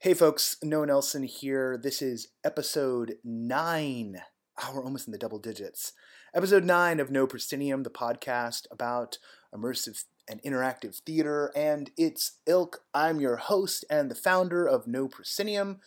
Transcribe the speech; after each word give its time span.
Hey 0.00 0.14
folks, 0.14 0.58
Noah 0.62 0.86
Nelson 0.86 1.24
here. 1.24 1.76
This 1.76 2.00
is 2.00 2.28
episode 2.44 3.16
9. 3.24 4.20
Oh, 4.62 4.72
we're 4.72 4.84
almost 4.84 5.08
in 5.08 5.12
the 5.12 5.18
double 5.18 5.40
digits. 5.40 5.92
Episode 6.32 6.62
9 6.62 7.00
of 7.00 7.10
No 7.10 7.26
Proscenium, 7.26 7.82
the 7.82 7.90
podcast 7.90 8.68
about 8.70 9.18
immersive 9.52 10.04
and 10.28 10.40
interactive 10.44 11.00
theater 11.00 11.50
and 11.56 11.90
its 11.96 12.38
ilk. 12.46 12.84
I'm 12.94 13.18
your 13.18 13.38
host 13.38 13.84
and 13.90 14.08
the 14.08 14.14
founder 14.14 14.64
of 14.64 14.86
No 14.86 15.08
Proscenium. 15.08 15.80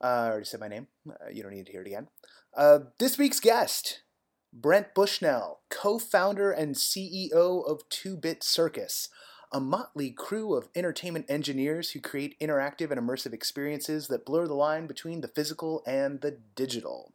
Uh, 0.00 0.06
I 0.06 0.28
already 0.28 0.44
said 0.44 0.60
my 0.60 0.68
name. 0.68 0.86
Uh, 1.10 1.28
you 1.32 1.42
don't 1.42 1.52
need 1.52 1.66
to 1.66 1.72
hear 1.72 1.82
it 1.82 1.88
again. 1.88 2.06
Uh, 2.56 2.78
this 3.00 3.18
week's 3.18 3.40
guest, 3.40 4.02
Brent 4.52 4.94
Bushnell, 4.94 5.62
co 5.68 5.98
founder 5.98 6.52
and 6.52 6.76
CEO 6.76 7.68
of 7.68 7.88
Two 7.88 8.16
Bit 8.16 8.44
Circus 8.44 9.08
a 9.52 9.60
motley 9.60 10.10
crew 10.10 10.54
of 10.54 10.68
entertainment 10.74 11.26
engineers 11.28 11.90
who 11.90 12.00
create 12.00 12.38
interactive 12.40 12.90
and 12.90 13.00
immersive 13.00 13.32
experiences 13.32 14.08
that 14.08 14.26
blur 14.26 14.46
the 14.46 14.54
line 14.54 14.86
between 14.86 15.20
the 15.20 15.28
physical 15.28 15.82
and 15.86 16.20
the 16.20 16.38
digital. 16.54 17.12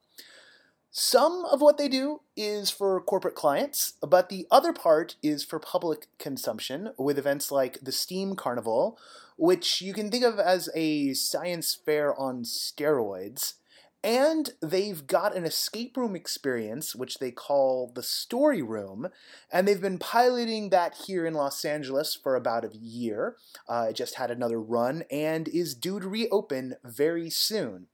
Some 0.95 1.45
of 1.45 1.59
what 1.59 1.79
they 1.79 1.87
do 1.89 2.21
is 2.35 2.69
for 2.69 3.01
corporate 3.01 3.33
clients, 3.33 3.93
but 4.07 4.29
the 4.29 4.45
other 4.51 4.71
part 4.71 5.15
is 5.23 5.43
for 5.43 5.57
public 5.57 6.07
consumption 6.19 6.93
with 6.99 7.17
events 7.17 7.51
like 7.51 7.79
the 7.81 7.91
Steam 7.91 8.35
Carnival, 8.35 8.99
which 9.35 9.81
you 9.81 9.91
can 9.91 10.11
think 10.11 10.23
of 10.23 10.37
as 10.37 10.69
a 10.75 11.15
science 11.15 11.73
fair 11.73 12.13
on 12.19 12.43
steroids. 12.43 13.55
And 14.03 14.51
they've 14.61 15.07
got 15.07 15.33
an 15.33 15.45
escape 15.45 15.95
room 15.95 16.13
experience, 16.13 16.93
which 16.93 17.19
they 17.19 17.31
call 17.31 17.89
the 17.95 18.03
Story 18.03 18.61
Room, 18.61 19.07
and 19.49 19.65
they've 19.65 19.79
been 19.79 19.97
piloting 19.97 20.71
that 20.71 20.93
here 21.07 21.25
in 21.25 21.33
Los 21.33 21.63
Angeles 21.63 22.13
for 22.21 22.35
about 22.35 22.65
a 22.65 22.75
year. 22.75 23.37
Uh, 23.67 23.87
it 23.91 23.95
just 23.95 24.15
had 24.15 24.29
another 24.29 24.59
run 24.59 25.03
and 25.09 25.47
is 25.47 25.73
due 25.73 26.01
to 26.01 26.09
reopen 26.09 26.75
very 26.83 27.29
soon. 27.29 27.87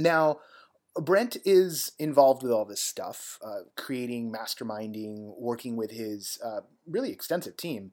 Now, 0.00 0.40
Brent 0.96 1.36
is 1.44 1.92
involved 1.98 2.42
with 2.42 2.50
all 2.50 2.64
this 2.64 2.82
stuff, 2.82 3.38
uh, 3.44 3.60
creating, 3.76 4.32
masterminding, 4.32 5.34
working 5.38 5.76
with 5.76 5.92
his 5.92 6.38
uh, 6.44 6.62
really 6.86 7.12
extensive 7.12 7.56
team. 7.56 7.92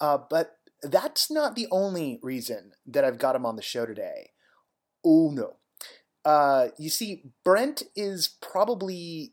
Uh, 0.00 0.18
but 0.28 0.58
that's 0.82 1.30
not 1.30 1.56
the 1.56 1.66
only 1.70 2.18
reason 2.22 2.72
that 2.86 3.04
I've 3.04 3.18
got 3.18 3.36
him 3.36 3.46
on 3.46 3.56
the 3.56 3.62
show 3.62 3.86
today. 3.86 4.32
Oh 5.02 5.30
no. 5.32 5.56
Uh, 6.24 6.68
you 6.78 6.90
see, 6.90 7.22
Brent 7.44 7.82
is 7.94 8.28
probably 8.40 9.32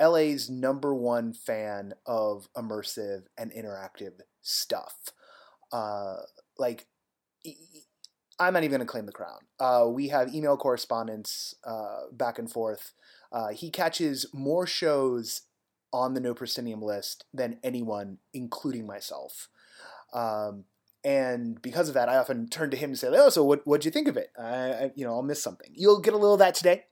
LA's 0.00 0.50
number 0.50 0.94
one 0.94 1.32
fan 1.32 1.94
of 2.04 2.48
immersive 2.56 3.24
and 3.38 3.52
interactive 3.52 4.20
stuff. 4.42 4.96
Uh, 5.72 6.16
like, 6.58 6.86
I'm 8.38 8.52
not 8.52 8.64
even 8.64 8.70
going 8.70 8.86
to 8.86 8.90
claim 8.90 9.06
the 9.06 9.12
crown. 9.12 9.38
Uh, 9.58 9.86
we 9.88 10.08
have 10.08 10.34
email 10.34 10.56
correspondence 10.56 11.54
uh, 11.64 12.06
back 12.12 12.38
and 12.38 12.50
forth. 12.50 12.92
Uh, 13.32 13.48
he 13.48 13.70
catches 13.70 14.26
more 14.34 14.66
shows 14.66 15.42
on 15.92 16.14
the 16.14 16.20
No 16.20 16.34
Proscenium 16.34 16.82
list 16.82 17.24
than 17.32 17.58
anyone, 17.62 18.18
including 18.34 18.86
myself. 18.86 19.48
Um, 20.12 20.64
and 21.06 21.62
because 21.62 21.86
of 21.86 21.94
that, 21.94 22.08
I 22.08 22.16
often 22.16 22.48
turn 22.48 22.72
to 22.72 22.76
him 22.76 22.90
and 22.90 22.98
say, 22.98 23.06
"Oh, 23.12 23.28
so 23.28 23.44
what? 23.44 23.64
What'd 23.64 23.84
you 23.84 23.92
think 23.92 24.08
of 24.08 24.16
it? 24.16 24.32
I, 24.36 24.42
I, 24.72 24.90
you 24.96 25.04
know, 25.06 25.12
I'll 25.12 25.22
miss 25.22 25.40
something. 25.40 25.70
You'll 25.72 26.00
get 26.00 26.14
a 26.14 26.16
little 26.16 26.34
of 26.34 26.40
that 26.40 26.56
today 26.56 26.86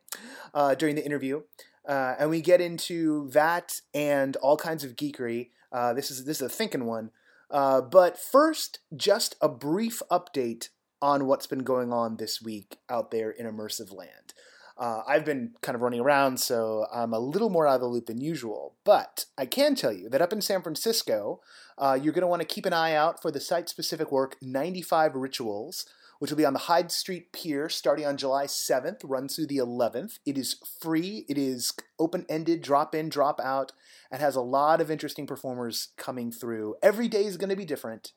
uh, 0.54 0.76
during 0.76 0.94
the 0.94 1.04
interview, 1.04 1.42
uh, 1.88 2.14
and 2.16 2.30
we 2.30 2.40
get 2.40 2.60
into 2.60 3.28
that 3.30 3.80
and 3.92 4.36
all 4.36 4.56
kinds 4.56 4.84
of 4.84 4.94
geekery. 4.94 5.50
Uh, 5.72 5.94
this 5.94 6.12
is 6.12 6.26
this 6.26 6.36
is 6.36 6.46
a 6.46 6.48
thinking 6.48 6.84
one, 6.84 7.10
uh, 7.50 7.80
but 7.80 8.16
first, 8.16 8.78
just 8.94 9.34
a 9.40 9.48
brief 9.48 10.00
update 10.12 10.68
on 11.02 11.26
what's 11.26 11.48
been 11.48 11.64
going 11.64 11.92
on 11.92 12.16
this 12.16 12.40
week 12.40 12.78
out 12.88 13.10
there 13.10 13.32
in 13.32 13.46
immersive 13.46 13.92
land. 13.92 14.32
Uh, 14.76 15.02
I've 15.06 15.24
been 15.24 15.52
kind 15.62 15.76
of 15.76 15.82
running 15.82 16.00
around, 16.00 16.40
so 16.40 16.86
I'm 16.92 17.12
a 17.12 17.18
little 17.18 17.50
more 17.50 17.66
out 17.66 17.76
of 17.76 17.80
the 17.82 17.86
loop 17.86 18.06
than 18.06 18.20
usual. 18.20 18.74
But 18.84 19.26
I 19.38 19.46
can 19.46 19.76
tell 19.76 19.92
you 19.92 20.08
that 20.08 20.22
up 20.22 20.32
in 20.32 20.40
San 20.40 20.62
Francisco, 20.62 21.40
uh, 21.78 21.98
you're 22.00 22.12
going 22.12 22.22
to 22.22 22.28
want 22.28 22.42
to 22.42 22.48
keep 22.48 22.66
an 22.66 22.72
eye 22.72 22.94
out 22.94 23.22
for 23.22 23.30
the 23.30 23.40
site 23.40 23.68
specific 23.68 24.10
work 24.10 24.36
95 24.42 25.14
Rituals, 25.14 25.86
which 26.18 26.30
will 26.30 26.38
be 26.38 26.44
on 26.44 26.54
the 26.54 26.60
Hyde 26.60 26.90
Street 26.90 27.32
Pier 27.32 27.68
starting 27.68 28.04
on 28.04 28.16
July 28.16 28.46
7th, 28.46 29.00
runs 29.04 29.36
through 29.36 29.46
the 29.46 29.58
11th. 29.58 30.18
It 30.26 30.36
is 30.36 30.56
free, 30.80 31.24
it 31.28 31.38
is 31.38 31.72
open 31.98 32.26
ended, 32.28 32.60
drop 32.60 32.96
in, 32.96 33.08
drop 33.08 33.40
out, 33.40 33.70
and 34.10 34.20
has 34.20 34.34
a 34.34 34.40
lot 34.40 34.80
of 34.80 34.90
interesting 34.90 35.26
performers 35.26 35.88
coming 35.96 36.32
through. 36.32 36.74
Every 36.82 37.06
day 37.06 37.24
is 37.24 37.36
going 37.36 37.50
to 37.50 37.56
be 37.56 37.64
different. 37.64 38.12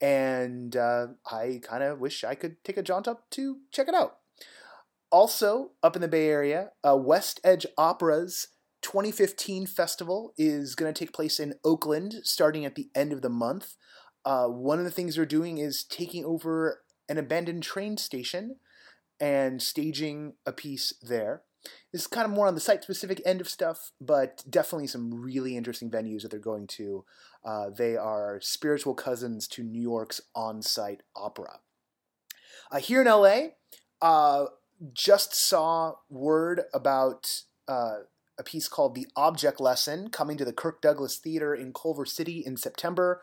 And 0.00 0.76
uh, 0.76 1.08
I 1.30 1.60
kind 1.62 1.82
of 1.82 2.00
wish 2.00 2.24
I 2.24 2.34
could 2.34 2.62
take 2.64 2.76
a 2.76 2.82
jaunt 2.82 3.06
up 3.06 3.28
to 3.30 3.58
check 3.70 3.88
it 3.88 3.94
out. 3.94 4.18
Also, 5.10 5.72
up 5.82 5.94
in 5.96 6.02
the 6.02 6.08
Bay 6.08 6.28
Area, 6.28 6.70
uh, 6.86 6.96
West 6.96 7.40
Edge 7.44 7.66
Opera's 7.78 8.48
2015 8.82 9.66
festival 9.66 10.34
is 10.36 10.74
going 10.74 10.92
to 10.92 10.98
take 10.98 11.14
place 11.14 11.40
in 11.40 11.54
Oakland 11.64 12.16
starting 12.22 12.64
at 12.64 12.74
the 12.74 12.90
end 12.94 13.12
of 13.12 13.22
the 13.22 13.30
month. 13.30 13.76
Uh, 14.24 14.46
one 14.46 14.78
of 14.78 14.84
the 14.84 14.90
things 14.90 15.16
they're 15.16 15.26
doing 15.26 15.58
is 15.58 15.84
taking 15.84 16.24
over 16.24 16.82
an 17.08 17.18
abandoned 17.18 17.62
train 17.62 17.96
station 17.96 18.56
and 19.20 19.62
staging 19.62 20.34
a 20.44 20.52
piece 20.52 20.92
there. 21.02 21.42
This 21.92 22.02
is 22.02 22.06
kind 22.06 22.26
of 22.26 22.30
more 22.30 22.46
on 22.46 22.54
the 22.54 22.60
site 22.60 22.82
specific 22.82 23.22
end 23.24 23.40
of 23.40 23.48
stuff, 23.48 23.92
but 24.00 24.44
definitely 24.48 24.86
some 24.86 25.22
really 25.22 25.56
interesting 25.56 25.90
venues 25.90 26.22
that 26.22 26.30
they're 26.30 26.40
going 26.40 26.66
to. 26.68 27.04
Uh, 27.44 27.70
they 27.70 27.96
are 27.96 28.38
spiritual 28.42 28.94
cousins 28.94 29.48
to 29.48 29.62
New 29.62 29.80
York's 29.80 30.20
on 30.34 30.60
site 30.60 31.02
opera. 31.16 31.60
Uh, 32.70 32.78
here 32.78 33.00
in 33.00 33.06
LA, 33.06 33.48
uh, 34.02 34.46
just 34.92 35.34
saw 35.34 35.94
word 36.10 36.62
about 36.72 37.42
uh, 37.68 37.98
a 38.38 38.42
piece 38.42 38.68
called 38.68 38.94
The 38.94 39.06
Object 39.16 39.60
Lesson 39.60 40.08
coming 40.08 40.36
to 40.36 40.44
the 40.44 40.52
Kirk 40.52 40.80
Douglas 40.80 41.16
Theater 41.16 41.54
in 41.54 41.72
Culver 41.72 42.04
City 42.04 42.42
in 42.44 42.56
September. 42.56 43.22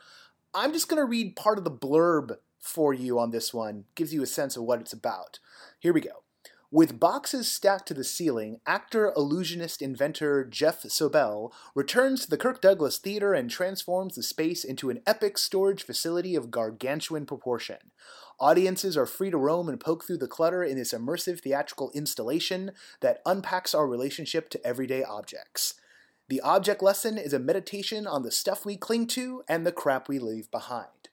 I'm 0.53 0.73
just 0.73 0.88
going 0.88 1.01
to 1.01 1.06
read 1.06 1.35
part 1.35 1.57
of 1.57 1.63
the 1.63 1.72
blurb 1.72 2.38
for 2.59 2.94
you 2.94 3.19
on 3.19 3.31
this 3.31 3.53
one, 3.53 3.85
gives 3.95 4.13
you 4.13 4.22
a 4.22 4.28
sense 4.28 4.56
of 4.56 4.63
what 4.63 4.79
it's 4.79 4.94
about. 4.94 5.40
Here 5.79 5.94
we 5.94 6.01
go. 6.01 6.23
With 6.74 7.02
boxes 7.02 7.50
stacked 7.50 7.90
to 7.90 7.94
the 7.94 8.06
ceiling, 8.06 8.62
actor, 8.66 9.12
illusionist, 9.18 9.82
inventor 9.82 10.46
Geoff 10.46 10.84
Sobelle 10.84 11.52
returns 11.76 12.24
to 12.24 12.30
the 12.30 12.38
Kirk 12.38 12.62
Douglas 12.62 12.98
Theater 12.98 13.34
and 13.34 13.50
transforms 13.50 14.16
the 14.16 14.24
space 14.24 14.64
into 14.64 14.90
an 14.90 15.02
epic 15.06 15.38
storage 15.38 15.84
facility 15.84 16.34
of 16.34 16.50
gargantuan 16.50 17.26
proportion. 17.26 17.92
Audiences 18.40 18.96
are 18.96 19.06
free 19.06 19.30
to 19.30 19.38
roam 19.38 19.68
and 19.68 19.82
poke 19.82 20.06
through 20.06 20.20
the 20.20 20.30
clutter 20.30 20.64
in 20.64 20.78
this 20.78 20.94
immersive 20.94 21.42
theatrical 21.42 21.92
installation 21.94 22.72
that 23.02 23.22
unpacks 23.26 23.76
our 23.76 23.86
relationship 23.86 24.50
to 24.50 24.66
everyday 24.66 25.03
objects. 25.03 25.74
The 26.30 26.40
object 26.40 26.82
lesson 26.82 27.18
is 27.18 27.34
a 27.34 27.40
meditation 27.40 28.08
on 28.08 28.24
the 28.24 28.32
stuff 28.32 28.66
we 28.66 28.78
cling 28.78 29.08
to 29.08 29.44
and 29.50 29.66
the 29.66 29.74
crap 29.74 30.08
we 30.08 30.20
leave 30.20 30.50
behind. 30.50 31.09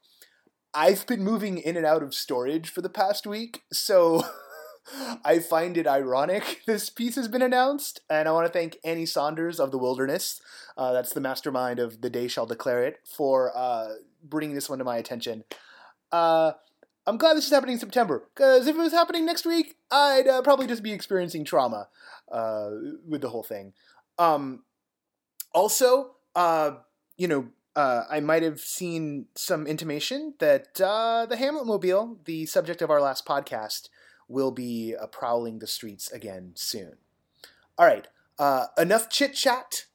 I've 0.72 1.04
been 1.08 1.24
moving 1.24 1.58
in 1.58 1.76
and 1.76 1.84
out 1.84 2.04
of 2.04 2.14
storage 2.14 2.68
for 2.70 2.80
the 2.80 2.88
past 2.88 3.26
week, 3.26 3.62
so 3.72 4.22
I 5.24 5.38
find 5.38 5.76
it 5.76 5.86
ironic 5.86 6.62
this 6.66 6.90
piece 6.90 7.16
has 7.16 7.28
been 7.28 7.42
announced, 7.42 8.00
and 8.08 8.28
I 8.28 8.32
want 8.32 8.46
to 8.46 8.52
thank 8.52 8.78
Annie 8.84 9.06
Saunders 9.06 9.60
of 9.60 9.70
the 9.70 9.78
Wilderness, 9.78 10.40
uh, 10.76 10.92
that's 10.92 11.12
the 11.12 11.20
mastermind 11.20 11.78
of 11.78 12.00
The 12.00 12.10
Day 12.10 12.28
Shall 12.28 12.46
Declare 12.46 12.84
It, 12.84 12.98
for 13.04 13.56
uh, 13.56 13.88
bringing 14.22 14.54
this 14.54 14.68
one 14.68 14.78
to 14.78 14.84
my 14.84 14.96
attention. 14.96 15.44
Uh, 16.12 16.52
I'm 17.06 17.16
glad 17.16 17.36
this 17.36 17.46
is 17.46 17.50
happening 17.50 17.74
in 17.74 17.80
September, 17.80 18.24
because 18.34 18.66
if 18.66 18.76
it 18.76 18.78
was 18.78 18.92
happening 18.92 19.26
next 19.26 19.46
week, 19.46 19.76
I'd 19.90 20.28
uh, 20.28 20.42
probably 20.42 20.66
just 20.66 20.82
be 20.82 20.92
experiencing 20.92 21.44
trauma 21.44 21.88
uh, 22.30 22.70
with 23.06 23.20
the 23.20 23.30
whole 23.30 23.42
thing. 23.42 23.72
Um, 24.18 24.64
also, 25.52 26.16
uh, 26.34 26.72
you 27.16 27.28
know, 27.28 27.48
I 27.76 28.18
might 28.18 28.42
have 28.42 28.58
seen 28.58 29.26
some 29.36 29.64
intimation 29.64 30.34
that 30.40 30.74
the 30.74 31.36
Hamlet 31.38 31.64
Mobile, 31.64 32.18
the 32.24 32.44
subject 32.46 32.82
of 32.82 32.90
our 32.90 33.00
last 33.00 33.24
podcast, 33.24 33.88
will 34.28 34.50
be 34.50 34.94
uh, 34.94 35.06
prowling 35.06 35.58
the 35.58 35.66
streets 35.66 36.10
again 36.10 36.52
soon. 36.54 36.96
All 37.76 37.86
right, 37.86 38.06
uh, 38.38 38.66
enough 38.76 39.08
chit 39.08 39.34
chat. 39.34 39.86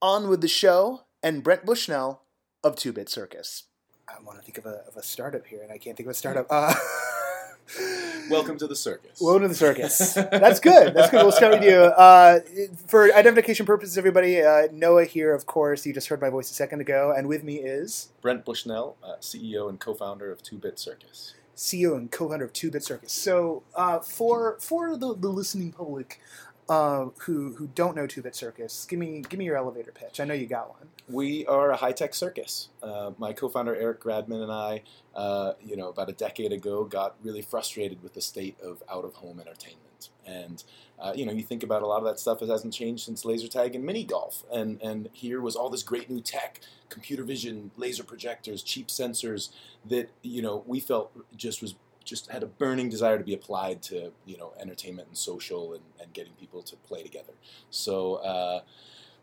On 0.00 0.28
with 0.28 0.40
the 0.40 0.48
show 0.48 1.02
and 1.22 1.44
Brent 1.44 1.64
Bushnell 1.64 2.22
of 2.64 2.74
Two 2.74 2.92
Bit 2.92 3.08
Circus. 3.08 3.64
I 4.08 4.20
want 4.20 4.36
to 4.38 4.44
think 4.44 4.58
of 4.58 4.66
a, 4.66 4.82
of 4.88 4.96
a 4.96 5.02
startup 5.02 5.46
here, 5.46 5.62
and 5.62 5.70
I 5.70 5.78
can't 5.78 5.96
think 5.96 6.08
of 6.08 6.10
a 6.10 6.14
startup. 6.14 6.46
Uh, 6.50 6.74
Welcome 8.30 8.58
to 8.58 8.66
the 8.66 8.76
circus. 8.76 9.20
Welcome 9.20 9.42
to 9.42 9.48
the 9.48 9.54
circus. 9.54 10.14
That's 10.14 10.60
good. 10.60 10.94
That's 10.94 11.10
good. 11.10 11.22
We'll 11.22 11.32
start 11.32 11.52
with 11.52 11.64
you. 11.64 11.76
Uh, 11.76 12.40
for 12.86 13.12
identification 13.14 13.66
purposes, 13.66 13.98
everybody, 13.98 14.40
uh, 14.40 14.68
Noah 14.72 15.04
here, 15.04 15.34
of 15.34 15.46
course. 15.46 15.84
You 15.84 15.92
just 15.92 16.08
heard 16.08 16.20
my 16.20 16.30
voice 16.30 16.50
a 16.50 16.54
second 16.54 16.80
ago, 16.80 17.12
and 17.16 17.28
with 17.28 17.44
me 17.44 17.56
is 17.56 18.08
Brent 18.20 18.44
Bushnell, 18.44 18.96
uh, 19.02 19.16
CEO 19.20 19.68
and 19.68 19.78
co-founder 19.78 20.30
of 20.30 20.42
Two 20.42 20.58
Bit 20.58 20.78
Circus. 20.78 21.34
CEO 21.56 21.96
and 21.96 22.10
co-founder 22.10 22.44
of 22.44 22.52
Two 22.52 22.70
Bit 22.70 22.84
Circus. 22.84 23.12
So 23.12 23.62
uh, 23.74 24.00
for 24.00 24.56
for 24.60 24.96
the, 24.96 25.14
the 25.14 25.28
listening 25.28 25.72
public, 25.72 26.20
uh, 26.72 27.10
who 27.18 27.52
who 27.56 27.66
don't 27.74 27.94
know 27.94 28.06
Two 28.06 28.22
Bit 28.22 28.34
Circus, 28.34 28.86
give 28.86 28.98
me 28.98 29.22
give 29.28 29.38
me 29.38 29.44
your 29.44 29.56
elevator 29.56 29.92
pitch. 29.92 30.20
I 30.20 30.24
know 30.24 30.32
you 30.32 30.46
got 30.46 30.70
one. 30.70 30.88
We 31.06 31.44
are 31.46 31.70
a 31.70 31.76
high 31.76 31.92
tech 31.92 32.14
circus. 32.14 32.70
Uh, 32.82 33.10
my 33.18 33.34
co-founder 33.34 33.76
Eric 33.76 34.02
Gradman 34.02 34.42
and 34.42 34.50
I, 34.50 34.82
uh, 35.14 35.52
you 35.62 35.76
know, 35.76 35.90
about 35.90 36.08
a 36.08 36.14
decade 36.14 36.50
ago, 36.50 36.84
got 36.84 37.16
really 37.22 37.42
frustrated 37.42 38.02
with 38.02 38.14
the 38.14 38.22
state 38.22 38.56
of 38.62 38.82
out 38.90 39.04
of 39.04 39.16
home 39.16 39.38
entertainment. 39.38 40.08
And 40.26 40.64
uh, 40.98 41.12
you 41.14 41.26
know, 41.26 41.32
you 41.32 41.42
think 41.42 41.62
about 41.62 41.82
a 41.82 41.86
lot 41.86 41.98
of 41.98 42.04
that 42.04 42.18
stuff. 42.18 42.40
It 42.40 42.48
hasn't 42.48 42.72
changed 42.72 43.04
since 43.04 43.26
laser 43.26 43.48
tag 43.48 43.74
and 43.74 43.84
mini 43.84 44.04
golf. 44.04 44.42
And 44.50 44.80
and 44.80 45.10
here 45.12 45.42
was 45.42 45.54
all 45.54 45.68
this 45.68 45.82
great 45.82 46.08
new 46.08 46.22
tech, 46.22 46.60
computer 46.88 47.22
vision, 47.22 47.70
laser 47.76 48.02
projectors, 48.02 48.62
cheap 48.62 48.88
sensors 48.88 49.50
that 49.84 50.08
you 50.22 50.40
know 50.40 50.64
we 50.66 50.80
felt 50.80 51.12
just 51.36 51.60
was 51.60 51.74
just 52.04 52.30
had 52.30 52.42
a 52.42 52.46
burning 52.46 52.88
desire 52.88 53.18
to 53.18 53.24
be 53.24 53.34
applied 53.34 53.82
to 53.82 54.12
you 54.26 54.36
know 54.36 54.52
entertainment 54.60 55.08
and 55.08 55.16
social 55.16 55.72
and, 55.72 55.82
and 56.00 56.12
getting 56.12 56.32
people 56.34 56.62
to 56.62 56.76
play 56.76 57.02
together. 57.02 57.34
So. 57.70 58.16
Uh, 58.16 58.60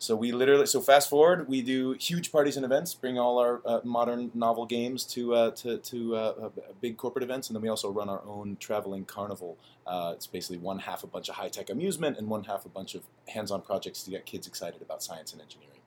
so 0.01 0.15
we 0.15 0.31
literally, 0.31 0.65
so 0.65 0.79
fast 0.79 1.09
forward, 1.09 1.49
we 1.49 1.61
do 1.61 1.91
huge 1.91 2.31
parties 2.31 2.55
and 2.55 2.63
events, 2.63 2.93
bring 2.93 3.19
all 3.19 3.37
our 3.37 3.61
uh, 3.65 3.81
modern 3.83 4.31
novel 4.33 4.65
games 4.65 5.03
to 5.07 5.35
uh, 5.35 5.51
to, 5.51 5.77
to 5.77 6.15
uh, 6.15 6.49
big 6.79 6.95
corporate 6.95 7.21
events, 7.21 7.49
and 7.49 7.55
then 7.55 7.61
we 7.61 7.67
also 7.67 7.91
run 7.91 8.07
our 8.07 8.21
own 8.25 8.55
traveling 8.61 9.03
carnival. 9.03 9.57
Uh, 9.85 10.13
it's 10.15 10.25
basically 10.25 10.57
one 10.57 10.79
half 10.79 11.03
a 11.03 11.07
bunch 11.07 11.27
of 11.27 11.35
high 11.35 11.49
tech 11.49 11.69
amusement 11.69 12.17
and 12.17 12.29
one 12.29 12.45
half 12.45 12.65
a 12.65 12.69
bunch 12.69 12.95
of 12.95 13.03
hands-on 13.27 13.61
projects 13.61 14.01
to 14.03 14.11
get 14.11 14.25
kids 14.25 14.47
excited 14.47 14.81
about 14.81 15.03
science 15.03 15.33
and 15.33 15.41
engineering. 15.41 15.81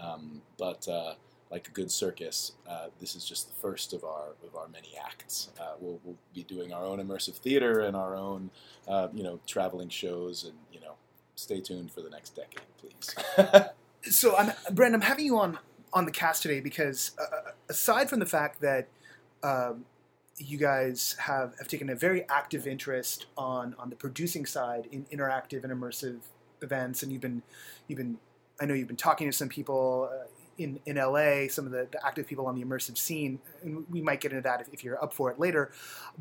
Um, 0.00 0.40
but 0.58 0.88
uh, 0.88 1.14
like 1.50 1.68
a 1.68 1.70
good 1.70 1.90
circus, 1.90 2.52
this 2.98 3.16
is 3.16 3.24
just 3.24 3.48
the 3.48 3.60
first 3.60 3.92
of 3.92 4.04
our 4.04 4.34
of 4.46 4.54
our 4.56 4.68
many 4.68 4.90
acts. 5.04 5.50
We'll, 5.80 6.00
we'll, 6.04 6.16
be 6.34 6.44
doing 6.44 6.72
our 6.72 6.84
own 6.84 6.98
immersive 6.98 7.34
theater 7.34 7.80
and 7.80 7.96
our 7.96 8.14
own 8.14 8.50
you 9.12 9.22
know 9.22 9.40
traveling 9.46 9.88
shows 9.88 10.44
and 10.44 10.54
you 10.72 10.80
know 10.80 10.94
stay 11.40 11.60
tuned 11.60 11.90
for 11.90 12.02
the 12.02 12.10
next 12.10 12.36
decade, 12.36 12.62
please. 12.78 13.14
so, 14.14 14.36
I'm, 14.36 14.52
Brent, 14.72 14.94
I'm 14.94 15.00
having 15.00 15.26
you 15.26 15.38
on 15.38 15.58
on 15.92 16.04
the 16.04 16.12
cast 16.12 16.42
today 16.42 16.60
because 16.60 17.12
uh, 17.18 17.22
uh, 17.22 17.50
aside 17.68 18.08
from 18.08 18.20
the 18.20 18.26
fact 18.26 18.60
that 18.60 18.86
um, 19.42 19.84
you 20.36 20.56
guys 20.56 21.16
have, 21.18 21.54
have 21.58 21.66
taken 21.66 21.90
a 21.90 21.96
very 21.96 22.28
active 22.28 22.66
interest 22.66 23.26
on 23.36 23.74
on 23.78 23.90
the 23.90 23.96
producing 23.96 24.46
side 24.46 24.86
in 24.92 25.04
interactive 25.06 25.64
and 25.64 25.72
immersive 25.72 26.18
events, 26.62 27.02
and 27.02 27.10
you've 27.10 27.22
been 27.22 27.42
you've 27.88 27.98
been 27.98 28.18
I 28.60 28.66
know 28.66 28.74
you've 28.74 28.88
been 28.88 28.96
talking 28.96 29.28
to 29.28 29.36
some 29.36 29.48
people. 29.48 30.10
Uh, 30.12 30.26
in, 30.58 30.80
in 30.86 30.96
LA, 30.96 31.48
some 31.48 31.66
of 31.66 31.72
the, 31.72 31.88
the, 31.90 32.04
active 32.06 32.26
people 32.26 32.46
on 32.46 32.54
the 32.54 32.64
immersive 32.64 32.98
scene, 32.98 33.38
and 33.62 33.84
we 33.90 34.00
might 34.00 34.20
get 34.20 34.32
into 34.32 34.42
that 34.42 34.60
if, 34.60 34.68
if 34.72 34.84
you're 34.84 35.02
up 35.02 35.12
for 35.12 35.30
it 35.30 35.38
later. 35.38 35.70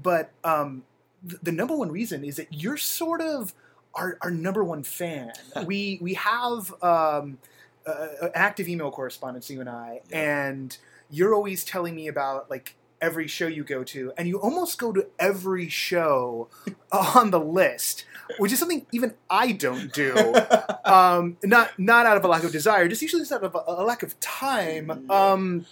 But 0.02 0.32
um, 0.44 0.84
the, 1.24 1.40
the 1.44 1.52
number 1.52 1.76
one 1.76 1.92
reason 1.92 2.24
is 2.24 2.38
that 2.38 2.48
you're 2.52 2.78
sort 2.78 3.22
of 3.22 3.54
our, 3.94 4.18
our 4.22 4.32
number 4.32 4.64
one 4.64 4.84
fan. 4.84 5.34
we 5.66 6.00
we 6.02 6.14
have 6.16 6.74
um, 6.84 7.38
uh, 7.86 8.30
active 8.34 8.68
email 8.68 8.92
correspondence, 8.92 9.50
you 9.50 9.60
and 9.60 9.70
I, 9.70 10.02
yeah. 10.10 10.48
and 10.48 10.78
you're 11.10 11.34
always 11.34 11.64
telling 11.64 11.96
me 11.96 12.08
about 12.08 12.50
like 12.50 12.76
every 13.02 13.28
show 13.28 13.48
you 13.48 13.64
go 13.64 13.84
to, 13.84 14.14
and 14.18 14.28
you 14.28 14.40
almost 14.40 14.78
go 14.78 14.92
to 14.92 15.08
every 15.20 15.70
show 15.70 16.50
on 16.92 17.32
the 17.32 17.40
list, 17.40 18.06
which 18.38 18.52
is 18.52 18.60
something 18.60 18.86
even 18.92 19.14
I 19.30 19.52
don't 19.52 19.92
do. 19.94 20.16
um, 20.86 21.38
not 21.44 21.78
not 21.78 22.06
out 22.06 22.18
of 22.18 22.24
a 22.24 22.28
lack 22.28 22.44
of 22.44 22.52
desire, 22.52 22.88
just 22.88 23.02
usually 23.02 23.22
just 23.22 23.32
out 23.32 23.44
of 23.44 23.56
a, 23.56 23.64
a 23.68 23.84
lack 23.84 24.04
of 24.04 24.20
time. 24.20 25.10
Um, 25.10 25.66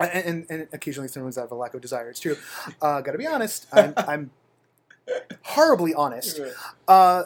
and, 0.00 0.46
and, 0.50 0.68
occasionally 0.72 1.08
sometimes 1.08 1.38
out 1.38 1.44
of 1.44 1.52
a 1.52 1.54
lack 1.54 1.74
of 1.74 1.80
desire. 1.80 2.10
It's 2.10 2.20
true. 2.20 2.36
Uh, 2.82 3.00
Got 3.00 3.12
to 3.12 3.18
be 3.18 3.26
honest. 3.26 3.66
I'm, 3.72 3.94
I'm 3.96 4.30
horribly 5.42 5.94
honest. 5.94 6.40
Uh, 6.88 7.24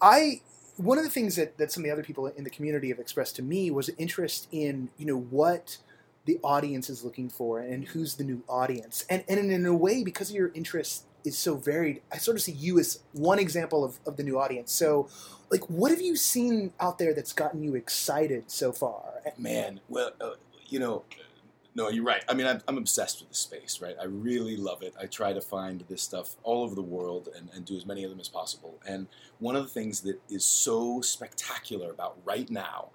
I 0.00 0.40
one 0.78 0.98
of 0.98 1.04
the 1.04 1.10
things 1.10 1.36
that, 1.36 1.58
that 1.58 1.70
some 1.70 1.82
of 1.82 1.84
the 1.86 1.92
other 1.92 2.02
people 2.02 2.26
in 2.26 2.44
the 2.44 2.50
community 2.50 2.88
have 2.88 2.98
expressed 2.98 3.36
to 3.36 3.42
me 3.42 3.70
was 3.70 3.90
interest 3.98 4.48
in 4.50 4.88
you 4.96 5.06
know 5.06 5.18
what 5.18 5.78
the 6.24 6.38
audience 6.42 6.88
is 6.88 7.04
looking 7.04 7.28
for 7.28 7.60
and 7.60 7.88
who's 7.88 8.14
the 8.14 8.24
new 8.24 8.42
audience 8.48 9.04
and 9.08 9.24
and 9.28 9.50
in 9.50 9.66
a 9.66 9.74
way 9.74 10.04
because 10.04 10.32
your 10.32 10.50
interest 10.54 11.04
is 11.24 11.36
so 11.36 11.56
varied 11.56 12.00
i 12.12 12.16
sort 12.16 12.36
of 12.36 12.42
see 12.42 12.52
you 12.52 12.78
as 12.78 13.00
one 13.12 13.38
example 13.38 13.84
of, 13.84 13.98
of 14.06 14.16
the 14.16 14.22
new 14.22 14.38
audience 14.38 14.72
so 14.72 15.08
like 15.50 15.68
what 15.68 15.90
have 15.90 16.00
you 16.00 16.16
seen 16.16 16.72
out 16.80 16.98
there 16.98 17.14
that's 17.14 17.32
gotten 17.32 17.62
you 17.62 17.74
excited 17.74 18.50
so 18.50 18.72
far 18.72 19.22
man 19.38 19.80
well 19.88 20.10
uh, 20.20 20.30
you 20.66 20.78
know 20.78 21.04
no, 21.74 21.88
you're 21.88 22.04
right. 22.04 22.22
I 22.28 22.34
mean, 22.34 22.46
I'm, 22.46 22.60
I'm, 22.68 22.76
obsessed 22.76 23.20
with 23.20 23.30
the 23.30 23.34
space, 23.34 23.80
right? 23.80 23.96
I 23.98 24.04
really 24.04 24.58
love 24.58 24.82
it. 24.82 24.94
I 25.00 25.06
try 25.06 25.32
to 25.32 25.40
find 25.40 25.82
this 25.88 26.02
stuff 26.02 26.36
all 26.42 26.64
over 26.64 26.74
the 26.74 26.82
world 26.82 27.30
and, 27.34 27.48
and 27.54 27.64
do 27.64 27.76
as 27.76 27.86
many 27.86 28.04
of 28.04 28.10
them 28.10 28.20
as 28.20 28.28
possible. 28.28 28.78
And 28.86 29.06
one 29.38 29.56
of 29.56 29.62
the 29.62 29.70
things 29.70 30.02
that 30.02 30.20
is 30.28 30.44
so 30.44 31.00
spectacular 31.00 31.90
about 31.90 32.18
right 32.24 32.50
now 32.50 32.90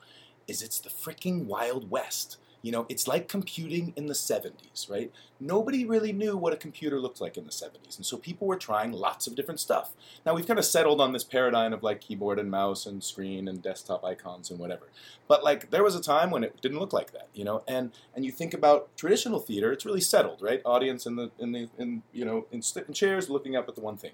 is 0.47 0.61
it's 0.61 0.79
the 0.79 0.89
freaking 0.89 1.45
Wild 1.45 1.89
West. 1.89 2.37
You 2.61 2.71
know, 2.71 2.85
it's 2.89 3.07
like 3.07 3.27
computing 3.27 3.93
in 3.95 4.07
the 4.07 4.13
70s, 4.13 4.89
right? 4.89 5.11
Nobody 5.39 5.85
really 5.85 6.11
knew 6.11 6.35
what 6.35 6.53
a 6.53 6.57
computer 6.57 6.99
looked 6.99 7.21
like 7.21 7.37
in 7.37 7.45
the 7.45 7.51
70s. 7.51 7.97
And 7.97 8.05
so 8.05 8.17
people 8.17 8.47
were 8.47 8.57
trying 8.57 8.91
lots 8.91 9.27
of 9.27 9.35
different 9.35 9.59
stuff. 9.59 9.93
Now 10.25 10.33
we've 10.33 10.47
kind 10.47 10.59
of 10.59 10.65
settled 10.65 10.99
on 10.99 11.13
this 11.13 11.23
paradigm 11.23 11.73
of 11.73 11.83
like 11.83 12.01
keyboard 12.01 12.39
and 12.39 12.49
mouse 12.49 12.85
and 12.85 13.03
screen 13.03 13.47
and 13.47 13.61
desktop 13.61 14.03
icons 14.03 14.49
and 14.49 14.59
whatever. 14.59 14.89
But 15.27 15.43
like 15.43 15.69
there 15.69 15.83
was 15.83 15.95
a 15.95 16.01
time 16.01 16.31
when 16.31 16.43
it 16.43 16.61
didn't 16.61 16.79
look 16.79 16.93
like 16.93 17.11
that, 17.11 17.27
you 17.33 17.43
know? 17.43 17.63
And 17.67 17.91
and 18.15 18.25
you 18.25 18.31
think 18.31 18.53
about 18.53 18.95
traditional 18.97 19.39
theater, 19.39 19.71
it's 19.71 19.85
really 19.85 20.01
settled, 20.01 20.41
right? 20.41 20.61
Audience 20.65 21.05
in 21.05 21.15
the 21.15 21.31
in 21.39 21.51
the 21.51 21.69
in 21.77 22.03
you 22.11 22.25
know 22.25 22.47
in, 22.51 22.61
in 22.87 22.93
chairs 22.93 23.29
looking 23.29 23.55
up 23.55 23.69
at 23.69 23.75
the 23.75 23.81
one 23.81 23.97
thing 23.97 24.11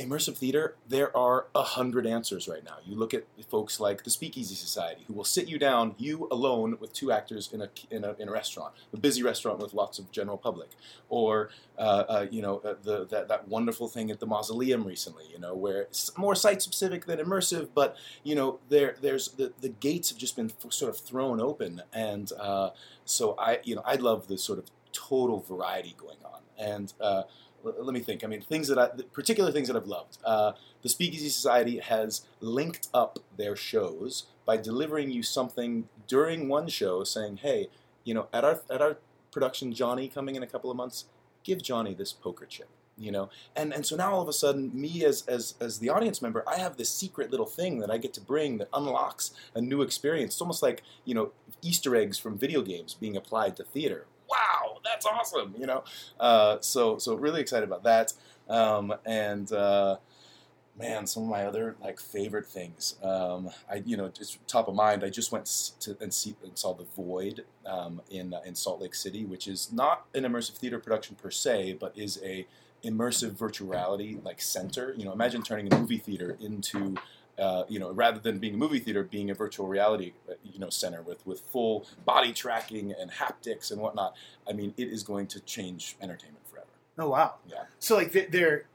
immersive 0.00 0.36
theater, 0.36 0.76
there 0.88 1.14
are 1.16 1.46
a 1.54 1.62
hundred 1.62 2.06
answers 2.06 2.48
right 2.48 2.64
now. 2.64 2.76
You 2.84 2.96
look 2.96 3.12
at 3.12 3.24
folks 3.48 3.78
like 3.78 4.04
the 4.04 4.10
Speakeasy 4.10 4.54
Society, 4.54 5.04
who 5.06 5.12
will 5.12 5.24
sit 5.24 5.48
you 5.48 5.58
down, 5.58 5.94
you 5.98 6.26
alone, 6.30 6.78
with 6.80 6.92
two 6.92 7.12
actors 7.12 7.52
in 7.52 7.60
a 7.60 7.68
in 7.90 8.04
a, 8.04 8.14
in 8.18 8.28
a 8.28 8.32
restaurant, 8.32 8.74
a 8.92 8.96
busy 8.96 9.22
restaurant 9.22 9.58
with 9.58 9.74
lots 9.74 9.98
of 9.98 10.10
general 10.10 10.38
public, 10.38 10.70
or 11.08 11.50
uh, 11.78 12.04
uh, 12.08 12.26
you 12.30 12.40
know 12.40 12.58
uh, 12.64 12.74
the 12.82 13.06
that, 13.06 13.28
that 13.28 13.48
wonderful 13.48 13.88
thing 13.88 14.10
at 14.10 14.20
the 14.20 14.26
Mausoleum 14.26 14.84
recently, 14.84 15.24
you 15.30 15.38
know, 15.38 15.54
where 15.54 15.82
it's 15.82 16.16
more 16.16 16.34
site 16.34 16.62
specific 16.62 17.04
than 17.06 17.18
immersive, 17.18 17.68
but 17.74 17.96
you 18.24 18.34
know 18.34 18.58
there 18.68 18.96
there's 19.00 19.28
the 19.28 19.52
the 19.60 19.68
gates 19.68 20.08
have 20.10 20.18
just 20.18 20.36
been 20.36 20.50
f- 20.64 20.72
sort 20.72 20.90
of 20.90 20.98
thrown 20.98 21.40
open, 21.40 21.82
and 21.92 22.32
uh, 22.40 22.70
so 23.04 23.34
I 23.38 23.60
you 23.64 23.74
know 23.76 23.82
I 23.84 23.96
love 23.96 24.28
the 24.28 24.38
sort 24.38 24.58
of 24.58 24.66
total 24.92 25.40
variety 25.40 25.94
going 25.98 26.18
on, 26.24 26.40
and 26.58 26.92
uh, 27.64 27.72
let 27.78 27.94
me 27.94 28.00
think. 28.00 28.24
I 28.24 28.26
mean, 28.26 28.40
things 28.40 28.68
that 28.68 28.78
I, 28.78 28.88
particular 29.12 29.50
things 29.52 29.68
that 29.68 29.76
I've 29.76 29.86
loved. 29.86 30.18
Uh, 30.24 30.52
the 30.82 30.88
Speakeasy 30.88 31.28
Society 31.28 31.78
has 31.78 32.22
linked 32.40 32.88
up 32.94 33.18
their 33.36 33.56
shows 33.56 34.26
by 34.46 34.56
delivering 34.56 35.10
you 35.10 35.22
something 35.22 35.88
during 36.06 36.48
one 36.48 36.68
show, 36.68 37.04
saying, 37.04 37.38
"Hey, 37.38 37.68
you 38.04 38.14
know, 38.14 38.28
at 38.32 38.44
our 38.44 38.62
at 38.70 38.80
our 38.80 38.98
production, 39.30 39.72
Johnny 39.72 40.08
coming 40.08 40.36
in 40.36 40.42
a 40.42 40.46
couple 40.46 40.70
of 40.70 40.76
months, 40.76 41.06
give 41.44 41.62
Johnny 41.62 41.94
this 41.94 42.12
poker 42.12 42.46
chip." 42.46 42.68
You 42.98 43.10
know, 43.12 43.30
and 43.56 43.72
and 43.72 43.86
so 43.86 43.96
now 43.96 44.12
all 44.12 44.20
of 44.20 44.28
a 44.28 44.32
sudden, 44.32 44.70
me 44.78 45.04
as 45.04 45.26
as 45.26 45.54
as 45.60 45.78
the 45.78 45.88
audience 45.88 46.20
member, 46.20 46.44
I 46.46 46.58
have 46.58 46.76
this 46.76 46.90
secret 46.90 47.30
little 47.30 47.46
thing 47.46 47.78
that 47.80 47.90
I 47.90 47.96
get 47.96 48.12
to 48.14 48.20
bring 48.20 48.58
that 48.58 48.68
unlocks 48.74 49.30
a 49.54 49.60
new 49.60 49.80
experience. 49.80 50.34
It's 50.34 50.40
almost 50.40 50.62
like 50.62 50.82
you 51.04 51.14
know 51.14 51.32
Easter 51.62 51.96
eggs 51.96 52.18
from 52.18 52.36
video 52.36 52.62
games 52.62 52.94
being 52.94 53.16
applied 53.16 53.56
to 53.56 53.64
theater 53.64 54.06
that's 54.90 55.06
awesome, 55.06 55.54
you 55.58 55.66
know. 55.66 55.84
Uh, 56.18 56.58
so 56.60 56.98
so 56.98 57.14
really 57.14 57.40
excited 57.40 57.64
about 57.64 57.84
that. 57.84 58.12
Um, 58.48 58.94
and 59.06 59.50
uh, 59.52 59.96
man, 60.78 61.06
some 61.06 61.24
of 61.24 61.28
my 61.28 61.44
other 61.44 61.76
like 61.80 62.00
favorite 62.00 62.46
things. 62.46 62.96
Um, 63.02 63.50
I 63.70 63.82
you 63.84 63.96
know 63.96 64.08
just 64.08 64.46
top 64.48 64.68
of 64.68 64.74
mind. 64.74 65.04
I 65.04 65.10
just 65.10 65.32
went 65.32 65.46
to 65.80 65.96
and, 66.00 66.12
see, 66.12 66.34
and 66.42 66.58
saw 66.58 66.74
the 66.74 66.84
Void 66.96 67.44
um, 67.66 68.00
in 68.10 68.34
uh, 68.34 68.40
in 68.44 68.54
Salt 68.54 68.80
Lake 68.80 68.94
City, 68.94 69.24
which 69.24 69.46
is 69.46 69.72
not 69.72 70.06
an 70.14 70.24
immersive 70.24 70.56
theater 70.56 70.78
production 70.78 71.16
per 71.16 71.30
se, 71.30 71.78
but 71.80 71.96
is 71.96 72.20
a 72.24 72.46
immersive 72.84 73.32
virtual 73.32 73.68
reality 73.68 74.18
like 74.24 74.40
center. 74.40 74.94
You 74.96 75.04
know, 75.04 75.12
imagine 75.12 75.42
turning 75.42 75.72
a 75.72 75.78
movie 75.78 75.98
theater 75.98 76.36
into 76.40 76.96
uh, 77.40 77.64
you 77.68 77.78
know, 77.78 77.90
rather 77.90 78.20
than 78.20 78.38
being 78.38 78.54
a 78.54 78.56
movie 78.56 78.78
theater, 78.78 79.02
being 79.02 79.30
a 79.30 79.34
virtual 79.34 79.66
reality, 79.66 80.12
uh, 80.28 80.34
you 80.44 80.58
know, 80.58 80.70
center 80.70 81.02
with 81.02 81.26
with 81.26 81.40
full 81.40 81.86
body 82.04 82.32
tracking 82.32 82.92
and 82.92 83.10
haptics 83.10 83.70
and 83.70 83.80
whatnot. 83.80 84.14
I 84.48 84.52
mean, 84.52 84.74
it 84.76 84.88
is 84.88 85.02
going 85.02 85.26
to 85.28 85.40
change 85.40 85.96
entertainment 86.00 86.46
forever. 86.46 86.66
Oh 86.98 87.08
wow! 87.08 87.36
Yeah. 87.48 87.64
So 87.78 87.96
like 87.96 88.12
they're 88.12 88.66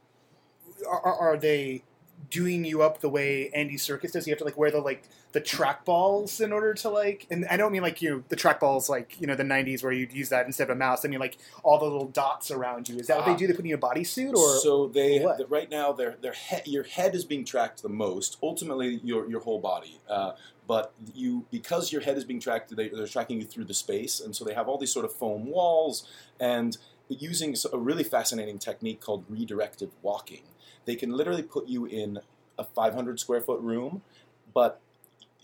are, 0.88 1.02
are 1.02 1.38
they 1.38 1.84
doing 2.30 2.66
you 2.66 2.82
up 2.82 3.02
the 3.02 3.10
way 3.10 3.50
Andy 3.50 3.76
Serkis 3.76 4.12
does? 4.12 4.28
You 4.28 4.32
have 4.32 4.40
to 4.40 4.46
like 4.46 4.58
wear 4.58 4.72
the 4.72 4.80
like 4.80 5.04
the 5.32 5.42
trackballs 5.42 6.40
in 6.40 6.54
order 6.54 6.74
to 6.74 6.90
like, 6.90 7.28
and 7.30 7.46
I 7.50 7.58
don't 7.58 7.72
mean 7.72 7.82
like 7.82 8.02
you 8.02 8.10
know, 8.10 8.24
the 8.30 8.36
trackballs 8.36 8.90
like 8.90 9.20
you 9.20 9.28
know 9.28 9.36
the 9.36 9.44
'90s 9.44 9.84
where 9.84 9.92
you'd 9.92 10.14
use 10.14 10.30
that 10.30 10.46
instead 10.46 10.70
of 10.70 10.76
a 10.76 10.80
mouse. 10.80 11.06
I 11.06 11.08
mean 11.08 11.20
like 11.20 11.38
all 11.64 11.78
the 11.78 11.86
little 11.86 12.08
dots 12.08 12.52
around 12.52 12.90
you. 12.90 12.98
Is 12.98 13.08
that 13.08 13.18
what 13.18 13.26
they 13.26 13.34
ah. 13.34 13.38
do? 13.38 13.48
They 13.48 13.54
put 13.54 13.66
you 13.66 13.76
in 13.76 13.80
a 13.80 13.86
bodysuit 13.86 14.34
or 14.34 14.58
so 14.60 14.88
they 14.88 15.20
the, 15.20 15.46
right 15.50 15.70
now 15.70 15.92
their 15.92 16.16
their 16.22 16.34
he- 16.34 16.72
your 16.72 16.84
head 16.84 17.16
is 17.16 17.26
being 17.26 17.46
tracked 17.46 17.82
the 17.82 17.90
most. 17.90 18.38
Ultimately, 18.42 19.00
your 19.04 19.30
your 19.30 19.42
whole 19.42 19.60
body. 19.60 20.00
Uh, 20.10 20.34
but 20.68 20.94
you 21.14 21.46
because 21.52 21.92
your 21.92 22.02
head 22.02 22.18
is 22.18 22.26
being 22.26 22.40
tracked, 22.40 22.76
they, 22.76 22.90
they're 22.90 23.08
tracking 23.08 23.40
you 23.40 23.46
through 23.46 23.66
the 23.66 23.74
space, 23.74 24.20
and 24.20 24.36
so 24.36 24.44
they 24.44 24.54
have 24.54 24.68
all 24.68 24.78
these 24.78 24.92
sort 24.92 25.06
of 25.06 25.14
foam 25.14 25.46
walls 25.46 26.08
and 26.40 26.78
using 27.08 27.56
a 27.72 27.78
really 27.78 28.04
fascinating 28.04 28.58
technique 28.58 29.00
called 29.00 29.26
redirected 29.30 29.92
walking 30.02 30.42
they 30.86 30.96
can 30.96 31.12
literally 31.12 31.44
put 31.44 31.68
you 31.68 31.86
in 31.86 32.20
a 32.58 32.64
500 32.64 33.20
square 33.20 33.42
foot 33.42 33.60
room, 33.62 34.02
but 34.54 34.80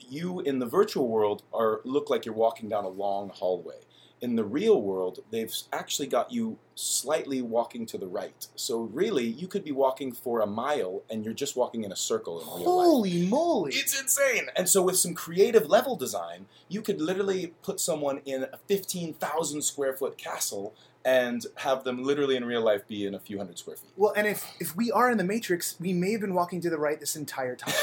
you 0.09 0.39
in 0.41 0.59
the 0.59 0.65
virtual 0.65 1.07
world 1.07 1.43
are 1.53 1.81
look 1.83 2.09
like 2.09 2.25
you're 2.25 2.35
walking 2.35 2.69
down 2.69 2.85
a 2.85 2.89
long 2.89 3.29
hallway. 3.29 3.75
In 4.21 4.35
the 4.35 4.43
real 4.43 4.79
world, 4.79 5.23
they've 5.31 5.51
actually 5.73 6.07
got 6.07 6.31
you 6.31 6.59
slightly 6.75 7.41
walking 7.41 7.87
to 7.87 7.97
the 7.97 8.05
right. 8.05 8.47
So 8.55 8.81
really, 8.81 9.25
you 9.25 9.47
could 9.47 9.63
be 9.63 9.71
walking 9.71 10.11
for 10.11 10.41
a 10.41 10.45
mile 10.45 11.01
and 11.09 11.25
you're 11.25 11.33
just 11.33 11.55
walking 11.55 11.83
in 11.83 11.91
a 11.91 11.95
circle 11.95 12.39
in 12.39 12.45
real 12.45 12.77
life. 12.77 12.85
Holy 12.85 13.25
moly! 13.25 13.71
It's 13.73 13.99
insane. 13.99 14.49
And 14.55 14.69
so, 14.69 14.83
with 14.83 14.97
some 14.97 15.15
creative 15.15 15.67
level 15.67 15.95
design, 15.95 16.45
you 16.69 16.83
could 16.83 17.01
literally 17.01 17.53
put 17.63 17.79
someone 17.79 18.21
in 18.23 18.43
a 18.43 18.57
15,000 18.67 19.63
square 19.63 19.93
foot 19.93 20.19
castle 20.19 20.75
and 21.05 21.45
have 21.55 21.83
them 21.83 22.03
literally 22.03 22.35
in 22.35 22.45
real 22.45 22.61
life 22.61 22.87
be 22.87 23.05
in 23.05 23.15
a 23.15 23.19
few 23.19 23.37
hundred 23.37 23.57
square 23.57 23.75
feet. 23.75 23.91
Well, 23.97 24.13
and 24.15 24.27
if 24.27 24.45
if 24.59 24.75
we 24.75 24.91
are 24.91 25.09
in 25.11 25.17
the 25.17 25.23
Matrix, 25.23 25.75
we 25.79 25.93
may 25.93 26.11
have 26.11 26.21
been 26.21 26.33
walking 26.33 26.61
to 26.61 26.69
the 26.69 26.77
right 26.77 26.99
this 26.99 27.15
entire 27.15 27.55
time. 27.55 27.73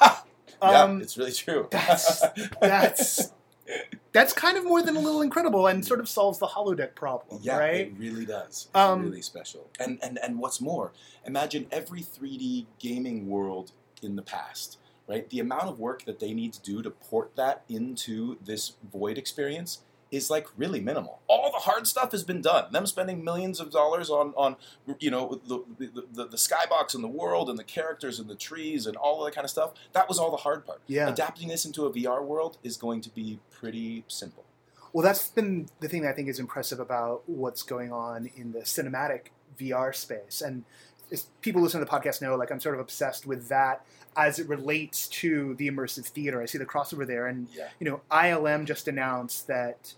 yeah, 0.62 0.82
Um, 0.82 1.00
it's 1.00 1.16
really 1.16 1.32
true. 1.32 1.68
that's- 1.70 2.22
that's 2.60 3.32
that's 4.12 4.32
kind 4.32 4.56
of 4.56 4.64
more 4.64 4.80
than 4.82 4.96
a 4.96 5.00
little 5.00 5.22
incredible, 5.22 5.66
and 5.66 5.84
sort 5.84 6.00
of 6.00 6.08
solves 6.08 6.38
the 6.38 6.46
holodeck 6.46 6.94
problem, 6.94 7.40
yeah, 7.42 7.58
right? 7.58 7.74
it 7.88 7.92
really 7.98 8.24
does. 8.24 8.68
It's 8.70 8.76
Um, 8.76 9.02
really 9.02 9.22
special. 9.22 9.68
And, 9.80 9.98
and 10.02 10.18
and 10.22 10.38
what's 10.38 10.60
more, 10.60 10.92
imagine 11.24 11.66
every 11.70 12.00
3D 12.02 12.66
gaming 12.78 13.28
world 13.28 13.72
in 14.02 14.14
the 14.16 14.22
past, 14.22 14.78
right? 15.08 15.28
The 15.28 15.40
amount 15.40 15.64
of 15.64 15.78
work 15.78 16.04
that 16.04 16.20
they 16.20 16.32
need 16.32 16.52
to 16.54 16.62
do 16.62 16.80
to 16.82 16.90
port 16.90 17.34
that 17.36 17.64
into 17.68 18.38
this 18.44 18.72
void 18.92 19.18
experience 19.18 19.80
is 20.16 20.30
like 20.30 20.46
really 20.56 20.80
minimal. 20.80 21.20
All 21.28 21.50
the 21.52 21.58
hard 21.58 21.86
stuff 21.86 22.12
has 22.12 22.24
been 22.24 22.40
done. 22.40 22.72
Them 22.72 22.86
spending 22.86 23.22
millions 23.22 23.60
of 23.60 23.70
dollars 23.70 24.10
on 24.10 24.32
on 24.36 24.56
you 24.98 25.10
know 25.10 25.40
the 25.46 25.62
the, 25.78 26.04
the, 26.12 26.24
the 26.26 26.36
skybox 26.36 26.94
and 26.94 27.04
the 27.04 27.08
world 27.08 27.48
and 27.48 27.58
the 27.58 27.64
characters 27.64 28.18
and 28.18 28.28
the 28.28 28.34
trees 28.34 28.86
and 28.86 28.96
all 28.96 29.20
of 29.22 29.26
that 29.26 29.34
kind 29.34 29.44
of 29.44 29.50
stuff. 29.50 29.72
That 29.92 30.08
was 30.08 30.18
all 30.18 30.30
the 30.30 30.38
hard 30.38 30.66
part. 30.66 30.80
Yeah. 30.86 31.08
Adapting 31.08 31.48
this 31.48 31.64
into 31.64 31.86
a 31.86 31.92
VR 31.92 32.24
world 32.24 32.58
is 32.62 32.76
going 32.76 33.00
to 33.02 33.10
be 33.10 33.38
pretty 33.50 34.04
simple. 34.08 34.44
Well, 34.92 35.04
that's 35.04 35.28
been 35.28 35.68
the 35.80 35.88
thing 35.88 36.02
that 36.02 36.10
I 36.10 36.12
think 36.14 36.28
is 36.28 36.38
impressive 36.40 36.80
about 36.80 37.22
what's 37.28 37.62
going 37.62 37.92
on 37.92 38.30
in 38.36 38.52
the 38.52 38.60
cinematic 38.60 39.26
VR 39.60 39.94
space. 39.94 40.40
And 40.40 40.64
as 41.12 41.26
people 41.42 41.60
listen 41.60 41.80
to 41.80 41.84
the 41.84 41.90
podcast 41.90 42.22
know, 42.22 42.34
like 42.34 42.50
I'm 42.50 42.60
sort 42.60 42.74
of 42.76 42.80
obsessed 42.80 43.26
with 43.26 43.48
that 43.48 43.84
as 44.16 44.38
it 44.38 44.48
relates 44.48 45.06
to 45.08 45.54
the 45.56 45.68
immersive 45.70 46.06
theater. 46.06 46.40
I 46.40 46.46
see 46.46 46.56
the 46.56 46.64
crossover 46.64 47.06
there, 47.06 47.26
and 47.26 47.48
Yeah. 47.52 47.68
you 47.78 47.88
know, 47.88 48.00
ILM 48.10 48.64
just 48.64 48.88
announced 48.88 49.46
that 49.48 49.92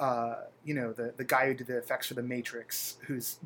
uh, 0.00 0.36
you 0.64 0.74
know 0.74 0.92
the 0.92 1.12
the 1.16 1.24
guy 1.24 1.46
who 1.46 1.54
did 1.54 1.66
the 1.68 1.78
effects 1.78 2.06
for 2.08 2.14
the 2.14 2.22
Matrix, 2.22 2.96
who's 3.06 3.38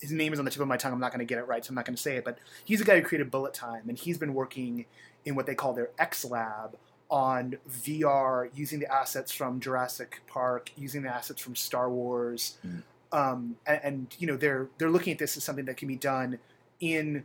his 0.00 0.12
name 0.12 0.32
is 0.32 0.38
on 0.38 0.44
the 0.46 0.50
tip 0.50 0.62
of 0.62 0.68
my 0.68 0.76
tongue. 0.78 0.92
I'm 0.92 1.00
not 1.00 1.10
going 1.12 1.18
to 1.18 1.26
get 1.26 1.38
it 1.38 1.46
right, 1.46 1.62
so 1.64 1.70
I'm 1.70 1.74
not 1.74 1.84
going 1.84 1.96
to 1.96 2.00
say 2.00 2.16
it. 2.16 2.24
But 2.24 2.38
he's 2.64 2.78
the 2.78 2.84
guy 2.86 2.98
who 2.98 3.04
created 3.06 3.30
Bullet 3.30 3.52
Time, 3.52 3.88
and 3.88 3.98
he's 3.98 4.16
been 4.16 4.32
working 4.34 4.86
in 5.26 5.34
what 5.34 5.46
they 5.46 5.54
call 5.54 5.74
their 5.74 5.90
X 5.98 6.24
Lab 6.24 6.76
on 7.10 7.56
VR, 7.68 8.48
using 8.54 8.78
the 8.78 8.90
assets 8.92 9.32
from 9.32 9.60
Jurassic 9.60 10.20
Park, 10.26 10.70
using 10.76 11.02
the 11.02 11.08
assets 11.10 11.42
from 11.42 11.54
Star 11.56 11.90
Wars, 11.90 12.56
Mm. 12.64 12.82
um, 13.12 13.56
and, 13.66 13.80
and 13.82 14.16
you 14.18 14.26
know 14.26 14.36
they're 14.36 14.68
they're 14.78 14.90
looking 14.90 15.12
at 15.12 15.18
this 15.18 15.36
as 15.36 15.44
something 15.44 15.64
that 15.66 15.76
can 15.76 15.88
be 15.88 15.96
done 15.96 16.38
in 16.80 17.24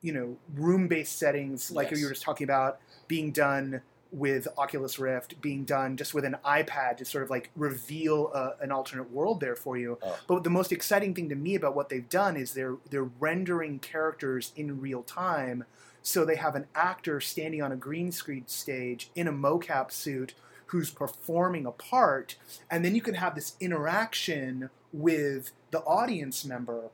you 0.00 0.12
know 0.12 0.36
room-based 0.56 1.16
settings, 1.18 1.70
like 1.70 1.90
Yes. 1.90 2.00
you 2.00 2.06
were 2.06 2.12
just 2.12 2.22
talking 2.22 2.44
about, 2.44 2.80
being 3.06 3.30
done 3.30 3.82
with 4.10 4.48
Oculus 4.56 4.98
Rift, 4.98 5.40
being 5.40 5.64
done 5.64 5.96
just 5.96 6.14
with 6.14 6.24
an 6.24 6.36
iPad 6.44 6.96
to 6.98 7.04
sort 7.04 7.24
of 7.24 7.30
like 7.30 7.50
reveal 7.56 8.32
a, 8.32 8.54
an 8.60 8.72
alternate 8.72 9.10
world 9.10 9.40
there 9.40 9.56
for 9.56 9.76
you. 9.76 9.98
Oh. 10.02 10.18
But 10.26 10.44
the 10.44 10.50
most 10.50 10.72
exciting 10.72 11.14
thing 11.14 11.28
to 11.28 11.34
me 11.34 11.54
about 11.54 11.76
what 11.76 11.88
they've 11.88 12.08
done 12.08 12.36
is 12.36 12.52
they're 12.52 12.76
they're 12.90 13.04
rendering 13.04 13.78
characters 13.78 14.52
in 14.56 14.80
real 14.80 15.02
time. 15.02 15.64
So 16.02 16.24
they 16.24 16.36
have 16.36 16.54
an 16.54 16.66
actor 16.74 17.20
standing 17.20 17.60
on 17.60 17.72
a 17.72 17.76
green 17.76 18.12
screen 18.12 18.46
stage 18.46 19.10
in 19.14 19.28
a 19.28 19.32
mocap 19.32 19.90
suit 19.90 20.34
who's 20.66 20.90
performing 20.90 21.66
a 21.66 21.72
part, 21.72 22.36
and 22.70 22.84
then 22.84 22.94
you 22.94 23.00
can 23.00 23.14
have 23.14 23.34
this 23.34 23.56
interaction 23.58 24.70
with 24.92 25.52
the 25.70 25.80
audience 25.80 26.44
member, 26.44 26.90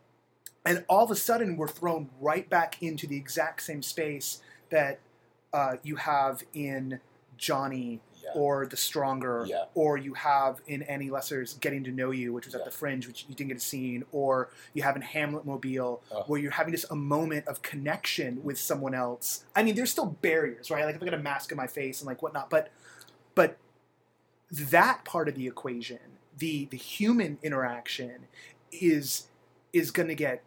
and 0.65 0.85
all 0.89 1.05
of 1.05 1.11
a 1.11 1.17
sudden 1.17 1.57
we're 1.57 1.69
thrown 1.69 2.09
right 2.21 2.49
back 2.49 2.81
into 2.83 3.07
the 3.07 3.17
exact 3.17 3.63
same 3.63 3.83
space 3.83 4.41
that 4.71 5.01
uh, 5.55 5.77
you 5.85 5.97
have 5.97 6.43
in 6.53 7.01
Johnny 7.39 8.01
Yeah. 8.23 8.31
or 8.35 8.67
The 8.67 8.77
Stronger, 8.77 9.45
Yeah. 9.47 9.65
or 9.75 9.97
you 9.97 10.15
have 10.15 10.61
in 10.67 10.83
Annie 10.83 11.11
Lesser's 11.11 11.55
Getting 11.55 11.85
to 11.85 11.91
Know 11.93 12.11
You, 12.11 12.33
which 12.33 12.47
was 12.47 12.55
at 12.55 12.65
the 12.65 12.71
Fringe, 12.71 13.07
which 13.07 13.25
you 13.29 13.35
didn't 13.35 13.49
get 13.49 13.57
a 13.59 13.61
scene, 13.61 14.03
or 14.13 14.51
you 14.73 14.83
have 14.83 14.97
in 14.97 15.03
Hamlet 15.03 15.45
Mobile, 15.47 16.03
Oh. 16.11 16.23
where 16.27 16.41
you're 16.41 16.51
having 16.53 16.73
just 16.73 16.91
a 16.91 16.97
moment 16.97 17.47
of 17.47 17.63
connection 17.63 18.43
with 18.43 18.59
someone 18.59 18.95
else. 18.95 19.45
I 19.55 19.63
mean, 19.63 19.75
there's 19.77 19.91
still 19.93 20.07
barriers, 20.07 20.71
right? 20.71 20.85
Like 20.85 20.97
if 20.97 21.03
I 21.03 21.05
got 21.05 21.15
a 21.15 21.19
mask 21.19 21.53
on 21.53 21.57
my 21.57 21.67
face 21.69 22.01
and 22.01 22.07
like 22.09 22.21
whatnot, 22.23 22.51
but 22.51 22.71
but 23.37 23.59
that 24.51 25.05
part 25.05 25.29
of 25.29 25.35
the 25.35 25.47
equation, 25.47 25.99
the 26.37 26.65
the 26.67 26.77
human 26.77 27.39
interaction, 27.43 28.27
is 28.73 29.29
is 29.73 29.91
going 29.91 30.09
to 30.09 30.15
get 30.15 30.43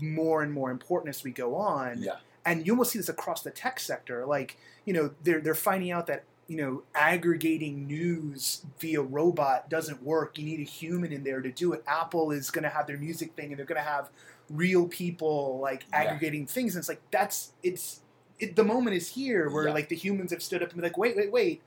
more 0.00 0.42
and 0.42 0.52
more 0.52 0.70
important 0.70 1.14
as 1.14 1.22
we 1.24 1.30
go 1.30 1.54
on 1.56 2.02
Yeah. 2.02 2.16
And 2.50 2.66
you 2.66 2.72
almost 2.72 2.92
see 2.92 2.98
this 2.98 3.08
across 3.08 3.42
the 3.42 3.50
tech 3.50 3.80
sector. 3.80 4.24
Like, 4.26 4.56
you 4.84 4.92
know, 4.92 5.10
they're 5.22 5.40
they're 5.40 5.54
finding 5.54 5.90
out 5.90 6.06
that 6.06 6.24
you 6.46 6.56
know 6.56 6.82
aggregating 6.94 7.86
news 7.86 8.64
via 8.80 9.02
robot 9.02 9.68
doesn't 9.68 10.02
work. 10.02 10.38
You 10.38 10.44
need 10.44 10.60
a 10.60 10.64
human 10.64 11.12
in 11.12 11.24
there 11.24 11.40
to 11.42 11.50
do 11.52 11.72
it. 11.72 11.82
Apple 11.86 12.30
is 12.30 12.50
going 12.50 12.62
to 12.64 12.70
have 12.70 12.86
their 12.86 12.96
music 12.98 13.34
thing, 13.34 13.50
and 13.50 13.58
they're 13.58 13.66
going 13.66 13.80
to 13.82 13.88
have 13.88 14.08
real 14.50 14.86
people 14.88 15.58
like 15.60 15.84
Yeah. 15.92 15.98
aggregating 16.02 16.46
things. 16.46 16.74
And 16.74 16.80
it's 16.80 16.88
like 16.88 17.02
that's 17.10 17.52
it's 17.62 18.00
it, 18.38 18.56
the 18.56 18.64
moment 18.64 18.96
is 18.96 19.08
here 19.10 19.50
where 19.50 19.66
Yeah. 19.66 19.74
like 19.74 19.88
the 19.88 19.96
humans 19.96 20.30
have 20.30 20.42
stood 20.42 20.62
up 20.62 20.70
and 20.70 20.76
be 20.80 20.82
like, 20.86 20.96
wait, 20.96 21.16
wait, 21.16 21.30
wait. 21.32 21.62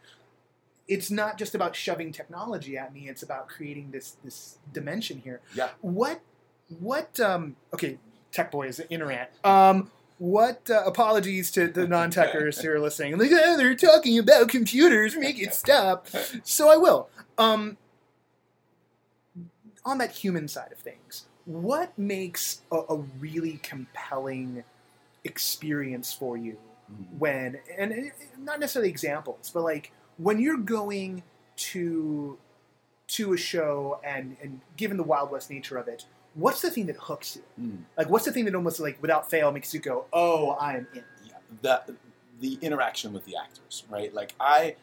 It's 0.87 1.09
not 1.11 1.37
just 1.37 1.53
about 1.55 1.75
shoving 1.75 2.11
technology 2.11 2.77
at 2.77 2.93
me. 2.93 3.07
It's 3.07 3.23
about 3.23 3.47
creating 3.47 3.91
this 3.91 4.17
this 4.23 4.57
dimension 4.73 5.19
here. 5.23 5.41
Yeah. 5.53 5.69
What 5.81 6.21
what 6.79 7.19
um 7.19 7.55
okay 7.73 7.99
tech 8.31 8.49
boys 8.49 8.79
interant 8.89 9.29
um 9.43 9.91
what 10.21 10.69
uh, 10.69 10.83
apologies 10.85 11.49
to 11.49 11.67
the 11.67 11.87
non-techers 11.87 12.61
who 12.61 12.69
are 12.69 12.79
listening. 12.79 13.17
Like 13.17 13.31
oh, 13.33 13.57
they're 13.57 13.73
talking 13.73 14.19
about 14.19 14.49
computers. 14.49 15.15
Make 15.17 15.41
it 15.41 15.51
stop. 15.55 16.07
So 16.43 16.69
i 16.69 16.77
will. 16.77 17.09
Um 17.39 17.77
on 19.83 19.97
that 19.97 20.11
human 20.11 20.47
side 20.47 20.71
of 20.71 20.77
things 20.77 21.25
what 21.45 21.97
makes 21.97 22.61
a, 22.71 22.75
a 22.89 22.97
really 23.19 23.59
compelling 23.63 24.63
experience 25.23 26.13
for 26.13 26.37
you 26.37 26.55
Mhm. 26.91 27.17
when 27.17 27.59
and 27.77 27.91
it- 27.91 28.13
not 28.37 28.59
necessarily 28.59 28.89
examples 28.89 29.49
but 29.51 29.63
like 29.63 29.91
when 30.17 30.39
you're 30.39 30.57
going 30.57 31.23
to 31.55 32.37
to 33.07 33.33
a 33.33 33.37
show 33.37 33.99
and 34.03 34.37
and 34.41 34.61
given 34.77 34.97
the 34.97 35.03
wild 35.03 35.31
west 35.31 35.49
nature 35.49 35.77
of 35.77 35.87
it 35.87 36.05
what's 36.35 36.61
the 36.61 36.69
thing 36.69 36.85
that 36.85 36.95
hooks 36.97 37.37
you? 37.37 37.65
Mm. 37.65 37.77
like 37.97 38.09
what's 38.09 38.25
the 38.25 38.31
thing 38.31 38.45
that 38.45 38.55
almost 38.55 38.79
like 38.79 39.01
without 39.01 39.29
fail 39.29 39.51
makes 39.51 39.73
you 39.73 39.79
go 39.79 40.05
oh 40.13 40.51
i 40.51 40.77
am 40.77 40.87
in 40.93 41.03
yeah, 41.25 41.33
the 41.61 41.95
the 42.41 42.57
interaction 42.61 43.13
with 43.13 43.25
the 43.25 43.37
actors, 43.37 43.83
right? 43.89 44.13
Like 44.13 44.33
I 44.39 44.75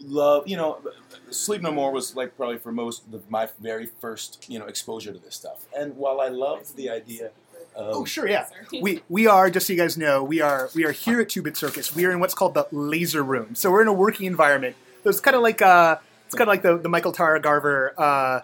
love, 0.00 0.48
you 0.48 0.56
know, 0.56 0.80
Sleep 1.30 1.62
No 1.62 1.70
More 1.70 1.92
was 1.92 2.16
like 2.16 2.36
probably 2.36 2.58
for 2.58 2.72
most 2.72 3.08
the, 3.12 3.20
my 3.28 3.48
very 3.60 3.86
first, 3.86 4.46
you 4.48 4.58
know, 4.58 4.66
exposure 4.66 5.12
to 5.12 5.18
this 5.18 5.36
stuff. 5.36 5.66
And 5.78 5.96
while 5.96 6.20
I 6.20 6.28
loved 6.28 6.74
the 6.74 6.90
idea 6.90 7.30
of 7.76 7.96
oh 7.96 8.04
sure 8.04 8.26
yeah. 8.26 8.46
We 8.82 9.02
we 9.08 9.26
are 9.26 9.48
just 9.48 9.66
so 9.66 9.72
you 9.72 9.78
guys 9.78 9.96
know 9.96 10.24
we 10.24 10.40
are 10.40 10.68
we 10.74 10.84
are 10.84 10.92
here 10.92 11.20
at 11.20 11.28
two 11.28 11.42
bit 11.42 11.56
circus. 11.56 11.94
We 11.94 12.04
are 12.06 12.10
in 12.10 12.18
what's 12.18 12.34
called 12.34 12.54
the 12.54 12.66
laser 12.72 13.22
room. 13.22 13.54
So 13.54 13.70
we're 13.70 13.82
in 13.82 13.88
a 13.88 13.92
working 13.92 14.26
environment. 14.26 14.74
So 15.04 15.10
it's 15.10 15.20
kind 15.20 15.36
of 15.36 15.42
like 15.42 15.62
uh 15.62 15.96
it's 16.26 16.34
kind 16.34 16.48
of 16.48 16.48
like 16.48 16.62
the, 16.62 16.78
the 16.78 16.88
michael 16.88 17.12
tara 17.12 17.40
garver 17.40 17.92
uh 17.98 18.40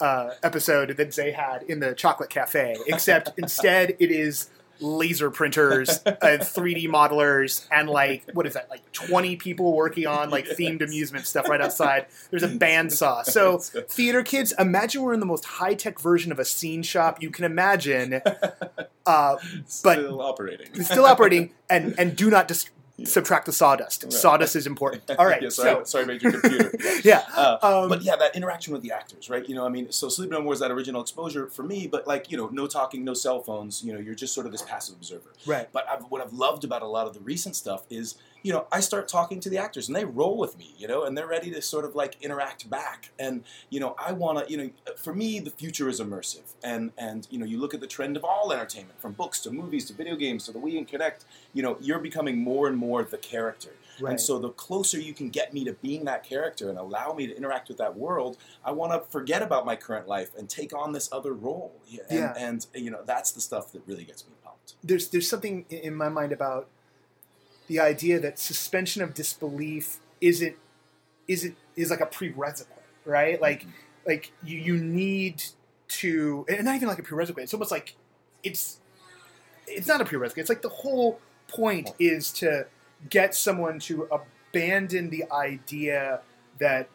uh, 0.00 0.30
episode 0.42 0.96
that 0.96 1.14
Zay 1.14 1.30
had 1.30 1.62
in 1.62 1.80
the 1.80 1.94
chocolate 1.94 2.30
cafe, 2.30 2.76
except 2.86 3.32
instead 3.38 3.96
it 3.98 4.10
is 4.10 4.50
laser 4.80 5.30
printers 5.30 6.02
and 6.04 6.42
3D 6.42 6.86
modelers 6.88 7.66
and 7.70 7.88
like 7.88 8.24
what 8.34 8.46
is 8.46 8.54
that 8.54 8.68
like 8.68 8.90
20 8.92 9.36
people 9.36 9.72
working 9.72 10.06
on 10.06 10.30
like 10.30 10.46
themed 10.46 10.82
amusement 10.82 11.26
stuff 11.26 11.48
right 11.48 11.60
outside. 11.60 12.06
There's 12.30 12.42
a 12.42 12.48
bandsaw. 12.48 13.24
So 13.36 13.58
theater 13.58 14.22
kids, 14.22 14.54
imagine 14.58 15.02
we're 15.02 15.12
in 15.12 15.20
the 15.20 15.26
most 15.26 15.44
high 15.44 15.74
tech 15.74 15.98
version 16.00 16.32
of 16.32 16.38
a 16.38 16.44
scene 16.44 16.82
shop 16.82 17.22
you 17.22 17.30
can 17.30 17.44
imagine. 17.44 18.20
Uh, 19.04 19.36
still 19.66 20.20
operating, 20.22 20.82
still 20.82 21.04
operating, 21.04 21.50
and 21.68 21.94
and 21.98 22.16
do 22.16 22.30
not 22.30 22.48
dis- 22.48 22.70
subtract 23.04 23.46
the 23.46 23.52
sawdust. 23.52 24.04
Right. 24.04 24.12
Sawdust 24.12 24.56
is 24.56 24.66
important. 24.66 25.02
All 25.18 25.26
right, 25.26 25.42
yeah, 25.42 25.48
so 25.50 25.62
sorry, 25.62 25.86
sorry 25.86 26.04
about 26.04 26.22
your 26.22 26.32
computer. 26.40 26.72
yeah, 27.04 27.22
Uh, 27.36 27.58
um, 27.62 27.88
but 27.88 28.02
yeah, 28.02 28.16
that 28.16 28.34
interaction 28.34 28.72
with 28.72 28.82
the 28.82 28.92
actors, 28.92 29.28
right? 29.28 29.46
You 29.48 29.54
know, 29.54 29.66
I 29.66 29.68
mean, 29.68 29.92
so 29.92 30.08
Sleep 30.08 30.30
No 30.30 30.40
More 30.40 30.52
is 30.54 30.60
that 30.60 30.70
original 30.70 31.00
exposure 31.02 31.46
for 31.48 31.62
me, 31.62 31.86
but 31.86 32.06
like, 32.06 32.30
you 32.30 32.36
know, 32.36 32.48
no 32.52 32.66
talking, 32.66 33.04
no 33.04 33.14
cell 33.14 33.42
phones. 33.42 33.84
You 33.84 33.92
know, 33.92 33.98
you're 33.98 34.14
just 34.14 34.32
sort 34.34 34.46
of 34.46 34.52
this 34.52 34.62
passive 34.62 34.94
observer. 34.96 35.32
right, 35.46 35.68
But 35.72 35.86
I've, 35.88 36.02
what 36.04 36.22
I've 36.22 36.32
loved 36.32 36.64
about 36.64 36.82
a 36.82 36.86
lot 36.86 37.06
of 37.06 37.14
the 37.14 37.20
recent 37.20 37.54
stuff 37.56 37.84
is 37.90 38.14
you 38.42 38.52
know, 38.52 38.66
I 38.70 38.80
start 38.80 39.08
talking 39.08 39.40
to 39.40 39.50
the 39.50 39.58
actors 39.58 39.88
and 39.88 39.96
they 39.96 40.04
roll 40.04 40.38
with 40.38 40.56
me, 40.56 40.74
you 40.78 40.86
know, 40.86 41.04
and 41.04 41.16
they're 41.16 41.26
ready 41.26 41.50
to 41.50 41.60
sort 41.60 41.84
of 41.84 41.94
like 41.94 42.16
interact 42.20 42.70
back. 42.70 43.10
And, 43.18 43.42
you 43.70 43.80
know, 43.80 43.96
I 43.98 44.12
want 44.12 44.46
to, 44.46 44.50
you 44.50 44.56
know, 44.56 44.70
for 44.96 45.14
me, 45.14 45.40
the 45.40 45.50
future 45.50 45.88
is 45.88 46.00
immersive. 46.00 46.54
And, 46.62 46.92
and, 46.96 47.26
you 47.30 47.38
know, 47.38 47.46
you 47.46 47.58
look 47.58 47.74
at 47.74 47.80
the 47.80 47.86
trend 47.86 48.16
of 48.16 48.24
all 48.24 48.52
entertainment, 48.52 49.00
from 49.00 49.12
books 49.12 49.40
to 49.40 49.50
movies 49.50 49.86
to 49.86 49.94
video 49.94 50.16
games 50.16 50.44
to 50.46 50.52
the 50.52 50.58
Wii 50.58 50.78
and 50.78 50.88
Kinect, 50.88 51.24
you 51.52 51.62
know, 51.62 51.76
you're 51.80 51.98
becoming 51.98 52.38
more 52.38 52.68
and 52.68 52.76
more 52.76 53.02
the 53.02 53.18
character. 53.18 53.70
Right. 54.00 54.10
And 54.10 54.20
so 54.20 54.38
the 54.38 54.50
closer 54.50 55.00
you 55.00 55.14
can 55.14 55.30
get 55.30 55.54
me 55.54 55.64
to 55.64 55.72
being 55.72 56.04
that 56.04 56.22
character 56.22 56.68
and 56.68 56.78
allow 56.78 57.14
me 57.14 57.26
to 57.26 57.36
interact 57.36 57.68
with 57.68 57.78
that 57.78 57.96
world, 57.96 58.36
I 58.64 58.70
want 58.72 58.92
to 58.92 59.00
forget 59.10 59.42
about 59.42 59.64
my 59.64 59.74
current 59.74 60.06
life 60.06 60.30
and 60.36 60.48
take 60.48 60.74
on 60.74 60.92
this 60.92 61.08
other 61.10 61.32
role. 61.32 61.72
And, 62.10 62.18
Yeah. 62.18 62.34
and, 62.36 62.66
you 62.74 62.90
know, 62.90 63.00
that's 63.04 63.32
the 63.32 63.40
stuff 63.40 63.72
that 63.72 63.82
really 63.86 64.04
gets 64.04 64.26
me 64.26 64.34
pumped. 64.44 64.74
there's 64.84 65.08
there's 65.08 65.28
something 65.28 65.64
in 65.70 65.94
my 65.94 66.08
mind 66.08 66.32
about 66.32 66.68
the 67.66 67.80
idea 67.80 68.20
that 68.20 68.38
suspension 68.38 69.02
of 69.02 69.14
disbelief 69.14 69.98
isn't 70.20 70.56
isn't 71.28 71.56
is 71.74 71.90
like 71.90 72.00
a 72.00 72.06
prerequisite, 72.06 72.68
right? 73.04 73.40
Like 73.40 73.62
Mhm. 73.62 73.70
like 74.06 74.32
you 74.44 74.58
you 74.58 74.76
need 74.78 75.42
to 75.88 76.44
and 76.48 76.64
not 76.64 76.76
even 76.76 76.88
like 76.88 76.98
a 76.98 77.02
prerequisite. 77.02 77.42
It's 77.44 77.54
almost 77.54 77.70
like 77.70 77.94
it's 78.42 78.78
it's 79.66 79.88
not 79.88 80.00
a 80.00 80.04
prerequisite. 80.04 80.38
It's 80.38 80.48
like 80.48 80.62
the 80.62 80.68
whole 80.68 81.20
point 81.48 81.90
is 81.98 82.32
to 82.32 82.66
get 83.10 83.34
someone 83.34 83.78
to 83.78 84.08
abandon 84.10 85.10
the 85.10 85.24
idea 85.32 86.20
that 86.58 86.88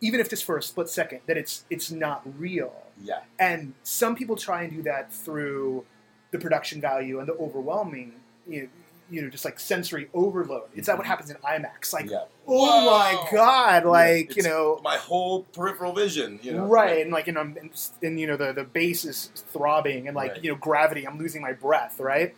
even 0.00 0.20
if 0.20 0.30
just 0.30 0.44
for 0.44 0.56
a 0.56 0.62
split 0.62 0.88
second 0.88 1.20
that 1.26 1.36
it's 1.36 1.64
it's 1.68 1.90
not 1.90 2.22
real 2.38 2.72
yeah. 3.02 3.20
and 3.40 3.74
some 3.82 4.14
people 4.14 4.36
try 4.36 4.62
and 4.62 4.72
do 4.72 4.82
that 4.82 5.12
through 5.12 5.84
the 6.30 6.38
production 6.38 6.80
value 6.80 7.18
and 7.18 7.28
the 7.28 7.34
overwhelming 7.34 8.12
you 8.46 8.62
know, 8.62 8.68
you 9.10 9.22
know 9.22 9.28
just 9.28 9.44
like 9.44 9.58
sensory 9.58 10.08
overload 10.12 10.64
it's 10.74 10.86
that 10.86 10.96
what 10.96 11.06
happens 11.06 11.30
in 11.30 11.36
imax 11.38 11.92
like 11.92 12.10
yeah. 12.10 12.24
oh 12.46 12.84
my 12.86 13.28
god 13.32 13.84
like 13.84 14.36
you 14.36 14.42
know 14.42 14.80
my 14.84 14.96
whole 14.96 15.42
peripheral 15.54 15.92
vision, 15.92 16.38
you 16.42 16.52
know. 16.52 16.66
right 16.66 17.02
and 17.02 17.10
like 17.10 17.26
you 17.26 17.32
know 17.32 17.40
and, 17.40 17.90
and 18.02 18.20
you 18.20 18.26
know 18.26 18.36
the 18.36 18.52
the 18.52 18.64
bass 18.64 19.04
is 19.04 19.30
throbbing 19.34 20.06
and 20.08 20.14
like 20.16 20.32
Right. 20.32 20.44
you 20.44 20.50
know 20.50 20.56
gravity 20.58 21.06
i'm 21.06 21.18
losing 21.18 21.40
my 21.40 21.52
breath 21.52 21.98
right 22.00 22.34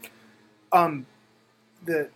um 0.73 1.07
the 1.85 2.09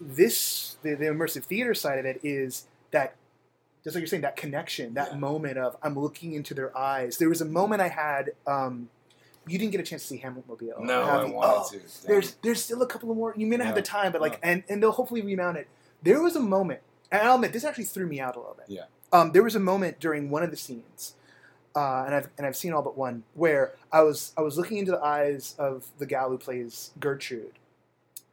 this 0.00 0.76
the, 0.82 0.94
the 0.94 1.06
immersive 1.06 1.44
theater 1.44 1.74
side 1.74 1.98
of 1.98 2.04
it 2.06 2.20
is 2.22 2.66
that 2.90 3.16
just 3.84 3.94
like 3.94 4.00
you're 4.02 4.08
saying 4.08 4.22
that 4.22 4.36
connection 4.36 4.94
that 4.94 5.12
Yeah. 5.12 5.18
moment 5.18 5.58
of 5.58 5.76
i'm 5.82 5.98
looking 5.98 6.32
into 6.34 6.54
their 6.54 6.76
eyes 6.76 7.18
there 7.18 7.28
was 7.28 7.40
a 7.40 7.44
moment 7.46 7.80
i 7.80 7.88
had 7.88 8.30
um 8.46 8.88
you 9.50 9.58
didn't 9.58 9.72
get 9.72 9.80
a 9.80 9.84
chance 9.84 10.02
to 10.02 10.08
see 10.08 10.16
hamlet 10.18 10.48
mobile 10.48 10.72
No, 10.80 11.02
I 11.02 11.24
you? 11.26 11.32
wanted 11.32 11.54
Oh, 11.56 11.68
to. 11.72 12.06
There's 12.06 12.34
there's 12.42 12.62
still 12.64 12.82
a 12.82 12.86
couple 12.86 13.10
of 13.10 13.16
more 13.16 13.34
you 13.36 13.46
may 13.46 13.56
not 13.56 13.66
have 13.66 13.74
the 13.74 13.82
time 13.82 14.12
but 14.12 14.20
like 14.20 14.34
Yeah. 14.42 14.50
and 14.50 14.62
and 14.68 14.82
they'll 14.82 14.92
hopefully 14.92 15.22
remount 15.22 15.56
it 15.58 15.66
there 16.02 16.22
was 16.22 16.36
a 16.36 16.40
moment 16.40 16.80
and 17.10 17.22
i'll 17.22 17.34
admit 17.34 17.52
this 17.52 17.64
actually 17.64 17.84
threw 17.84 18.06
me 18.06 18.20
out 18.20 18.36
a 18.36 18.38
little 18.38 18.54
bit 18.54 18.66
Yeah. 18.68 18.84
um, 19.12 19.32
there 19.32 19.42
was 19.42 19.54
a 19.56 19.60
moment 19.60 19.98
during 20.00 20.30
one 20.30 20.42
of 20.42 20.50
the 20.50 20.56
scenes 20.56 21.14
uh, 21.76 22.02
and 22.04 22.14
I've 22.16 22.28
and 22.36 22.46
I've 22.46 22.56
seen 22.56 22.72
all 22.72 22.82
but 22.82 22.96
one 22.98 23.22
where 23.34 23.74
I 23.92 24.02
was 24.02 24.32
I 24.36 24.40
was 24.42 24.56
looking 24.58 24.78
into 24.78 24.90
the 24.92 25.02
eyes 25.02 25.54
of 25.58 25.86
the 25.98 26.06
gal 26.06 26.28
who 26.30 26.36
plays 26.38 26.90
Gertrude 26.98 27.52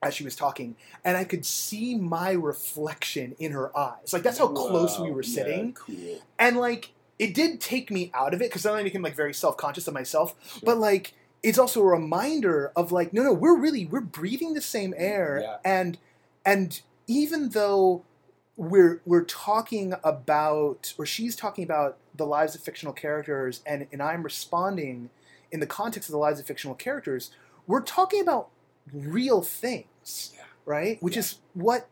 as 0.01 0.13
she 0.15 0.23
was 0.23 0.35
talking, 0.35 0.75
and 1.03 1.17
I 1.17 1.23
could 1.23 1.45
see 1.45 1.95
my 1.95 2.31
reflection 2.31 3.35
in 3.39 3.51
her 3.51 3.75
eyes. 3.77 4.11
Like 4.13 4.23
that's 4.23 4.37
how 4.39 4.47
close 4.47 4.99
we 4.99 5.09
Wow, 5.09 5.15
were 5.17 5.23
yeah, 5.23 5.29
sitting, 5.35 5.73
cool. 5.73 6.21
and 6.39 6.57
like 6.57 6.93
it 7.19 7.33
did 7.33 7.59
take 7.59 7.89
me 7.91 8.11
out 8.13 8.33
of 8.33 8.41
it 8.41 8.49
because 8.49 8.63
then 8.63 8.73
I 8.73 8.83
became 8.83 9.01
like 9.01 9.15
very 9.15 9.33
self 9.33 9.57
conscious 9.57 9.87
of 9.87 9.93
myself. 9.93 10.35
Sure. 10.45 10.61
But 10.63 10.77
like 10.77 11.13
it's 11.43 11.57
also 11.59 11.81
a 11.81 11.85
reminder 11.85 12.71
of 12.75 12.91
like 12.91 13.13
no 13.13 13.23
no 13.23 13.33
we're 13.33 13.57
really 13.57 13.85
we're 13.85 14.01
breathing 14.01 14.53
the 14.53 14.61
same 14.61 14.91
mm, 14.91 14.95
air 14.97 15.39
Yeah. 15.43 15.57
and 15.63 15.97
and 16.45 16.81
even 17.07 17.49
though 17.49 18.03
we're 18.55 19.01
we're 19.05 19.23
talking 19.23 19.93
about 20.03 20.93
or 20.97 21.05
she's 21.05 21.35
talking 21.35 21.63
about 21.63 21.97
the 22.15 22.25
lives 22.25 22.55
of 22.55 22.61
fictional 22.61 22.93
characters 22.93 23.61
and 23.67 23.87
and 23.91 24.01
I'm 24.01 24.23
responding 24.23 25.11
in 25.51 25.59
the 25.59 25.67
context 25.67 26.09
of 26.09 26.13
the 26.13 26.17
lives 26.19 26.39
of 26.39 26.45
fictional 26.47 26.75
characters 26.75 27.29
we're 27.67 27.81
talking 27.83 28.19
about 28.21 28.49
real 28.91 29.41
things 29.43 30.33
Yeah. 30.35 30.43
right 30.65 31.01
which 31.03 31.15
Yeah. 31.15 31.19
is 31.19 31.35
what 31.53 31.87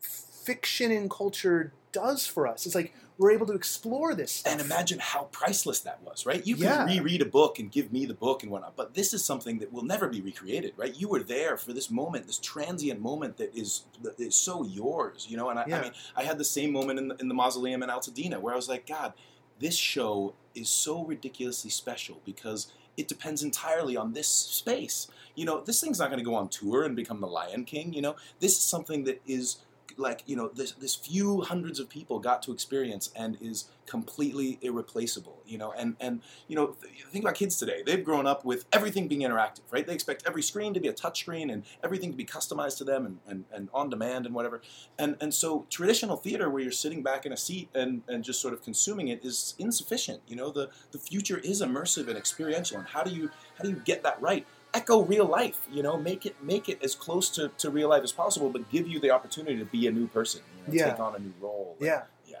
fiction 0.00 0.90
and 0.92 1.10
culture 1.10 1.72
does 1.92 2.26
for 2.26 2.46
us 2.46 2.66
it's 2.66 2.74
like 2.74 2.92
we're 3.16 3.30
able 3.30 3.46
to 3.46 3.52
explore 3.52 4.14
this 4.14 4.32
stuff 4.32 4.52
And 4.52 4.60
imagine 4.60 4.98
how 4.98 5.24
priceless 5.30 5.80
that 5.80 6.02
was, 6.02 6.26
right? 6.26 6.44
You 6.46 6.56
can 6.56 6.64
Yeah. 6.64 6.84
reread 6.84 7.22
a 7.22 7.26
book 7.26 7.58
and 7.58 7.70
give 7.70 7.92
me 7.92 8.06
the 8.06 8.14
book 8.14 8.42
and 8.42 8.50
whatnot, 8.50 8.74
but 8.76 8.94
this 8.94 9.14
is 9.14 9.24
something 9.24 9.58
that 9.60 9.72
will 9.72 9.84
never 9.84 10.08
be 10.08 10.20
recreated, 10.20 10.74
right? 10.76 10.94
You 10.98 11.08
were 11.08 11.22
there 11.22 11.56
for 11.56 11.72
this 11.72 11.90
moment, 11.90 12.26
this 12.26 12.38
transient 12.38 13.00
moment 13.00 13.36
that 13.36 13.54
is 13.54 13.84
that 14.02 14.18
is 14.18 14.34
so 14.34 14.64
yours, 14.64 15.26
you 15.30 15.36
know. 15.36 15.48
And 15.50 15.58
I, 15.60 15.64
Yeah. 15.66 15.78
I 15.78 15.82
mean, 15.82 15.92
I 16.16 16.24
had 16.24 16.38
the 16.38 16.44
same 16.44 16.72
moment 16.72 16.98
in 16.98 17.08
the, 17.08 17.16
in 17.16 17.28
the 17.28 17.34
mausoleum 17.34 17.82
in 17.82 17.88
Altadena 17.88 18.40
where 18.40 18.52
I 18.52 18.56
was 18.56 18.68
like, 18.68 18.86
God, 18.86 19.12
this 19.60 19.76
show 19.76 20.34
is 20.54 20.68
so 20.68 21.04
ridiculously 21.04 21.70
special 21.70 22.20
because 22.24 22.66
it 22.96 23.08
depends 23.08 23.42
entirely 23.42 23.96
on 23.96 24.12
this 24.12 24.28
space. 24.28 25.08
You 25.34 25.44
know, 25.44 25.60
this 25.60 25.80
thing's 25.80 25.98
not 25.98 26.10
going 26.10 26.18
to 26.20 26.24
go 26.24 26.34
on 26.36 26.48
tour 26.48 26.84
and 26.84 26.94
become 26.94 27.20
the 27.20 27.26
Lion 27.26 27.64
King. 27.64 27.92
You 27.92 28.02
know, 28.02 28.16
this 28.40 28.52
is 28.52 28.60
something 28.62 29.04
that 29.04 29.20
is 29.26 29.56
like 29.96 30.22
you 30.26 30.36
know 30.36 30.48
this 30.48 30.72
this 30.72 30.94
few 30.94 31.42
hundreds 31.42 31.80
of 31.80 31.88
people 31.88 32.18
got 32.18 32.42
to 32.42 32.52
experience 32.52 33.10
and 33.16 33.36
is 33.40 33.66
completely 33.86 34.58
irreplaceable 34.62 35.42
you 35.46 35.58
know? 35.58 35.72
And 35.76 35.96
and 36.00 36.20
you 36.48 36.56
know 36.56 36.68
th- 36.80 37.04
think 37.10 37.24
about 37.24 37.34
kids 37.34 37.58
today. 37.58 37.82
They've 37.84 38.04
grown 38.04 38.26
up 38.26 38.44
with 38.44 38.64
everything 38.72 39.08
being 39.08 39.22
interactive 39.22 39.60
right? 39.70 39.86
They 39.86 39.94
expect 39.94 40.24
every 40.26 40.42
screen 40.42 40.74
to 40.74 40.80
be 40.80 40.88
a 40.88 40.92
touch 40.92 41.20
screen 41.20 41.50
and 41.50 41.64
everything 41.82 42.10
to 42.10 42.16
be 42.16 42.24
customized 42.24 42.78
to 42.78 42.84
them 42.84 43.06
and, 43.06 43.18
and, 43.26 43.44
and 43.52 43.68
on 43.72 43.90
demand 43.90 44.26
and 44.26 44.34
whatever. 44.34 44.62
And 44.98 45.16
and 45.20 45.32
so 45.32 45.66
traditional 45.70 46.16
theater 46.16 46.48
where 46.50 46.62
you're 46.62 46.72
sitting 46.72 47.02
back 47.02 47.26
in 47.26 47.32
a 47.32 47.36
seat 47.36 47.68
and 47.74 48.02
and 48.08 48.24
just 48.24 48.40
sort 48.40 48.54
of 48.54 48.62
consuming 48.62 49.08
it 49.08 49.24
is 49.24 49.54
insufficient 49.58 50.20
you 50.26 50.36
know? 50.36 50.50
The 50.50 50.70
the 50.92 50.98
future 50.98 51.38
is 51.38 51.62
immersive 51.62 52.08
and 52.08 52.16
experiential 52.16 52.78
and 52.78 52.86
how 52.88 53.02
do 53.02 53.10
you 53.10 53.30
how 53.56 53.64
do 53.64 53.70
you 53.70 53.76
get 53.84 54.02
that 54.02 54.20
right 54.20 54.46
echo 54.74 55.02
real 55.02 55.24
life 55.26 55.60
you 55.70 55.82
know 55.82 55.96
make 55.96 56.26
it 56.26 56.34
make 56.42 56.68
it 56.68 56.82
as 56.82 56.94
close 56.94 57.28
to, 57.30 57.48
to 57.56 57.70
real 57.70 57.88
life 57.88 58.02
as 58.02 58.12
possible 58.12 58.50
but 58.50 58.68
give 58.70 58.86
you 58.88 58.98
the 58.98 59.10
opportunity 59.10 59.56
to 59.56 59.64
be 59.64 59.86
a 59.86 59.90
new 59.92 60.06
person 60.08 60.40
you 60.66 60.74
know, 60.74 60.84
Yeah. 60.84 60.90
take 60.90 61.00
on 61.00 61.14
a 61.14 61.18
new 61.18 61.32
role 61.40 61.76
Yeah. 61.80 62.02
Yeah. 62.26 62.38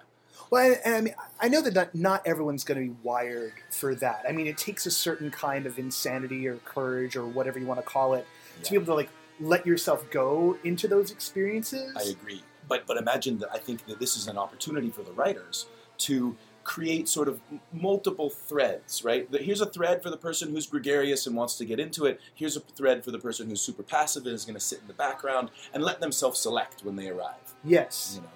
Well, 0.50 0.66
and, 0.66 0.80
and 0.84 0.94
I 0.94 1.00
mean, 1.00 1.14
I 1.40 1.48
know 1.48 1.62
that 1.62 1.74
not, 1.74 1.94
not 1.94 2.26
everyone's 2.26 2.64
going 2.64 2.80
to 2.80 2.92
be 2.92 2.96
wired 3.02 3.52
for 3.70 3.94
that. 3.96 4.24
I 4.28 4.32
mean, 4.32 4.46
it 4.46 4.58
takes 4.58 4.84
a 4.86 4.90
certain 4.90 5.30
kind 5.30 5.64
of 5.66 5.78
insanity 5.78 6.46
or 6.46 6.56
courage 6.56 7.16
or 7.16 7.24
whatever 7.26 7.58
you 7.58 7.66
want 7.66 7.80
to 7.80 7.86
call 7.86 8.14
it 8.14 8.26
to 8.62 8.70
be 8.70 8.76
able 8.76 8.86
to 8.86 8.94
like 8.94 9.10
let 9.40 9.66
yourself 9.66 10.08
go 10.10 10.56
into 10.64 10.86
those 10.88 11.10
experiences. 11.10 11.94
I 11.96 12.10
agree. 12.10 12.42
But 12.68 12.86
but 12.86 12.96
imagine 12.96 13.38
that 13.38 13.50
I 13.52 13.58
think 13.58 13.86
that 13.86 13.98
this 14.00 14.16
is 14.16 14.26
an 14.28 14.38
opportunity 14.38 14.90
for 14.90 15.02
the 15.02 15.12
writers 15.12 15.66
to 15.98 16.36
create 16.64 17.08
sort 17.08 17.28
of 17.28 17.40
multiple 17.72 18.30
threads, 18.30 19.04
right? 19.04 19.28
Here's 19.30 19.60
a 19.60 19.66
thread 19.66 20.02
for 20.02 20.10
the 20.10 20.16
person 20.16 20.50
who's 20.50 20.66
gregarious 20.66 21.26
and 21.26 21.36
wants 21.36 21.56
to 21.58 21.64
get 21.64 21.78
into 21.78 22.06
it. 22.06 22.20
Here's 22.34 22.56
a 22.56 22.60
thread 22.60 23.04
for 23.04 23.10
the 23.10 23.18
person 23.18 23.48
who's 23.48 23.60
super 23.60 23.82
passive 23.82 24.26
and 24.26 24.34
is 24.34 24.44
going 24.44 24.54
to 24.54 24.60
sit 24.60 24.80
in 24.80 24.86
the 24.86 24.94
background 24.94 25.50
and 25.72 25.82
let 25.82 26.00
them 26.00 26.10
self-select 26.10 26.84
when 26.84 26.96
they 26.96 27.08
arrive. 27.08 27.54
Yes. 27.62 28.14
You 28.16 28.22
know. 28.22 28.28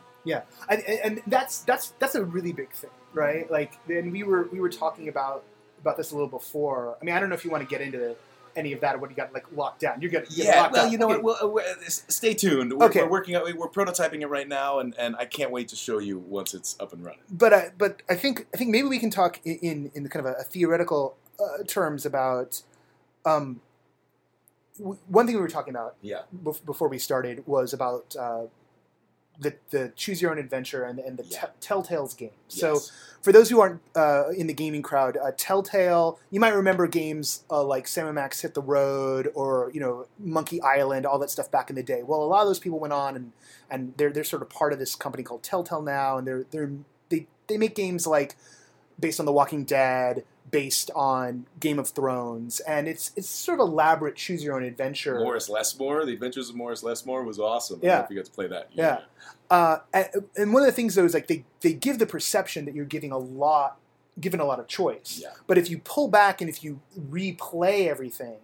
I, 0.69 0.75
and 0.75 0.83
and 1.05 1.23
that's 1.27 1.61
that's 1.61 1.95
that's 1.99 2.15
a 2.15 2.23
really 2.23 2.53
big 2.53 2.71
thing, 2.73 2.91
right? 3.15 3.51
Like, 3.51 3.79
and 3.89 4.13
we 4.13 4.25
were 4.25 4.49
we 4.53 4.61
were 4.61 4.69
talking 4.69 5.09
about 5.09 5.45
about 5.81 5.97
this 5.97 6.11
a 6.11 6.15
little 6.15 6.29
before. 6.29 6.97
I 7.01 7.05
mean, 7.05 7.15
I 7.15 7.21
don't 7.21 7.31
know 7.31 7.35
if 7.35 7.47
you 7.47 7.51
want 7.51 7.63
to 7.63 7.69
get 7.69 7.81
into 7.81 8.15
any 8.57 8.73
of 8.73 8.81
that 8.81 8.95
or 8.95 8.99
what 8.99 9.11
you 9.11 9.17
got 9.17 9.33
like 9.33 9.47
locked 9.55 9.81
down. 9.81 10.01
You're 10.01 10.11
getting 10.11 10.29
Yeah, 10.31 10.61
locked 10.63 10.73
well, 10.75 10.83
down. 10.85 10.93
you 10.93 10.99
know 10.99 11.07
what? 11.09 11.23
Well, 11.23 11.39
uh, 11.43 11.47
we're- 11.49 11.67
s- 11.85 12.05
stay 12.09 12.35
tuned. 12.35 12.73
We're, 12.73 12.87
Okay. 12.87 13.03
we're 13.03 13.11
working 13.11 13.35
out. 13.35 13.45
We're 13.45 13.69
prototyping 13.69 14.21
it 14.23 14.27
right 14.29 14.49
now, 14.49 14.79
and, 14.79 14.95
and 14.99 15.17
I 15.17 15.25
can't 15.25 15.51
wait 15.51 15.69
to 15.69 15.77
show 15.77 15.99
you 15.99 16.19
once 16.19 16.55
it's 16.55 16.77
up 16.81 16.93
and 16.93 17.05
running. 17.05 17.21
but 17.31 17.53
uh, 17.53 17.63
but 17.77 18.03
I 18.09 18.15
think 18.15 18.47
I 18.55 18.57
think 18.57 18.71
maybe 18.71 18.89
we 18.89 18.99
can 18.99 19.11
talk 19.11 19.41
in 19.45 19.57
in, 19.59 19.91
in 19.95 20.09
kind 20.09 20.27
of 20.27 20.33
a, 20.35 20.41
a 20.41 20.45
theoretical 20.45 21.17
uh, 21.41 21.63
terms 21.67 22.05
about 22.07 22.63
um, 23.25 23.61
w- 24.79 24.99
one 25.09 25.27
thing 25.27 25.35
we 25.37 25.41
were 25.43 25.49
talking 25.49 25.75
about 25.75 25.97
Yeah. 26.03 26.23
bef- 26.45 26.65
before 26.65 26.89
we 26.89 26.99
started 26.99 27.47
was 27.47 27.73
about 27.73 28.15
uh, 28.19 28.43
the 29.41 29.55
the 29.71 29.93
choose 29.95 30.21
your 30.21 30.31
own 30.33 30.39
adventure 30.39 30.83
and 30.85 30.99
and 30.99 31.17
the 31.17 31.25
Yeah. 31.25 31.41
te- 31.43 31.47
Telltale's 31.61 32.15
games. 32.15 32.33
So 32.49 32.81
for 33.23 33.33
those 33.33 33.51
who 33.51 33.61
aren't 33.61 33.81
uh, 33.95 34.31
in 34.37 34.47
the 34.49 34.53
gaming 34.55 34.83
crowd, 34.83 35.17
uh, 35.17 35.31
Telltale, 35.37 36.19
you 36.31 36.41
might 36.41 36.55
remember 36.55 36.87
games 36.87 37.45
uh, 37.51 37.63
like 37.63 37.87
Sam 37.89 38.07
and 38.07 38.15
Max 38.15 38.41
Hit 38.41 38.55
the 38.55 38.63
Road 38.63 39.31
or 39.35 39.71
you 39.73 39.81
know 39.81 40.07
Monkey 40.19 40.61
Island, 40.63 41.07
all 41.07 41.19
that 41.21 41.31
stuff 41.31 41.51
back 41.51 41.71
in 41.71 41.77
the 41.77 41.83
day. 41.83 42.03
Well, 42.03 42.23
a 42.23 42.27
lot 42.27 42.43
of 42.43 42.49
those 42.49 42.59
people 42.59 42.79
went 42.81 42.93
on 42.93 43.17
and 43.17 43.33
and 43.71 43.95
they're 43.97 44.11
they're 44.11 44.25
sort 44.25 44.43
of 44.43 44.51
part 44.51 44.73
of 44.73 44.79
this 44.79 44.95
company 44.95 45.23
called 45.23 45.43
Telltale 45.43 45.83
now, 45.83 46.19
and 46.19 46.27
they're 46.27 46.45
they're 46.51 46.71
they 47.09 47.27
they 47.47 47.59
make 47.59 47.75
games 47.75 48.07
like 48.07 48.37
based 49.01 49.21
on 49.21 49.27
The 49.27 49.33
Walking 49.33 49.65
Dead, 49.65 50.25
based 50.51 50.91
on 50.95 51.47
Game 51.61 51.79
of 51.79 51.89
Thrones, 51.89 52.61
and 52.61 52.89
it's 52.89 53.13
it's 53.17 53.29
sort 53.29 53.61
of 53.61 53.69
elaborate 53.69 54.17
choose 54.17 54.43
your 54.43 54.57
own 54.57 54.63
adventure. 54.63 55.19
Morris 55.21 55.49
Lessmore, 55.49 56.05
The 56.05 56.13
Adventures 56.13 56.51
of 56.51 56.57
Morris 56.57 56.83
Lessmore 56.83 57.25
was 57.25 57.39
awesome. 57.39 57.81
Yeah. 57.83 58.01
hope 58.01 58.11
you 58.11 58.17
got 58.17 58.25
to 58.27 58.31
play 58.31 58.47
that. 58.49 58.69
Yeah. 58.73 59.01
Uh, 59.51 59.79
and, 59.93 60.09
and 60.37 60.53
one 60.53 60.63
of 60.63 60.67
the 60.67 60.73
things 60.73 60.95
though 60.95 61.05
is 61.05 61.15
like 61.15 61.27
they, 61.27 61.45
they 61.61 61.73
give 61.73 61.99
the 61.99 62.07
perception 62.07 62.65
that 62.67 62.75
you're 62.75 62.85
giving 62.85 63.13
a 63.13 63.19
lot 63.19 63.79
given 64.21 64.41
a 64.41 64.45
lot 64.45 64.59
of 64.59 64.67
choice. 64.67 65.21
Yeah. 65.23 65.31
But 65.47 65.59
if 65.59 65.71
you 65.71 65.79
pull 65.79 66.09
back 66.09 66.41
and 66.41 66.51
if 66.51 66.65
you 66.65 66.81
replay 66.99 67.87
everything, 67.87 68.39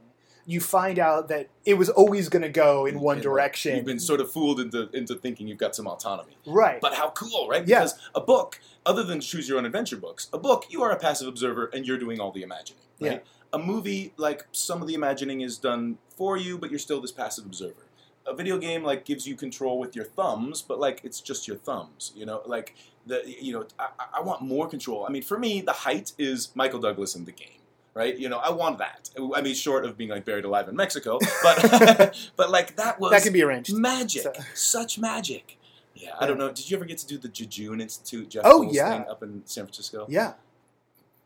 you 0.46 0.60
find 0.60 0.98
out 0.98 1.28
that 1.28 1.48
it 1.64 1.74
was 1.74 1.88
always 1.88 2.28
going 2.28 2.42
to 2.42 2.48
go 2.48 2.86
in 2.86 3.00
one 3.00 3.16
And, 3.16 3.22
direction. 3.22 3.76
You've 3.76 3.84
been 3.86 3.98
sort 4.00 4.20
of 4.20 4.30
fooled 4.30 4.60
into 4.60 4.88
into 4.92 5.14
thinking 5.14 5.48
you've 5.48 5.58
got 5.58 5.74
some 5.74 5.86
autonomy. 5.86 6.36
right. 6.46 6.80
But 6.80 6.94
how 6.94 7.10
cool, 7.10 7.48
right? 7.48 7.66
Yeah. 7.66 7.80
Because 7.80 7.94
a 8.14 8.20
book, 8.20 8.60
other 8.84 9.02
than 9.02 9.20
choose 9.20 9.48
your 9.48 9.58
own 9.58 9.64
adventure 9.66 9.96
books, 9.96 10.28
a 10.32 10.38
book 10.38 10.66
you 10.70 10.82
are 10.82 10.90
a 10.90 10.96
passive 10.98 11.28
observer 11.28 11.70
and 11.72 11.86
you're 11.86 11.98
doing 11.98 12.20
all 12.20 12.30
the 12.32 12.42
imagining. 12.42 12.82
Right? 13.00 13.12
Yeah. 13.12 13.18
A 13.52 13.58
movie, 13.58 14.12
like 14.16 14.46
some 14.52 14.82
of 14.82 14.88
the 14.88 14.94
imagining 14.94 15.40
is 15.40 15.58
done 15.58 15.98
for 16.16 16.36
you, 16.36 16.58
but 16.58 16.70
you're 16.70 16.78
still 16.78 17.00
this 17.00 17.12
passive 17.12 17.44
observer. 17.46 17.86
A 18.26 18.34
video 18.34 18.58
game 18.58 18.82
like 18.82 19.04
gives 19.04 19.26
you 19.26 19.36
control 19.36 19.78
with 19.78 19.94
your 19.94 20.04
thumbs, 20.06 20.60
but 20.62 20.78
like 20.80 21.00
it's 21.04 21.20
just 21.20 21.46
your 21.46 21.56
thumbs. 21.56 22.12
You 22.16 22.26
know, 22.26 22.42
like 22.46 22.74
the 23.06 23.22
you 23.26 23.52
know 23.52 23.66
I, 23.78 23.88
I- 23.98 24.18
I 24.18 24.20
want 24.22 24.42
more 24.42 24.66
control. 24.68 25.06
I 25.06 25.10
mean, 25.10 25.22
for 25.22 25.38
me, 25.38 25.60
the 25.60 25.72
height 25.72 26.12
is 26.18 26.50
Michael 26.54 26.80
Douglas 26.80 27.14
in 27.16 27.24
the 27.26 27.32
game. 27.32 27.48
Right, 27.94 28.18
you 28.18 28.28
know, 28.28 28.38
I 28.38 28.50
want 28.50 28.78
that. 28.78 29.10
I 29.36 29.40
mean, 29.40 29.54
short 29.54 29.84
of 29.84 29.96
being 29.96 30.10
like 30.10 30.24
buried 30.24 30.44
alive 30.44 30.68
in 30.68 30.74
Mexico, 30.74 31.18
but 31.44 32.16
but 32.36 32.50
like 32.50 32.74
that 32.76 32.98
was 32.98 33.12
that 33.12 33.22
can 33.22 33.32
be 33.32 33.42
arranged. 33.42 33.72
magic, 33.72 34.22
So- 34.22 34.32
such 34.54 34.98
magic. 34.98 35.58
Yeah, 35.94 36.10
I 36.18 36.24
Yeah. 36.24 36.26
don't 36.26 36.38
know. 36.38 36.48
Did 36.48 36.68
you 36.68 36.76
ever 36.76 36.84
get 36.86 36.98
to 36.98 37.06
do 37.06 37.18
the 37.18 37.28
Jejune 37.28 37.80
Institute, 37.80 38.28
Jeff 38.30 38.42
Oh, 38.44 38.62
yeah. 38.62 38.98
thing 38.98 39.08
up 39.08 39.22
in 39.22 39.42
San 39.46 39.64
Francisco? 39.64 40.06
Yeah. 40.08 40.32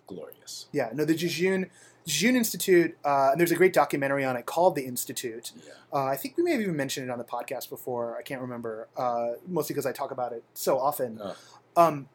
Glorious. 0.07 0.67
Yeah. 0.73 0.91
No, 0.93 1.05
the 1.05 1.15
Jejune, 1.15 1.71
Jejune 2.07 2.37
Institute, 2.37 2.97
uh, 3.05 3.31
and 3.33 3.41
there's 3.41 3.51
a 3.51 3.57
great 3.57 3.73
documentary 3.73 4.25
on 4.25 4.37
it 4.37 4.45
called 4.47 4.75
The 4.75 4.85
Institute. 4.85 5.53
Yeah. 5.57 5.73
Uh, 5.93 6.05
I 6.05 6.17
think 6.17 6.37
we 6.37 6.43
may 6.43 6.53
have 6.53 6.61
even 6.61 6.77
mentioned 6.77 7.09
it 7.09 7.11
on 7.11 7.19
the 7.19 7.25
podcast 7.25 7.69
before. 7.71 8.17
I 8.19 8.23
can't 8.23 8.41
remember, 8.41 8.89
uh, 8.97 9.33
mostly 9.47 9.73
because 9.75 9.87
I 9.87 9.93
talk 9.93 10.11
about 10.11 10.33
it 10.33 10.45
so 10.55 10.79
often. 10.79 11.19
Oh. 11.23 11.35
Um, 11.77 12.09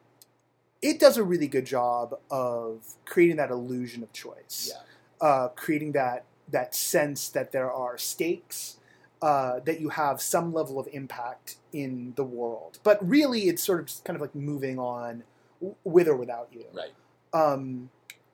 it 0.84 1.00
does 1.00 1.18
a 1.18 1.24
really 1.24 1.48
good 1.48 1.66
job 1.66 2.20
of 2.30 2.84
creating 3.06 3.38
that 3.38 3.50
illusion 3.50 4.04
of 4.04 4.12
choice. 4.14 4.70
Yeah. 4.72 5.28
uh, 5.28 5.48
creating 5.56 5.94
that 5.94 6.26
that 6.52 6.76
sense 6.76 7.30
that 7.30 7.52
there 7.54 7.72
are 7.72 7.98
stakes, 7.98 8.78
uh, 9.22 9.60
that 9.62 9.80
you 9.80 9.90
have 9.90 10.22
some 10.22 10.54
level 10.54 10.78
of 10.78 10.88
impact 10.92 11.56
in 11.72 12.14
the 12.18 12.24
world. 12.26 12.78
But 12.84 12.98
really, 13.08 13.44
it's 13.50 13.64
sort 13.64 13.80
of 13.80 13.86
just 13.88 14.04
kind 14.06 14.16
of 14.18 14.22
like 14.22 14.36
moving 14.36 14.78
on 14.78 15.24
with 15.86 16.08
or 16.10 16.16
without 16.18 16.50
you. 16.52 16.66
Right. 16.74 16.92
Um, 17.34 17.90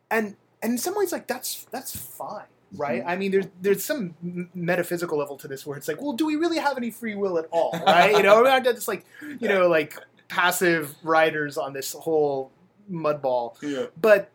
and 0.09 0.35
and 0.63 0.73
in 0.73 0.77
some 0.79 0.95
ways, 0.97 1.11
like 1.11 1.27
that's 1.27 1.67
that's 1.71 1.95
fine, 1.95 2.49
right? 2.75 3.03
Mhm. 3.03 3.07
I 3.07 3.15
mean, 3.15 3.31
there's 3.31 3.47
there's 3.61 3.83
some 3.85 4.15
m- 4.23 4.49
metaphysical 4.55 5.17
level 5.19 5.37
to 5.37 5.47
this 5.47 5.65
where 5.67 5.77
it's 5.77 5.87
like, 5.87 6.01
well, 6.01 6.13
do 6.13 6.25
we 6.25 6.35
really 6.35 6.57
have 6.57 6.75
any 6.77 6.89
free 6.91 7.13
will 7.15 7.37
at 7.37 7.45
all, 7.51 7.71
right? 7.85 8.11
you 8.17 8.23
know, 8.23 8.35
we're 8.41 8.49
not 8.49 8.63
just 8.63 8.87
like 8.87 9.05
you 9.39 9.47
know 9.47 9.67
like 9.69 9.93
passive 10.29 10.95
riders 11.03 11.57
on 11.57 11.73
this 11.73 11.93
whole 11.93 12.51
mud 12.87 13.21
ball 13.21 13.57
Yeah. 13.61 13.87
but 13.99 14.31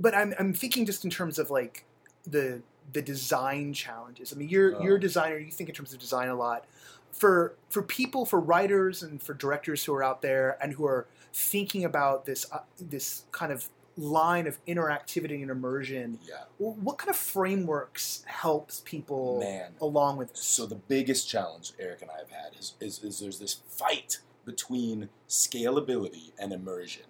but 0.00 0.14
I'm 0.14 0.34
I'm 0.38 0.52
thinking 0.52 0.84
just 0.86 1.04
in 1.04 1.10
terms 1.10 1.38
of 1.38 1.50
like 1.50 1.84
the 2.26 2.62
the 2.92 3.00
design 3.00 3.72
challenges. 3.72 4.32
I 4.32 4.36
mean, 4.36 4.48
you're 4.48 4.76
Oh. 4.76 4.82
you're 4.82 4.96
a 4.96 5.00
designer. 5.00 5.38
You 5.38 5.50
think 5.50 5.68
in 5.68 5.74
terms 5.74 5.92
of 5.94 6.00
design 6.00 6.28
a 6.28 6.34
lot. 6.34 6.64
For 7.12 7.54
for 7.70 7.82
people, 7.82 8.26
for 8.26 8.40
writers, 8.40 9.02
and 9.02 9.22
for 9.22 9.34
directors 9.34 9.84
who 9.84 9.94
are 9.94 10.02
out 10.02 10.20
there 10.20 10.58
and 10.60 10.72
who 10.74 10.84
are 10.84 11.06
thinking 11.32 11.84
about 11.84 12.24
this 12.26 12.44
uh, 12.52 12.58
this 12.80 13.24
kind 13.32 13.52
of 13.52 13.68
line 13.96 14.48
of 14.48 14.58
interactivity 14.66 15.40
and 15.40 15.50
immersion, 15.50 16.18
Yeah. 16.28 16.42
what 16.58 16.98
kind 16.98 17.08
of 17.10 17.16
frameworks 17.16 18.24
helps 18.26 18.80
people 18.84 19.38
Man. 19.38 19.70
along 19.80 20.16
with 20.16 20.32
this? 20.32 20.42
So 20.42 20.66
the 20.66 20.74
biggest 20.74 21.28
challenge 21.28 21.72
Eric 21.78 22.02
and 22.02 22.10
I 22.10 22.18
have 22.18 22.30
had 22.30 22.58
is, 22.58 22.74
is, 22.80 22.98
is 23.04 23.20
there's 23.20 23.38
this 23.38 23.54
fight 23.68 24.18
between 24.44 25.08
scalability 25.28 26.32
and 26.38 26.52
immersion. 26.52 27.04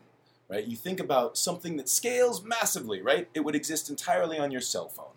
Right? 0.49 0.67
You 0.67 0.77
think 0.77 1.01
about 1.01 1.39
something 1.39 1.77
that 1.79 1.89
scales 1.89 2.45
massively, 2.45 3.01
right? 3.01 3.29
It 3.35 3.41
would 3.41 3.55
exist 3.55 3.89
entirely 3.89 4.39
on 4.39 4.51
your 4.51 4.61
cell 4.61 4.89
phone. 4.89 5.15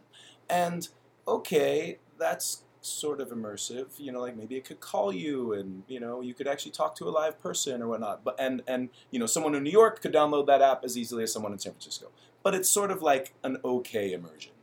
And 0.49 0.87
okay, 1.27 1.99
that's 2.17 2.63
sort 2.79 3.19
of 3.19 3.29
immersive. 3.29 3.87
You 3.97 4.13
know, 4.13 4.21
like 4.21 4.37
maybe 4.37 4.55
it 4.55 4.63
could 4.63 4.79
call 4.79 5.13
you 5.13 5.53
and, 5.53 5.83
you 5.87 5.99
know, 5.99 6.21
you 6.21 6.33
could 6.33 6.47
actually 6.47 6.71
talk 6.71 6.95
to 6.95 7.09
a 7.09 7.11
live 7.11 7.39
person 7.39 7.81
or 7.81 7.87
whatnot. 7.87 8.23
But 8.23 8.35
and 8.39 8.61
and 8.67 8.89
you 9.11 9.19
know, 9.19 9.25
someone 9.25 9.53
in 9.53 9.63
New 9.63 9.71
York 9.71 10.01
could 10.01 10.13
download 10.13 10.47
that 10.47 10.61
app 10.61 10.83
as 10.83 10.97
easily 10.97 11.23
as 11.23 11.33
someone 11.33 11.51
in 11.51 11.59
San 11.59 11.73
Francisco. 11.73 12.07
But 12.41 12.55
it's 12.55 12.69
sort 12.69 12.91
of 12.91 13.01
like 13.01 13.33
an 13.43 13.57
okay 13.65 14.13
immersion. 14.13 14.53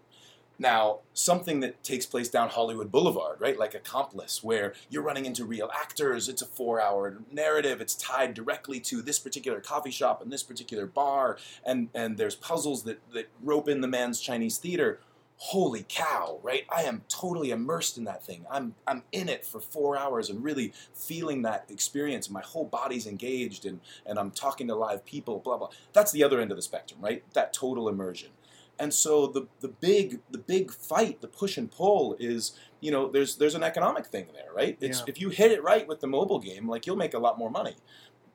Now, 0.58 1.00
something 1.14 1.60
that 1.60 1.82
takes 1.82 2.06
place 2.06 2.28
down 2.28 2.48
Hollywood 2.48 2.92
Boulevard, 2.92 3.40
right? 3.40 3.58
Like 3.58 3.74
Accomplice, 3.74 4.42
where 4.42 4.74
you're 4.88 5.02
running 5.02 5.26
into 5.26 5.44
real 5.44 5.68
actors, 5.74 6.28
it's 6.28 6.42
a 6.42 6.46
four 6.46 6.80
hour 6.80 7.18
narrative, 7.32 7.80
it's 7.80 7.96
tied 7.96 8.34
directly 8.34 8.78
to 8.80 9.02
this 9.02 9.18
particular 9.18 9.60
coffee 9.60 9.90
shop 9.90 10.22
and 10.22 10.32
this 10.32 10.44
particular 10.44 10.86
bar, 10.86 11.38
and, 11.66 11.88
and 11.92 12.16
there's 12.16 12.36
puzzles 12.36 12.84
that, 12.84 13.00
that 13.12 13.28
rope 13.42 13.68
in 13.68 13.80
the 13.80 13.88
man's 13.88 14.20
Chinese 14.20 14.58
theater. 14.58 15.00
Holy 15.36 15.84
cow, 15.88 16.38
right? 16.44 16.64
I 16.74 16.84
am 16.84 17.02
totally 17.08 17.50
immersed 17.50 17.98
in 17.98 18.04
that 18.04 18.24
thing. 18.24 18.46
I'm, 18.48 18.76
I'm 18.86 19.02
in 19.10 19.28
it 19.28 19.44
for 19.44 19.60
four 19.60 19.98
hours 19.98 20.30
and 20.30 20.44
really 20.44 20.72
feeling 20.94 21.42
that 21.42 21.64
experience. 21.68 22.30
My 22.30 22.40
whole 22.40 22.64
body's 22.64 23.08
engaged 23.08 23.66
and, 23.66 23.80
and 24.06 24.16
I'm 24.16 24.30
talking 24.30 24.68
to 24.68 24.76
live 24.76 25.04
people, 25.04 25.40
blah, 25.40 25.58
blah. 25.58 25.70
That's 25.92 26.12
the 26.12 26.22
other 26.22 26.40
end 26.40 26.52
of 26.52 26.56
the 26.56 26.62
spectrum, 26.62 27.00
right? 27.02 27.24
That 27.34 27.52
total 27.52 27.88
immersion. 27.88 28.30
And 28.78 28.92
so 28.92 29.26
the 29.26 29.46
the 29.60 29.68
big 29.68 30.20
the 30.30 30.38
big 30.38 30.72
fight, 30.72 31.20
the 31.20 31.28
push 31.28 31.56
and 31.56 31.70
pull 31.70 32.16
is, 32.18 32.58
you 32.80 32.90
know, 32.90 33.08
there's 33.08 33.36
there's 33.36 33.54
an 33.54 33.62
economic 33.62 34.06
thing 34.06 34.26
there, 34.34 34.52
right? 34.54 34.76
It's 34.80 34.98
Yeah. 35.00 35.04
if 35.08 35.20
you 35.20 35.30
hit 35.30 35.52
it 35.52 35.62
right 35.62 35.86
with 35.86 36.00
the 36.00 36.06
mobile 36.06 36.38
game, 36.38 36.68
like 36.68 36.86
you'll 36.86 36.96
make 36.96 37.14
a 37.14 37.18
lot 37.18 37.38
more 37.38 37.50
money. 37.50 37.76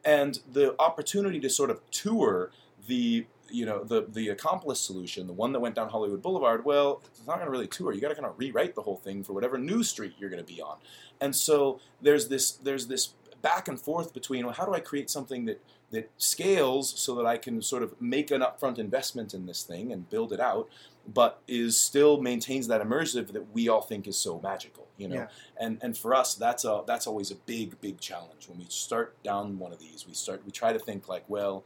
And 0.05 0.39
the 0.51 0.79
opportunity 0.79 1.39
to 1.41 1.49
sort 1.49 1.69
of 1.69 1.81
tour 1.91 2.51
the 2.87 3.25
you 3.51 3.65
know 3.65 3.83
the 3.83 4.05
the 4.07 4.29
accomplice 4.29 4.79
solution, 4.79 5.27
the 5.27 5.33
one 5.33 5.51
that 5.53 5.59
went 5.59 5.75
down 5.75 5.89
Hollywood 5.89 6.21
Boulevard, 6.21 6.63
well, 6.63 7.01
it's 7.05 7.27
not 7.27 7.35
going 7.35 7.45
to 7.47 7.51
really 7.51 7.67
tour. 7.67 7.91
You 7.91 7.99
got 7.99 8.09
to 8.09 8.15
kind 8.15 8.27
of 8.27 8.37
rewrite 8.37 8.75
the 8.75 8.83
whole 8.83 8.97
thing 8.97 9.23
for 9.23 9.33
whatever 9.33 9.57
new 9.57 9.83
street 9.83 10.13
you're 10.19 10.29
going 10.29 10.43
to 10.43 10.53
be 10.53 10.61
on. 10.61 10.77
And 11.19 11.35
so 11.35 11.79
there's 12.01 12.29
this 12.29 12.51
there's 12.51 12.87
this 12.87 13.09
back 13.41 13.67
and 13.67 13.79
forth 13.79 14.13
between 14.13 14.45
well, 14.45 14.53
how 14.55 14.65
do 14.65 14.73
I 14.73 14.79
create 14.79 15.09
something 15.09 15.45
that 15.45 15.61
that 15.91 16.09
scales 16.17 16.93
so 16.99 17.15
that 17.15 17.25
I 17.25 17.37
can 17.37 17.61
sort 17.61 17.81
of 17.83 17.99
make 17.99 18.29
an 18.31 18.41
upfront 18.41 18.77
investment 18.77 19.33
in 19.33 19.45
this 19.47 19.63
thing 19.63 19.91
and 19.91 20.07
build 20.09 20.31
it 20.31 20.39
out, 20.39 20.69
but 21.11 21.41
is 21.47 21.79
still 21.81 22.21
maintains 22.21 22.67
that 22.67 22.79
immersive 22.81 23.31
that 23.33 23.51
we 23.53 23.67
all 23.67 23.81
think 23.81 24.07
is 24.07 24.15
so 24.17 24.39
magical, 24.43 24.87
you 24.97 25.07
know. 25.07 25.15
Yeah. 25.15 25.27
And 25.59 25.79
and 25.81 25.97
for 25.97 26.13
us, 26.13 26.35
that's 26.35 26.63
a 26.65 26.83
that's 26.85 27.07
always 27.07 27.31
a 27.31 27.35
big 27.35 27.79
big 27.81 27.99
challenge 27.99 28.47
when 28.47 28.59
we 28.59 28.65
start 28.69 29.21
down 29.23 29.57
one 29.57 29.71
of 29.73 29.79
these. 29.79 30.05
We 30.07 30.13
start 30.13 30.43
we 30.45 30.51
try 30.51 30.73
to 30.73 30.79
think 30.79 31.07
like, 31.07 31.23
well, 31.27 31.63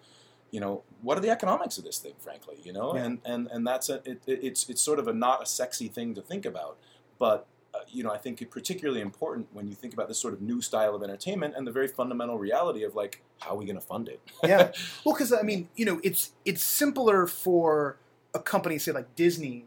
you 0.51 0.59
know, 0.59 0.83
what 1.01 1.17
are 1.17 1.21
the 1.21 1.31
economics 1.31 1.77
of 1.77 1.83
this 1.83 1.97
thing, 1.97 2.13
frankly, 2.19 2.57
you 2.63 2.71
know, 2.71 2.95
Yeah. 2.95 3.03
and 3.05 3.19
and 3.25 3.47
and 3.47 3.67
that's 3.67 3.89
a 3.89 3.95
it, 4.05 4.21
it- 4.25 4.39
it's 4.43 4.69
it's 4.69 4.81
sort 4.81 4.99
of 4.99 5.07
a 5.07 5.13
not 5.13 5.41
a 5.43 5.45
sexy 5.45 5.87
thing 5.89 6.13
to 6.15 6.21
think 6.21 6.45
about, 6.45 6.77
but 7.19 7.45
Uh, 7.75 7.79
you 7.89 8.03
know, 8.03 8.11
I 8.11 8.17
think 8.17 8.47
particularly 8.51 9.01
important 9.01 9.47
when 9.51 9.67
you 9.67 9.73
think 9.73 9.93
about 9.93 10.07
this 10.07 10.19
sort 10.19 10.33
of 10.35 10.41
new 10.41 10.61
style 10.61 10.93
of 10.93 11.01
entertainment 11.01 11.55
and 11.57 11.65
the 11.65 11.71
very 11.71 11.87
fundamental 11.87 12.37
reality 12.37 12.83
of 12.83 12.93
like, 12.93 13.23
how 13.39 13.51
are 13.51 13.57
we 13.57 13.65
going 13.65 13.75
to 13.77 13.81
fund 13.81 14.07
it? 14.07 14.19
Yeah. 14.43 14.71
Well, 15.05 15.15
because 15.15 15.33
I 15.33 15.41
mean, 15.41 15.69
you 15.75 15.85
know, 15.85 15.99
it's 16.03 16.31
it's 16.45 16.63
simpler 16.63 17.25
for 17.27 17.97
a 18.33 18.39
company, 18.39 18.77
say 18.77 18.91
like 18.91 19.15
Disney, 19.15 19.65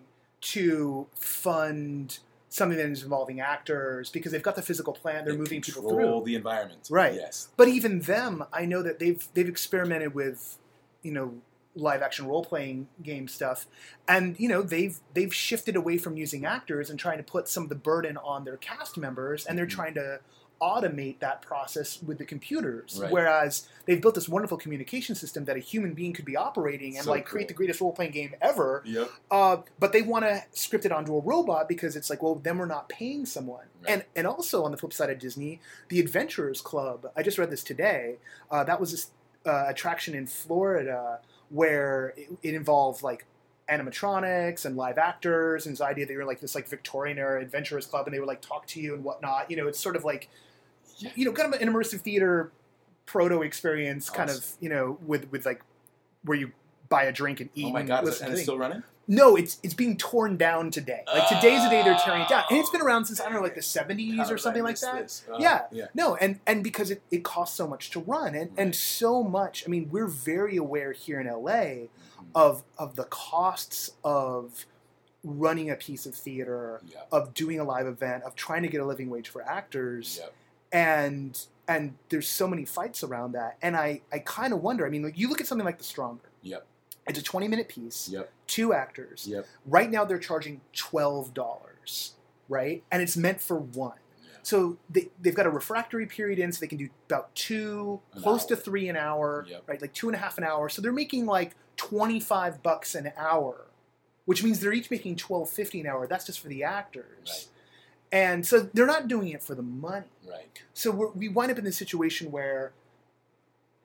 to 0.53 1.07
fund 1.15 2.19
something 2.49 2.79
that 2.79 2.89
is 2.89 3.03
involving 3.03 3.41
actors 3.41 4.09
because 4.11 4.31
they've 4.33 4.43
got 4.43 4.55
the 4.57 4.63
physical 4.63 4.93
plan, 4.93 5.25
they're 5.25 5.35
They 5.35 5.39
moving 5.39 5.61
people 5.61 5.83
through. 5.89 6.23
the 6.25 6.37
environment. 6.37 6.87
Right. 6.91 7.15
Yes. 7.15 7.49
But 7.57 7.69
even 7.69 8.01
them, 8.01 8.45
I 8.53 8.65
know 8.67 8.83
that 8.83 8.99
they've 8.99 9.27
they've 9.35 9.49
experimented 9.49 10.15
with, 10.15 10.59
you 11.03 11.13
know, 11.13 11.35
live 11.77 12.03
action 12.03 12.27
role 12.27 12.45
playing 12.45 12.89
game 13.03 13.29
stuff, 13.29 13.67
and 14.09 14.35
you 14.41 14.49
know 14.49 14.63
they've 14.63 14.99
they've 15.15 15.35
shifted 15.35 15.77
away 15.77 15.99
from 15.99 16.17
using 16.17 16.45
actors 16.45 16.91
and 16.91 16.99
trying 16.99 17.19
to 17.19 17.25
put 17.25 17.49
some 17.49 17.63
of 17.63 17.69
the 17.69 17.75
burden 17.75 18.17
on 18.17 18.45
their 18.45 18.57
cast 18.57 18.97
members, 18.97 19.47
and 19.47 19.57
they're 19.59 19.67
Mhm. 19.67 19.71
trying 19.71 19.95
to 19.95 20.21
automate 20.59 21.19
that 21.19 21.43
process 21.43 22.03
with 22.03 22.17
the 22.17 22.25
computers. 22.25 22.99
Right. 23.03 23.11
Whereas 23.13 23.69
they've 23.85 24.01
built 24.01 24.15
this 24.15 24.27
wonderful 24.27 24.57
communication 24.57 25.15
system 25.15 25.45
that 25.45 25.55
a 25.55 25.59
human 25.61 25.93
being 25.93 26.15
could 26.15 26.25
be 26.25 26.35
operating 26.35 26.97
and 26.97 27.05
So 27.05 27.11
like 27.11 27.27
create 27.27 27.49
the 27.49 27.53
greatest 27.55 27.79
role 27.83 27.93
playing 27.93 28.13
game 28.13 28.35
ever. 28.41 28.83
Yep. 28.87 29.11
Uh, 29.31 29.57
but 29.79 29.93
they 29.93 30.01
want 30.01 30.25
to 30.25 30.43
script 30.53 30.87
it 30.87 30.93
onto 30.93 31.15
a 31.15 31.21
robot 31.21 31.69
because 31.69 31.95
it's 31.95 32.09
like, 32.09 32.23
well, 32.23 32.37
then 32.37 32.57
we're 32.57 32.65
not 32.65 32.89
paying 32.89 33.27
someone. 33.27 33.67
Right. 33.83 33.91
And 33.93 34.05
and 34.17 34.27
also 34.27 34.65
on 34.65 34.71
the 34.71 34.79
flip 34.79 34.95
side 34.95 35.11
of 35.11 35.19
Disney, 35.19 35.61
the 35.91 36.01
Adventurers 36.01 36.63
Club. 36.63 37.13
I 37.15 37.23
just 37.23 37.37
read 37.37 37.51
this 37.51 37.63
today. 37.63 38.17
Uh, 38.51 38.65
that 38.65 38.81
was 38.81 38.93
this 38.93 39.11
uh, 39.45 39.67
attraction 39.69 40.15
in 40.15 40.27
Florida 40.27 41.21
where 41.51 42.15
it, 42.17 42.29
it 42.43 42.55
involved 42.55 43.03
like 43.03 43.27
animatronics 43.71 44.65
and 44.65 44.77
live 44.77 44.99
actors 44.99 45.67
and 45.67 45.75
this 45.75 45.81
idea 45.81 46.07
that 46.07 46.13
you're 46.13 46.25
like 46.25 46.41
this 46.41 46.55
like 46.55 46.69
Victorian 46.69 47.19
era 47.19 47.41
Adventurers 47.41 47.87
Club 47.87 48.07
and 48.07 48.15
they 48.15 48.21
would 48.21 48.29
like 48.29 48.41
talk 48.41 48.67
to 48.69 48.81
you 48.81 48.95
and 48.95 49.05
whatnot. 49.05 49.51
You 49.51 49.57
know, 49.57 49.67
it's 49.67 49.81
sort 49.81 49.97
of 49.97 50.05
like 50.05 50.29
you 51.15 51.25
know 51.25 51.33
kind 51.33 51.53
of 51.53 51.61
an 51.61 51.69
immersive 51.69 52.01
theater 52.01 52.53
proto 53.07 53.43
experience, 53.43 54.11
kind 54.11 54.31
of 54.31 54.47
you 54.61 54.69
know 54.69 54.99
with 55.07 55.31
with 55.31 55.47
like 55.47 55.63
where 56.25 56.39
you 56.39 56.53
buy 56.89 57.05
a 57.05 57.13
drink 57.13 57.41
and 57.41 57.51
eat. 57.55 57.67
Oh 57.67 57.73
my 57.73 57.81
and 57.81 57.89
God! 57.89 58.07
Is 58.07 58.21
it, 58.21 58.25
and 58.25 58.33
it's 58.33 58.43
still 58.43 58.59
running? 58.59 58.83
No, 59.09 59.37
it's 59.37 59.59
it's 59.63 59.75
being 59.75 59.97
torn 59.97 60.37
down 60.37 60.71
today. 60.73 61.05
Like 61.07 61.29
today's 61.29 61.63
the 61.63 61.71
day 61.71 61.83
they're 61.85 61.97
tearing 62.05 62.23
it 62.23 62.29
down, 62.29 62.43
and 62.51 62.59
it's 62.59 62.71
been 62.71 62.81
around 62.83 63.05
since 63.05 63.21
I 63.21 63.25
don't 63.25 63.35
know, 63.35 63.41
like 63.41 63.55
the 63.55 63.61
'70s 63.61 64.31
or 64.31 64.37
something 64.39 64.65
like 64.65 64.81
that. 64.81 65.23
Oh, 65.31 65.39
Yeah. 65.39 65.63
Yeah. 65.71 65.87
No, 65.95 66.17
and 66.17 66.41
and 66.47 66.65
because 66.65 66.91
it, 66.91 67.03
it 67.13 67.23
costs 67.23 67.57
so 67.57 67.69
much 67.69 67.91
to 67.91 68.01
run, 68.01 68.35
and 68.35 68.51
and 68.57 68.75
so 68.75 69.23
much. 69.23 69.63
I 69.65 69.71
mean, 69.71 69.89
we're 69.93 70.09
very 70.09 70.57
aware 70.57 70.91
here 70.93 71.21
in 71.21 71.29
LA 71.29 71.89
Mhm. 72.19 72.27
of 72.35 72.65
of 72.79 72.97
the 72.97 73.05
costs 73.05 73.93
of 74.03 74.67
running 75.23 75.71
a 75.71 75.77
piece 75.77 76.05
of 76.07 76.15
theater, 76.15 76.81
Yeah. 76.87 77.01
of 77.13 77.33
doing 77.35 77.61
a 77.61 77.65
live 77.65 77.87
event, 77.87 78.25
of 78.25 78.35
trying 78.35 78.63
to 78.63 78.69
get 78.69 78.81
a 78.81 78.85
living 78.85 79.09
wage 79.11 79.29
for 79.29 79.43
actors, 79.43 80.19
Yep. 80.21 80.33
and 80.73 81.47
and 81.69 81.97
there's 82.11 82.29
so 82.29 82.47
many 82.47 82.65
fights 82.65 83.03
around 83.05 83.33
that. 83.33 83.57
And 83.63 83.77
I 83.77 84.03
I 84.13 84.19
kind 84.21 84.53
of 84.53 84.63
wonder. 84.63 84.85
I 84.85 84.91
mean, 84.91 85.03
like 85.05 85.17
you 85.19 85.29
look 85.29 85.41
at 85.41 85.47
something 85.47 85.65
like 85.65 85.79
The 85.79 85.85
Stronger. 85.85 86.29
Yep. 86.43 86.67
It's 87.09 87.19
a 87.21 87.23
20 87.23 87.47
minute 87.47 87.69
piece, 87.69 88.09
Yep. 88.09 88.31
Two 88.47 88.73
actors. 88.73 89.27
Yep. 89.29 89.47
Right 89.67 89.91
now 89.91 90.05
they're 90.05 90.19
charging 90.19 90.61
twelve 90.73 91.35
dollars, 91.35 92.15
right? 92.49 92.83
And 92.91 93.03
it's 93.03 93.17
meant 93.17 93.41
for 93.41 93.59
one. 93.59 93.99
Yeah. 94.23 94.31
So 94.43 94.77
they, 94.91 95.09
they've 95.21 95.35
got 95.35 95.47
a 95.47 95.51
refractory 95.51 96.07
period 96.07 96.39
in, 96.39 96.53
so 96.53 96.61
they 96.61 96.67
can 96.69 96.79
do 96.79 96.89
about 97.09 97.35
two, 97.35 98.01
An 98.15 98.23
close 98.23 98.45
to 98.47 98.57
three 98.57 98.89
an 98.89 98.97
hour, 98.97 99.47
Yep. 99.49 99.63
right? 99.67 99.81
Like 99.81 99.93
two 99.95 100.09
and 100.09 100.15
a 100.17 100.19
half 100.19 100.39
an 100.39 100.45
hour. 100.45 100.69
So 100.69 100.81
they're 100.83 100.93
making 100.93 101.27
like 101.27 101.55
twenty 101.77 102.21
five 102.21 102.63
bucks 102.63 102.95
an 102.95 103.13
hour, 103.17 103.67
which 104.25 104.43
means 104.43 104.61
they're 104.61 104.73
each 104.73 104.91
making 104.91 105.17
twelve 105.17 105.49
fifty 105.51 105.81
an 105.81 105.87
hour. 105.87 106.07
That's 106.07 106.25
just 106.27 106.41
for 106.41 106.49
the 106.49 106.63
actors, 106.65 107.05
Right. 107.29 107.47
and 108.13 108.47
so 108.47 108.61
they're 108.73 108.87
not 108.87 109.09
doing 109.09 109.29
it 109.29 109.43
for 109.43 109.55
the 109.55 109.63
money. 109.63 110.07
Right. 110.29 110.63
So 110.75 110.91
we're, 110.91 111.11
we 111.11 111.29
wind 111.29 111.51
up 111.53 111.59
in 111.59 111.65
this 111.65 111.77
situation 111.77 112.31
where, 112.31 112.73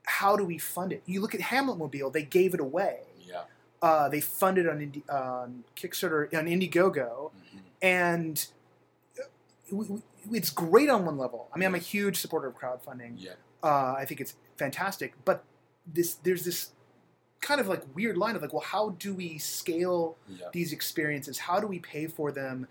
how 0.05 0.35
do 0.35 0.43
we 0.43 0.57
fund 0.57 0.91
it? 0.91 1.03
You 1.05 1.21
look 1.21 1.35
at 1.35 1.41
Hamlet 1.41 1.77
Mobile; 1.77 2.09
they 2.09 2.23
gave 2.23 2.53
it 2.53 2.59
away. 2.59 2.99
Uh, 3.81 4.07
they 4.09 4.21
funded 4.21 4.67
on 4.69 4.79
Indi- 4.81 5.03
on 5.09 5.63
Kickstarter 5.75 6.31
on 6.37 6.45
Indiegogo, 6.45 7.31
Mhm. 7.31 7.59
and 7.81 8.47
we, 9.71 10.01
it's 10.37 10.49
great 10.51 10.89
on 10.89 11.05
one 11.05 11.17
level. 11.17 11.49
I 11.53 11.57
mean, 11.57 11.65
I'm 11.67 11.75
a 11.75 11.79
huge 11.79 12.17
supporter 12.17 12.47
of 12.47 12.55
crowdfunding. 12.55 13.13
Yeah. 13.17 13.31
Uh, 13.63 13.95
I 13.97 14.05
think 14.05 14.21
it's 14.21 14.35
fantastic, 14.55 15.13
but 15.25 15.43
this 15.85 16.13
there's 16.15 16.45
this 16.45 16.71
kind 17.41 17.59
of 17.59 17.67
like 17.67 17.81
weird 17.95 18.17
line 18.17 18.35
of 18.35 18.41
like, 18.43 18.53
well, 18.53 18.61
how 18.61 18.89
do 18.99 19.15
we 19.15 19.39
scale 19.39 20.15
Yeah. 20.27 20.47
these 20.53 20.71
experiences? 20.71 21.39
How 21.39 21.59
do 21.59 21.65
we 21.65 21.79
pay 21.79 22.05
for 22.05 22.31
them? 22.31 22.67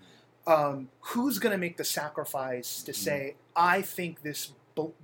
Um, 0.46 0.90
who's 1.00 1.40
going 1.40 1.52
to 1.52 1.58
make 1.58 1.76
the 1.76 1.84
sacrifice 1.84 2.82
to 2.84 2.92
Mhm. 2.92 2.94
say, 2.94 3.36
I 3.56 3.82
think 3.82 4.22
this 4.22 4.52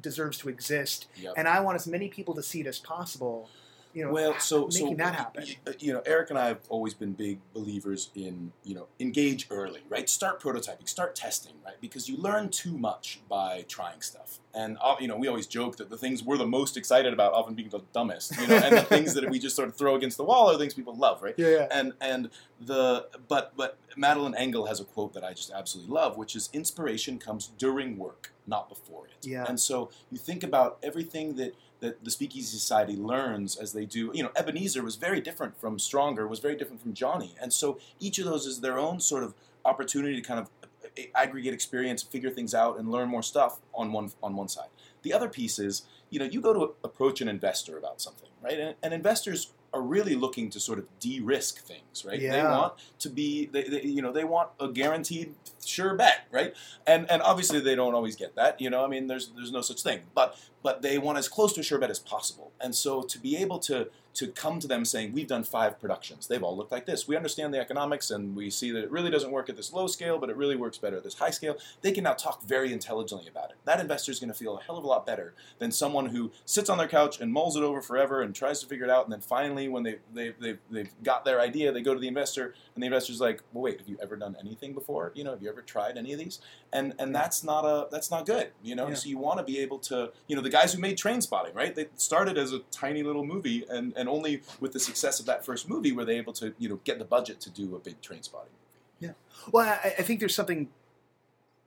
deserves 0.01 0.39
to 0.39 0.49
exist, 0.49 1.07
Yep. 1.17 1.35
and 1.37 1.47
I 1.49 1.61
want 1.61 1.75
as 1.77 1.87
many 1.87 2.09
people 2.09 2.33
to 2.35 2.43
see 2.45 2.61
it 2.61 2.67
as 2.69 2.79
possible? 2.79 3.51
You 3.97 4.05
know, 4.05 4.13
well, 4.13 4.39
so 4.39 4.67
making 4.67 4.89
so 4.89 4.95
that 4.97 5.15
happen. 5.15 5.47
You 5.79 5.95
know, 5.95 6.03
Eric 6.05 6.29
and 6.29 6.39
I 6.39 6.49
have 6.49 6.59
always 6.69 6.93
been 6.93 7.13
big 7.13 7.39
believers 7.55 8.11
in 8.15 8.53
you 8.63 8.75
know 8.75 8.89
engage 9.01 9.47
early, 9.49 9.81
right? 9.89 10.07
Start 10.11 10.39
prototyping, 10.39 10.87
start 10.87 11.15
testing, 11.15 11.55
right? 11.65 11.77
Because 11.81 12.07
you 12.07 12.19
learn 12.19 12.51
too 12.51 12.77
much 12.77 13.21
by 13.27 13.65
trying 13.69 14.03
stuff, 14.03 14.39
and 14.53 14.77
uh, 14.83 14.97
you 15.01 15.09
know 15.09 15.17
we 15.17 15.29
always 15.29 15.47
joke 15.47 15.79
that 15.79 15.89
the 15.89 15.97
things 15.97 16.23
we're 16.23 16.37
the 16.37 16.47
most 16.47 16.77
excited 16.77 17.15
about 17.15 17.33
often 17.33 17.55
being 17.55 17.71
the 17.71 17.81
dumbest, 17.95 18.39
you 18.39 18.47
know, 18.47 18.57
and 18.57 18.77
the 18.77 18.83
things 18.83 19.15
that 19.15 19.31
we 19.31 19.39
just 19.39 19.57
sort 19.57 19.67
of 19.67 19.75
throw 19.75 19.95
against 19.95 20.19
the 20.19 20.25
wall 20.25 20.51
are 20.51 20.59
things 20.59 20.75
people 20.75 20.95
love, 20.95 21.23
right? 21.23 21.35
yeah, 21.39 21.49
yeah. 21.49 21.69
and 21.71 21.95
and 22.03 22.29
the 22.61 23.09
but 23.29 23.57
but 23.57 23.79
Madeleine 23.97 24.33
L'Engle 24.33 24.67
has 24.67 24.79
a 24.79 24.85
quote 24.85 25.15
that 25.15 25.25
I 25.25 25.33
just 25.33 25.51
absolutely 25.51 25.95
love, 25.95 26.19
which 26.19 26.37
is 26.37 26.51
inspiration 26.53 27.19
comes 27.19 27.51
during 27.57 27.97
work, 27.97 28.33
not 28.47 28.69
before 28.69 29.07
it. 29.07 29.27
Yeah. 29.27 29.47
And 29.49 29.59
so 29.59 29.91
you 30.11 30.19
think 30.19 30.43
about 30.43 30.79
everything 30.83 31.37
that 31.37 31.55
that 31.81 32.03
the 32.05 32.11
Speakeasy 32.11 32.47
Society 32.47 32.97
learns 32.97 33.57
as 33.57 33.73
they 33.73 33.85
do. 33.85 34.11
You 34.15 34.23
know, 34.23 34.31
Ebenezer 34.37 34.83
was 34.83 34.97
very 34.97 35.21
different 35.21 35.59
from 35.61 35.79
Stronger, 35.79 36.27
was 36.27 36.41
very 36.41 36.57
different 36.57 36.83
from 36.83 36.95
Johnny, 36.95 37.35
and 37.41 37.53
so 37.53 37.79
each 38.01 38.19
of 38.19 38.25
those 38.25 38.47
is 38.47 38.61
their 38.61 38.79
own 38.79 39.01
sort 39.01 39.23
of 39.23 39.35
opportunity 39.65 40.21
to 40.21 40.23
kind 40.23 40.41
of 40.41 40.51
uh, 40.63 41.03
aggregate 41.15 41.53
experience, 41.53 42.03
figure 42.03 42.31
things 42.31 42.55
out, 42.55 42.79
and 42.79 42.91
learn 42.91 43.09
more 43.09 43.23
stuff 43.23 43.61
on 43.75 43.93
one 43.93 44.11
on 44.23 44.37
one 44.37 44.49
side. 44.49 44.69
The 45.03 45.13
other 45.13 45.29
piece 45.29 45.59
is, 45.59 45.83
you 46.11 46.19
know, 46.19 46.25
you 46.25 46.41
go 46.41 46.53
to 46.53 46.75
approach 46.83 47.21
an 47.21 47.29
investor 47.29 47.79
about 47.79 48.01
something, 48.01 48.31
right? 48.43 48.59
And, 48.59 48.75
and 48.83 48.95
investors 48.95 49.53
are 49.73 49.83
really 49.83 50.15
looking 50.15 50.51
to 50.51 50.61
sort 50.61 50.79
of 50.79 50.87
de-risk 51.01 51.65
things, 51.65 52.05
right? 52.05 52.21
They 52.33 52.43
want 52.43 52.75
to 53.01 53.11
be, 53.11 53.47
they, 53.47 53.65
they, 53.65 53.83
you 53.83 54.03
know, 54.03 54.13
they 54.13 54.25
want 54.25 54.51
a 54.61 54.69
guaranteed 54.69 55.35
sure 55.65 55.95
bet, 55.95 56.27
right? 56.31 56.55
And 56.87 57.11
and 57.11 57.23
obviously 57.23 57.61
they 57.61 57.75
don't 57.75 57.95
always 57.95 58.17
get 58.17 58.37
that, 58.37 58.61
you 58.61 58.71
know. 58.71 58.85
I 58.85 58.89
mean, 58.89 59.07
there's 59.07 59.29
there's 59.29 59.53
no 59.53 59.61
such 59.61 59.83
thing, 59.83 60.01
but 60.15 60.39
but 60.63 60.83
they 60.83 60.99
want 60.99 61.19
as 61.19 61.29
close 61.29 61.53
to 61.55 61.61
a 61.61 61.65
sure 61.65 61.79
bet 61.79 61.91
as 61.91 61.99
possible. 61.99 62.53
And 62.61 62.75
so 62.75 63.03
to 63.03 63.19
be 63.19 63.37
able 63.37 63.59
to 63.61 63.89
to 64.17 64.29
come 64.29 64.59
to 64.59 64.67
them 64.67 64.83
saying 64.85 65.13
we've 65.13 65.27
done 65.27 65.45
five 65.45 65.79
productions, 65.79 66.27
they've 66.27 66.43
all 66.43 66.57
looked 66.57 66.73
like 66.73 66.87
this. 66.87 67.07
We 67.07 67.17
understand 67.17 67.53
the 67.53 67.61
economics, 67.61 68.11
and 68.11 68.35
we 68.35 68.49
see 68.49 68.71
that 68.71 68.85
it 68.85 68.91
really 68.91 69.11
doesn't 69.11 69.31
work 69.31 69.51
at 69.51 69.57
this 69.57 69.75
low 69.75 69.87
scale, 69.87 70.19
but 70.19 70.31
it 70.31 70.37
really 70.37 70.57
works 70.57 70.79
better 70.79 70.97
at 70.97 71.05
this 71.05 71.19
high 71.19 71.31
scale. 71.31 71.59
They 71.83 71.93
can 71.93 72.05
now 72.05 72.15
talk 72.15 72.43
very 72.43 72.73
intelligently 72.73 73.29
about 73.29 73.51
it. 73.51 73.57
That 73.67 73.79
investor 73.79 74.11
is 74.11 74.19
going 74.19 74.33
to 74.33 74.39
feel 74.39 74.57
a 74.57 74.63
hell 74.63 74.79
of 74.79 74.85
a 74.85 74.87
lot 74.87 75.05
better 75.05 75.35
than 75.59 75.71
someone 75.71 76.07
who 76.07 76.33
sits 76.47 76.71
on 76.71 76.79
their 76.79 76.89
couch 76.89 77.21
and 77.21 77.31
mulls 77.31 77.57
it 77.57 77.63
over 77.63 77.83
forever 77.83 78.23
and 78.23 78.35
tries 78.35 78.61
to 78.61 78.67
figure 78.67 78.87
it 78.87 78.91
out, 78.91 79.05
and 79.05 79.13
then 79.13 79.21
finally, 79.21 79.69
when 79.69 79.83
they 79.83 79.97
they 80.15 80.35
they 80.41 80.57
they've 80.71 80.91
got 81.03 81.27
their 81.27 81.39
idea, 81.39 81.71
they 81.71 81.83
go 81.83 81.93
to 81.93 82.01
the 82.01 82.09
investor, 82.09 82.55
and 82.75 82.83
the 82.83 82.87
investor's 82.87 83.21
like, 83.21 83.43
"Well, 83.53 83.65
wait, 83.65 83.79
have 83.81 83.89
you 83.89 83.99
ever 84.03 84.17
done 84.17 84.35
anything 84.41 84.73
before? 84.73 85.13
You 85.15 85.25
know, 85.25 85.33
have 85.33 85.43
you 85.43 85.51
ever 85.51 85.61
tried 85.61 85.99
any 85.99 86.15
of 86.15 86.19
these?" 86.19 86.41
And 86.73 86.95
and 86.99 87.15
that's 87.15 87.45
not 87.45 87.65
a 87.65 87.89
that's 87.91 88.11
not 88.11 88.25
good, 88.25 88.53
you 88.63 88.75
know. 88.75 88.89
Yeah. 88.89 88.95
So 88.95 89.09
you 89.09 89.19
want 89.19 89.39
to 89.39 89.45
be 89.45 89.59
able 89.59 89.79
to, 89.81 90.13
you 90.27 90.37
know, 90.37 90.43
the 90.43 90.51
guys 90.51 90.73
who 90.73 90.81
made 90.81 90.97
Trainspotting, 90.97 91.55
right? 91.55 91.75
They 91.75 91.87
started 91.97 92.39
as 92.39 92.53
a 92.53 92.61
tiny 92.71 93.03
little 93.03 93.25
movie, 93.25 93.65
and 93.69 93.93
and 94.07 94.15
only 94.15 94.43
with 94.61 94.73
the 94.73 94.81
success 94.81 95.19
of 95.21 95.27
that 95.27 95.45
first 95.45 95.69
movie 95.69 95.93
were 95.93 96.05
they 96.05 96.17
able 96.17 96.33
to, 96.35 96.55
you 96.59 96.69
know, 96.69 96.81
get 96.85 96.99
the 96.99 97.05
budget 97.05 97.41
to 97.41 97.51
do 97.51 97.75
a 97.75 97.79
big 97.79 98.01
Trainspotting 98.01 98.53
movie. 98.55 99.01
Yeah, 99.01 99.13
well, 99.53 99.67
I, 99.69 99.95
I 99.99 100.03
think 100.03 100.21
there's 100.21 100.35
something 100.35 100.69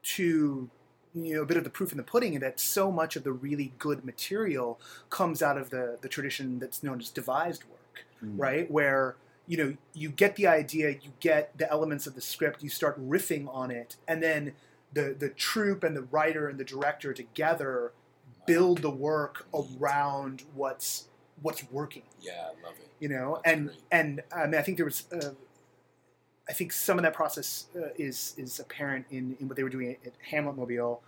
to 0.02 0.70
you 1.14 1.36
know 1.36 1.42
a 1.42 1.46
bit 1.46 1.58
of 1.58 1.64
the 1.64 1.70
proof 1.70 1.92
in 1.92 1.98
the 1.98 2.04
pudding 2.04 2.34
in 2.34 2.42
that 2.42 2.60
so 2.60 2.92
much 2.92 3.16
of 3.16 3.24
the 3.24 3.32
really 3.32 3.74
good 3.78 4.06
material 4.06 4.80
comes 5.10 5.42
out 5.42 5.58
of 5.58 5.70
the 5.70 5.98
the 6.02 6.08
tradition 6.08 6.60
that's 6.60 6.82
known 6.82 7.00
as 7.00 7.10
devised 7.10 7.64
work, 7.66 8.06
Mm. 8.24 8.40
right? 8.40 8.72
Where 8.72 9.16
you 9.48 9.58
know 9.58 9.78
you 9.94 10.10
get 10.10 10.36
the 10.38 10.48
idea, 10.48 10.90
you 10.92 11.12
get 11.20 11.58
the 11.58 11.70
elements 11.70 12.08
of 12.08 12.16
the 12.16 12.22
script, 12.22 12.64
you 12.64 12.70
start 12.70 12.98
riffing 13.00 13.54
on 13.54 13.70
it, 13.70 13.98
and 14.08 14.24
then 14.24 14.54
the 14.94 15.16
the 15.18 15.30
troupe 15.30 15.84
and 15.84 15.96
the 15.96 16.04
writer 16.04 16.48
and 16.48 16.58
the 16.60 16.64
director 16.64 17.14
together 17.14 17.92
build 18.48 18.82
the 18.82 18.90
work 18.90 19.46
around 19.54 20.44
what's 20.56 21.09
what's 21.42 21.64
working 21.72 22.04
Yeah, 22.22 22.32
I 22.48 22.66
love 22.66 22.76
it. 22.80 22.90
you 23.00 23.10
know 23.10 23.40
That's 23.44 23.56
and 23.56 23.68
great. 23.68 23.80
and 23.92 24.22
I 24.36 24.46
mean 24.46 24.56
I 24.56 24.62
think 24.62 24.78
there 24.78 24.86
was 24.86 25.06
uh, 25.12 25.32
I 26.50 26.54
think 26.54 26.72
some 26.74 26.98
of 26.98 27.04
that 27.04 27.14
process 27.14 27.66
uh, 27.76 27.90
is 27.98 28.34
is 28.38 28.60
apparent 28.60 29.06
in, 29.12 29.38
in 29.40 29.48
what 29.48 29.56
they 29.56 29.64
were 29.64 29.70
doing 29.70 29.92
at, 29.92 30.08
at 30.08 30.14
Hamlet 30.32 30.58
Mobile. 30.58 31.02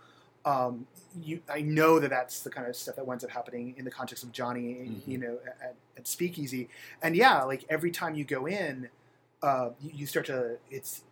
Um, 0.44 0.86
you, 1.20 1.40
I 1.48 1.60
know 1.62 1.98
that 2.00 2.10
that's 2.10 2.40
the 2.40 2.50
kind 2.50 2.66
of 2.66 2.74
stuff 2.74 2.96
that 2.96 3.06
winds 3.06 3.22
up 3.22 3.30
happening 3.30 3.74
in 3.76 3.84
the 3.84 3.92
context 3.92 4.24
of 4.24 4.32
Johnny, 4.32 4.64
Mhm. 4.74 5.06
you 5.06 5.18
know, 5.18 5.38
at, 5.62 5.76
at 5.96 6.06
Speakeasy. 6.08 6.68
And 7.00 7.14
yeah, 7.14 7.42
like 7.44 7.64
every 7.68 7.92
time 7.92 8.16
you 8.16 8.24
go 8.24 8.46
in, 8.46 8.88
uh, 9.42 9.70
you, 9.80 9.90
you 9.94 10.06
start 10.06 10.26
to 10.26 10.58
it's 10.70 11.02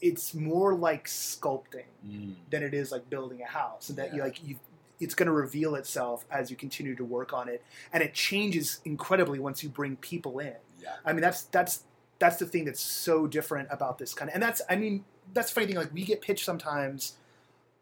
it's 0.00 0.32
more 0.34 0.74
like 0.74 1.06
sculpting 1.06 1.84
Mm. 2.06 2.34
than 2.50 2.62
it 2.62 2.72
is 2.72 2.90
like 2.92 3.10
building 3.10 3.42
a 3.42 3.46
house, 3.46 3.88
and 3.88 3.98
that 3.98 4.14
you 4.14 4.22
like 4.22 4.42
you. 4.44 4.58
It's 5.00 5.14
going 5.14 5.26
to 5.26 5.32
reveal 5.32 5.74
itself 5.74 6.24
as 6.30 6.50
you 6.50 6.56
continue 6.56 6.94
to 6.94 7.04
work 7.04 7.32
on 7.32 7.48
it, 7.48 7.62
and 7.92 8.02
it 8.02 8.14
changes 8.14 8.80
incredibly 8.84 9.38
once 9.38 9.62
you 9.62 9.68
bring 9.68 9.96
people 9.96 10.38
in. 10.38 10.54
Yeah. 10.80 10.90
I 11.04 11.12
mean, 11.12 11.22
that's 11.22 11.42
that's 11.44 11.84
that's 12.18 12.36
the 12.36 12.46
thing 12.46 12.66
that's 12.66 12.80
so 12.80 13.26
different 13.26 13.68
about 13.70 13.98
this 13.98 14.14
kind 14.14 14.28
of, 14.28 14.34
and 14.34 14.42
that's 14.42 14.62
I 14.68 14.76
mean, 14.76 15.04
that's 15.32 15.50
the 15.50 15.54
funny 15.54 15.66
thing. 15.66 15.76
Like 15.76 15.92
we 15.92 16.04
get 16.04 16.20
pitched 16.20 16.44
sometimes 16.44 17.14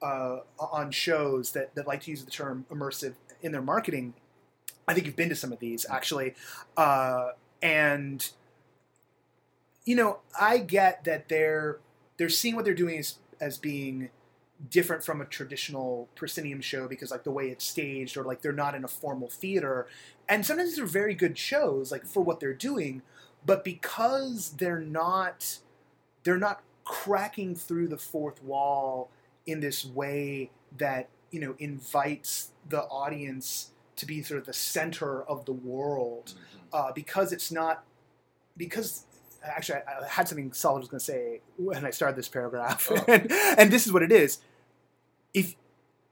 uh, 0.01 0.39
on 0.59 0.91
shows 0.91 1.53
that 1.53 1.75
that 1.75 1.87
like 1.87 2.03
to 2.03 2.11
use 2.11 2.25
the 2.25 2.31
term 2.31 2.67
immersive 2.71 3.15
in 3.43 3.53
their 3.53 3.63
marketing. 3.63 4.15
I 4.87 4.95
think 4.95 5.07
you've 5.07 5.17
been 5.17 5.29
to 5.29 5.37
some 5.37 5.53
of 5.53 5.59
these 5.59 5.85
actually, 5.91 6.35
uh, 6.77 7.33
and 7.61 8.27
you 9.85 9.97
know, 9.97 10.19
I 10.39 10.59
get 10.59 11.05
that 11.05 11.29
they're 11.29 11.79
they're 12.17 12.29
seeing 12.29 12.57
what 12.57 12.65
they're 12.65 12.75
doing 12.75 12.99
as 12.99 13.17
as 13.41 13.59
being 13.59 14.11
different 14.71 15.05
from 15.05 15.21
a 15.21 15.25
traditional 15.25 16.09
proscenium 16.17 16.61
show 16.61 16.89
because 16.89 17.11
like 17.13 17.23
the 17.25 17.31
way 17.31 17.49
it's 17.49 17.65
staged 17.65 18.17
or 18.17 18.25
like 18.25 18.43
they're 18.43 18.53
not 18.53 18.75
in 18.75 18.85
a 18.85 18.89
formal 18.89 19.29
theater 19.29 19.87
and 20.29 20.45
sometimes 20.45 20.71
these 20.71 20.81
are 20.81 20.87
very 20.87 21.15
good 21.15 21.39
shows 21.39 21.93
like 21.93 22.05
for 22.05 22.23
what 22.25 22.41
they're 22.41 22.53
doing 22.53 23.01
but 23.47 23.63
because 23.63 24.51
they're 24.59 24.81
not 24.81 25.59
they're 26.25 26.39
not 26.39 26.63
cracking 26.85 27.55
through 27.55 27.87
the 27.87 27.97
fourth 27.99 28.43
wall 28.43 29.11
in 29.47 29.61
this 29.61 29.85
way 29.85 30.51
that 30.77 31.09
you 31.31 31.39
know 31.39 31.55
invites 31.61 32.51
the 32.69 32.83
audience 32.85 33.71
to 33.95 34.07
be 34.07 34.23
sort 34.23 34.41
of 34.41 34.47
the 34.47 34.53
center 34.53 35.23
of 35.23 35.45
the 35.45 35.53
world 35.53 36.35
Mhm. 36.35 36.61
uh, 36.73 36.93
because 36.93 37.33
it's 37.33 37.53
not 37.53 37.85
because 38.57 39.05
actually 39.45 39.81
I, 39.87 40.05
I 40.05 40.09
had 40.09 40.29
something 40.29 40.53
solid 40.53 40.79
I 40.79 40.81
was 40.81 40.89
going 40.89 40.99
to 41.01 41.05
say 41.05 41.41
when 41.57 41.85
I 41.85 41.91
started 41.91 42.17
this 42.17 42.29
paragraph, 42.29 42.89
Oh. 42.91 43.05
and, 43.09 43.31
and 43.33 43.71
this 43.71 43.87
is 43.87 43.93
what 43.93 44.03
it 44.03 44.13
is. 44.13 44.39
If 45.35 45.55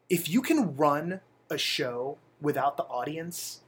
if 0.08 0.28
you 0.28 0.42
can 0.42 0.76
run 0.76 1.20
a 1.50 1.58
show 1.58 2.18
without 2.40 2.76
the 2.76 2.84
audience, 2.84 3.60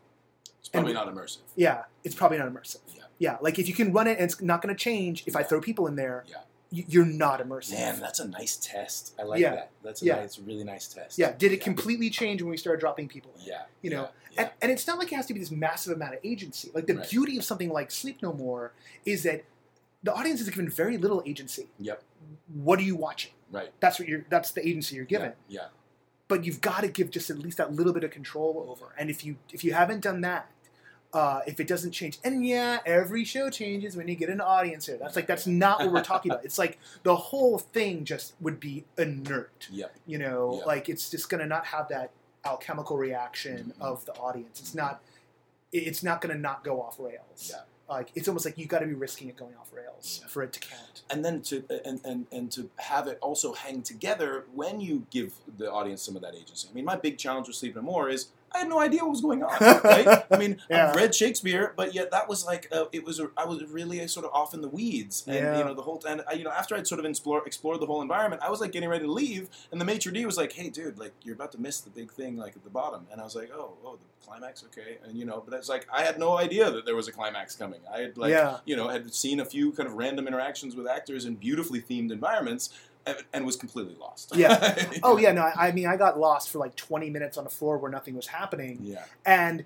It's 0.60 0.68
probably 0.68 0.92
And- 0.94 1.06
not 1.06 1.14
immersive. 1.14 1.38
yeah, 1.56 1.84
it's 2.04 2.14
probably 2.14 2.38
not 2.38 2.48
immersive. 2.48 2.78
Yeah. 2.94 3.02
Yeah, 3.18 3.36
like 3.40 3.58
if 3.58 3.66
you 3.68 3.74
can 3.74 3.92
run 3.92 4.06
it 4.06 4.18
and 4.18 4.30
it's 4.30 4.40
not 4.40 4.62
going 4.62 4.74
to 4.74 4.78
change 4.78 5.24
if 5.26 5.34
I 5.34 5.42
throw 5.42 5.60
people 5.60 5.86
in 5.88 5.96
there, 5.96 6.24
Yeah. 6.28 6.36
You're 6.70 7.06
not 7.06 7.40
immersive. 7.40 7.72
Man, 7.72 8.00
that's 8.00 8.18
a 8.20 8.28
nice 8.28 8.56
test. 8.56 9.14
I 9.18 9.22
like 9.22 9.40
Yeah. 9.40 9.54
that. 9.54 9.70
That's 9.82 10.02
a 10.02 10.04
Yeah. 10.04 10.16
nice, 10.16 10.38
really 10.38 10.64
nice 10.64 10.86
test. 10.88 11.18
yeah, 11.18 11.32
did 11.32 11.52
it 11.52 11.58
yeah. 11.58 11.64
completely 11.64 12.10
change 12.10 12.42
when 12.42 12.50
we 12.50 12.56
started 12.56 12.80
dropping 12.80 13.08
people 13.08 13.32
in? 13.38 13.46
Yeah. 13.46 13.62
You 13.82 13.90
know, 13.90 14.08
And, 14.36 14.50
and 14.62 14.70
it's 14.70 14.86
not 14.86 14.98
like 14.98 15.10
it 15.10 15.16
has 15.16 15.26
to 15.26 15.34
be 15.34 15.40
this 15.40 15.50
massive 15.50 15.96
amount 15.96 16.14
of 16.14 16.20
agency. 16.22 16.70
Like 16.72 16.86
the 16.86 16.94
Right. 16.94 17.10
beauty 17.10 17.38
of 17.38 17.44
something 17.44 17.70
like 17.70 17.90
Sleep 17.90 18.22
No 18.22 18.32
More 18.32 18.72
is 19.04 19.24
that 19.24 19.44
the 20.04 20.14
audience 20.14 20.40
is 20.40 20.48
given 20.48 20.68
very 20.70 20.96
little 20.96 21.22
agency. 21.26 21.68
Yep. 21.80 22.02
What 22.54 22.78
are 22.78 22.82
you 22.84 22.94
watching? 22.94 23.32
Right. 23.50 23.72
That's 23.80 23.98
what 23.98 24.06
you're. 24.06 24.24
That's 24.28 24.52
the 24.52 24.64
agency 24.66 24.94
you're 24.94 25.06
given. 25.06 25.32
Yeah. 25.48 25.62
yeah. 25.62 25.66
But 26.28 26.44
you've 26.44 26.60
got 26.60 26.82
to 26.82 26.88
give 26.88 27.10
just 27.10 27.30
at 27.30 27.38
least 27.38 27.56
that 27.56 27.72
little 27.72 27.92
bit 27.92 28.04
of 28.04 28.10
control 28.12 28.66
over. 28.68 28.94
And 28.98 29.10
if 29.10 29.24
you 29.24 29.36
if 29.52 29.64
you 29.64 29.72
haven't 29.72 30.00
done 30.02 30.20
that, 30.20 30.48
uh, 31.12 31.40
if 31.46 31.58
it 31.60 31.66
doesn't 31.66 31.92
change, 31.92 32.18
and 32.22 32.44
yeah, 32.46 32.78
every 32.84 33.24
show 33.24 33.48
changes 33.50 33.96
when 33.96 34.08
you 34.08 34.14
get 34.14 34.28
an 34.28 34.40
audience 34.40 34.86
here. 34.86 34.98
That's 35.00 35.16
like 35.16 35.26
that's 35.26 35.46
not 35.46 35.78
what 35.80 35.92
we're 35.92 36.02
talking 36.04 36.30
about. 36.30 36.44
It's 36.44 36.58
like 36.58 36.78
the 37.02 37.16
whole 37.16 37.58
thing 37.58 38.04
just 38.04 38.34
would 38.40 38.60
be 38.60 38.84
inert. 38.98 39.68
Yep. 39.70 39.94
You 40.06 40.18
know, 40.18 40.56
Yep. 40.58 40.66
like 40.66 40.88
it's 40.88 41.10
just 41.10 41.30
gonna 41.30 41.46
not 41.46 41.66
have 41.66 41.88
that 41.88 42.10
alchemical 42.44 42.96
reaction 42.98 43.72
Mhm. 43.78 43.82
of 43.82 44.04
the 44.04 44.12
audience. 44.14 44.60
It's 44.60 44.74
not. 44.74 45.02
It's 45.72 46.02
not 46.02 46.20
gonna 46.20 46.34
not 46.34 46.62
go 46.64 46.80
off 46.82 46.98
rails. 46.98 47.50
Yeah. 47.50 47.62
Like 47.88 48.10
it's 48.14 48.28
almost 48.28 48.44
like 48.44 48.58
you 48.58 48.66
got 48.66 48.80
to 48.80 48.86
be 48.86 48.92
risking 48.92 49.28
it 49.30 49.36
going 49.36 49.54
off 49.56 49.72
rails 49.72 50.20
Yeah. 50.22 50.28
for 50.28 50.42
it 50.42 50.52
to 50.52 50.60
count. 50.60 51.02
and 51.10 51.24
then 51.24 51.40
to 51.40 51.64
and, 51.86 52.00
and 52.04 52.26
and 52.30 52.52
to 52.52 52.68
have 52.76 53.06
it 53.06 53.18
also 53.22 53.54
hang 53.54 53.82
together 53.82 54.44
when 54.54 54.78
you 54.82 55.06
give 55.10 55.32
the 55.56 55.72
audience 55.72 56.02
some 56.02 56.14
of 56.16 56.20
that 56.20 56.34
agency. 56.34 56.68
I 56.70 56.74
mean, 56.74 56.84
my 56.84 56.96
big 56.96 57.16
challenge 57.16 57.46
with 57.46 57.56
Sleep 57.56 57.74
No 57.76 57.80
More 57.82 58.10
is 58.10 58.28
I 58.54 58.58
had 58.58 58.68
no 58.68 58.78
idea 58.80 59.00
what 59.02 59.10
was 59.10 59.20
going 59.20 59.42
on. 59.42 59.56
Right? 59.60 60.24
I 60.30 60.36
mean, 60.36 60.58
Yeah. 60.70 60.90
I've 60.90 60.96
read 60.96 61.14
Shakespeare, 61.14 61.72
but 61.76 61.94
yet 61.94 62.10
that 62.10 62.28
was 62.28 62.44
like 62.44 62.68
uh, 62.72 62.86
it 62.92 63.04
was. 63.04 63.20
A, 63.20 63.30
I 63.36 63.44
was 63.46 63.64
really 63.64 64.06
sort 64.08 64.24
of 64.26 64.32
off 64.32 64.54
in 64.54 64.60
the 64.60 64.68
weeds, 64.68 65.24
and 65.26 65.36
Yeah. 65.36 65.58
you 65.58 65.64
know 65.64 65.74
the 65.74 65.82
whole 65.82 65.98
time. 65.98 66.20
You 66.36 66.44
know, 66.44 66.50
after 66.50 66.74
I'd 66.74 66.86
sort 66.86 66.98
of 66.98 67.04
explore, 67.04 67.46
explored 67.46 67.80
the 67.80 67.86
whole 67.86 68.02
environment, 68.02 68.42
I 68.44 68.50
was 68.50 68.60
like 68.60 68.72
getting 68.72 68.88
ready 68.88 69.04
to 69.04 69.12
leave, 69.12 69.48
and 69.72 69.80
the 69.80 69.84
maitre 69.84 70.12
d 70.12 70.24
was 70.26 70.36
like, 70.36 70.52
"Hey, 70.52 70.68
dude, 70.70 70.98
like 70.98 71.12
you're 71.22 71.34
about 71.34 71.52
to 71.52 71.60
miss 71.60 71.80
the 71.80 71.90
big 71.90 72.10
thing, 72.12 72.36
like 72.36 72.56
at 72.56 72.64
the 72.64 72.70
bottom." 72.70 73.06
And 73.12 73.20
I 73.20 73.24
was 73.24 73.34
like, 73.36 73.50
"Oh, 73.54 73.74
oh, 73.84 73.96
the 73.96 74.26
climax, 74.26 74.64
okay." 74.64 74.98
And 75.04 75.16
you 75.16 75.24
know, 75.24 75.42
but 75.44 75.54
it's 75.56 75.68
like 75.68 75.86
I 75.92 76.02
had 76.02 76.18
no 76.18 76.38
idea 76.38 76.70
that 76.70 76.84
there 76.86 76.96
was 76.96 77.08
a 77.08 77.12
climax 77.12 77.54
coming. 77.54 77.80
I 77.92 78.00
had 78.00 78.16
like 78.16 78.30
yeah. 78.30 78.58
you 78.64 78.76
know, 78.76 78.88
had 78.88 79.12
seen 79.14 79.40
a 79.40 79.44
few 79.44 79.72
kind 79.72 79.88
of 79.88 79.94
random 79.94 80.26
interactions 80.26 80.74
with 80.74 80.86
actors 80.86 81.24
in 81.24 81.34
beautifully 81.36 81.80
themed 81.80 82.10
environments 82.10 82.70
and, 83.06 83.16
and 83.32 83.46
was 83.46 83.56
completely 83.56 83.94
lost. 83.98 84.34
Yeah. 84.36 84.86
Oh 85.02 85.16
yeah. 85.18 85.32
No, 85.32 85.42
I, 85.42 85.68
I 85.68 85.72
mean, 85.72 85.86
I 85.86 85.96
got 85.96 86.18
lost 86.18 86.50
for 86.50 86.58
like 86.58 86.74
20 86.76 87.10
minutes 87.10 87.36
on 87.38 87.46
a 87.46 87.50
floor 87.50 87.78
where 87.78 87.90
nothing 87.90 88.14
was 88.16 88.26
happening. 88.28 88.78
Yeah. 88.82 89.04
and 89.26 89.64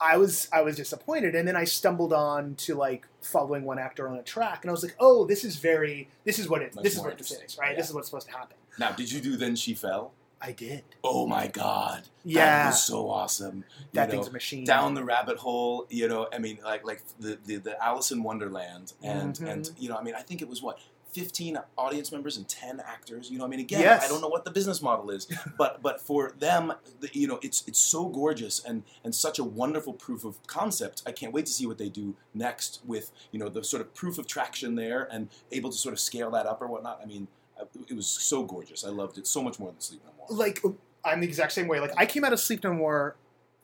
I 0.00 0.16
was 0.16 0.48
I 0.52 0.60
was 0.62 0.76
disappointed. 0.76 1.34
And 1.34 1.46
then 1.48 1.56
I 1.56 1.64
stumbled 1.64 2.12
on 2.12 2.56
to 2.56 2.74
like 2.74 3.06
following 3.22 3.64
one 3.64 3.78
actor 3.78 4.08
on 4.08 4.16
a 4.16 4.22
track, 4.22 4.58
and 4.62 4.70
I 4.70 4.72
was 4.72 4.82
like, 4.82 4.96
oh, 4.98 5.24
this 5.24 5.44
is 5.44 5.56
very 5.56 6.08
this 6.24 6.38
is 6.38 6.48
what 6.48 6.62
it 6.62 6.74
Much 6.74 6.84
this 6.84 6.94
is 6.96 7.00
what 7.00 7.16
this 7.16 7.30
is, 7.30 7.56
right? 7.58 7.70
Yeah. 7.70 7.76
This 7.76 7.88
is 7.88 7.94
what's 7.94 8.08
supposed 8.08 8.26
to 8.26 8.32
happen. 8.32 8.56
Now, 8.78 8.90
did 8.90 9.10
you 9.12 9.20
do 9.20 9.36
Then 9.36 9.54
She 9.56 9.72
Fell? 9.74 10.12
I 10.42 10.52
did. 10.52 10.82
Oh 11.02 11.26
my 11.26 11.46
God. 11.46 12.02
Yeah, 12.22 12.44
That 12.44 12.66
was 12.66 12.84
so 12.84 13.08
awesome. 13.08 13.64
that 13.94 14.06
you 14.06 14.10
thing's 14.10 14.28
a 14.28 14.32
machine. 14.32 14.64
down 14.66 14.92
the 14.92 15.02
rabbit 15.04 15.38
hole, 15.38 15.86
you 15.88 16.06
know, 16.06 16.28
I 16.30 16.38
mean, 16.38 16.58
like 16.62 16.84
like 16.84 17.02
the, 17.18 17.38
the, 17.46 17.56
the 17.56 17.82
Alice 17.82 18.10
in 18.10 18.22
Wonderland. 18.22 18.92
And, 19.02 19.34
Mhm. 19.36 19.48
and, 19.50 19.70
you 19.78 19.88
know, 19.88 19.96
I 19.96 20.02
mean, 20.02 20.14
I 20.14 20.20
think 20.20 20.42
it 20.42 20.48
was 20.48 20.60
what? 20.60 20.80
15 21.14 21.58
audience 21.78 22.12
members 22.12 22.36
and 22.36 22.48
10 22.48 22.80
actors 22.80 23.30
you 23.30 23.38
know 23.38 23.44
i 23.44 23.48
mean 23.48 23.60
again 23.60 23.80
Yes. 23.80 24.04
i 24.04 24.08
don't 24.08 24.20
know 24.20 24.28
what 24.28 24.44
the 24.44 24.50
business 24.50 24.82
model 24.82 25.10
is 25.10 25.26
but 25.58 25.80
but 25.82 26.00
for 26.00 26.32
them 26.38 26.72
the, 27.00 27.08
you 27.12 27.26
know 27.26 27.38
it's 27.42 27.64
it's 27.66 27.78
so 27.78 28.08
gorgeous 28.08 28.62
and 28.64 28.82
and 29.04 29.14
such 29.14 29.38
a 29.38 29.44
wonderful 29.44 29.92
proof 29.92 30.24
of 30.24 30.44
concept 30.46 31.02
i 31.06 31.12
can't 31.12 31.32
wait 31.32 31.46
to 31.46 31.52
see 31.52 31.66
what 31.66 31.78
they 31.78 31.88
do 31.88 32.14
next 32.34 32.80
with 32.84 33.12
you 33.32 33.38
know 33.38 33.48
the 33.48 33.62
sort 33.64 33.80
of 33.80 33.94
proof 33.94 34.18
of 34.18 34.26
traction 34.26 34.74
there 34.74 35.08
and 35.10 35.28
able 35.52 35.70
to 35.70 35.78
sort 35.78 35.92
of 35.92 36.00
scale 36.00 36.30
that 36.30 36.46
up 36.46 36.60
or 36.60 36.66
whatnot 36.66 37.00
i 37.02 37.06
mean 37.06 37.28
uh, 37.60 37.64
it 37.88 37.94
was 37.94 38.06
so 38.06 38.42
gorgeous 38.44 38.84
i 38.84 38.88
loved 38.88 39.16
it 39.16 39.26
so 39.26 39.42
much 39.42 39.58
more 39.58 39.70
than 39.70 39.80
sleep 39.80 40.02
no 40.04 40.10
more 40.18 40.26
like 40.36 40.60
I'm 41.04 41.20
the 41.20 41.26
exact 41.26 41.52
same 41.52 41.68
way. 41.68 41.80
Like 41.80 41.92
I 41.96 42.06
came 42.06 42.24
out 42.24 42.32
of 42.32 42.40
Sleep 42.40 42.64
No 42.64 42.72
More 42.72 43.16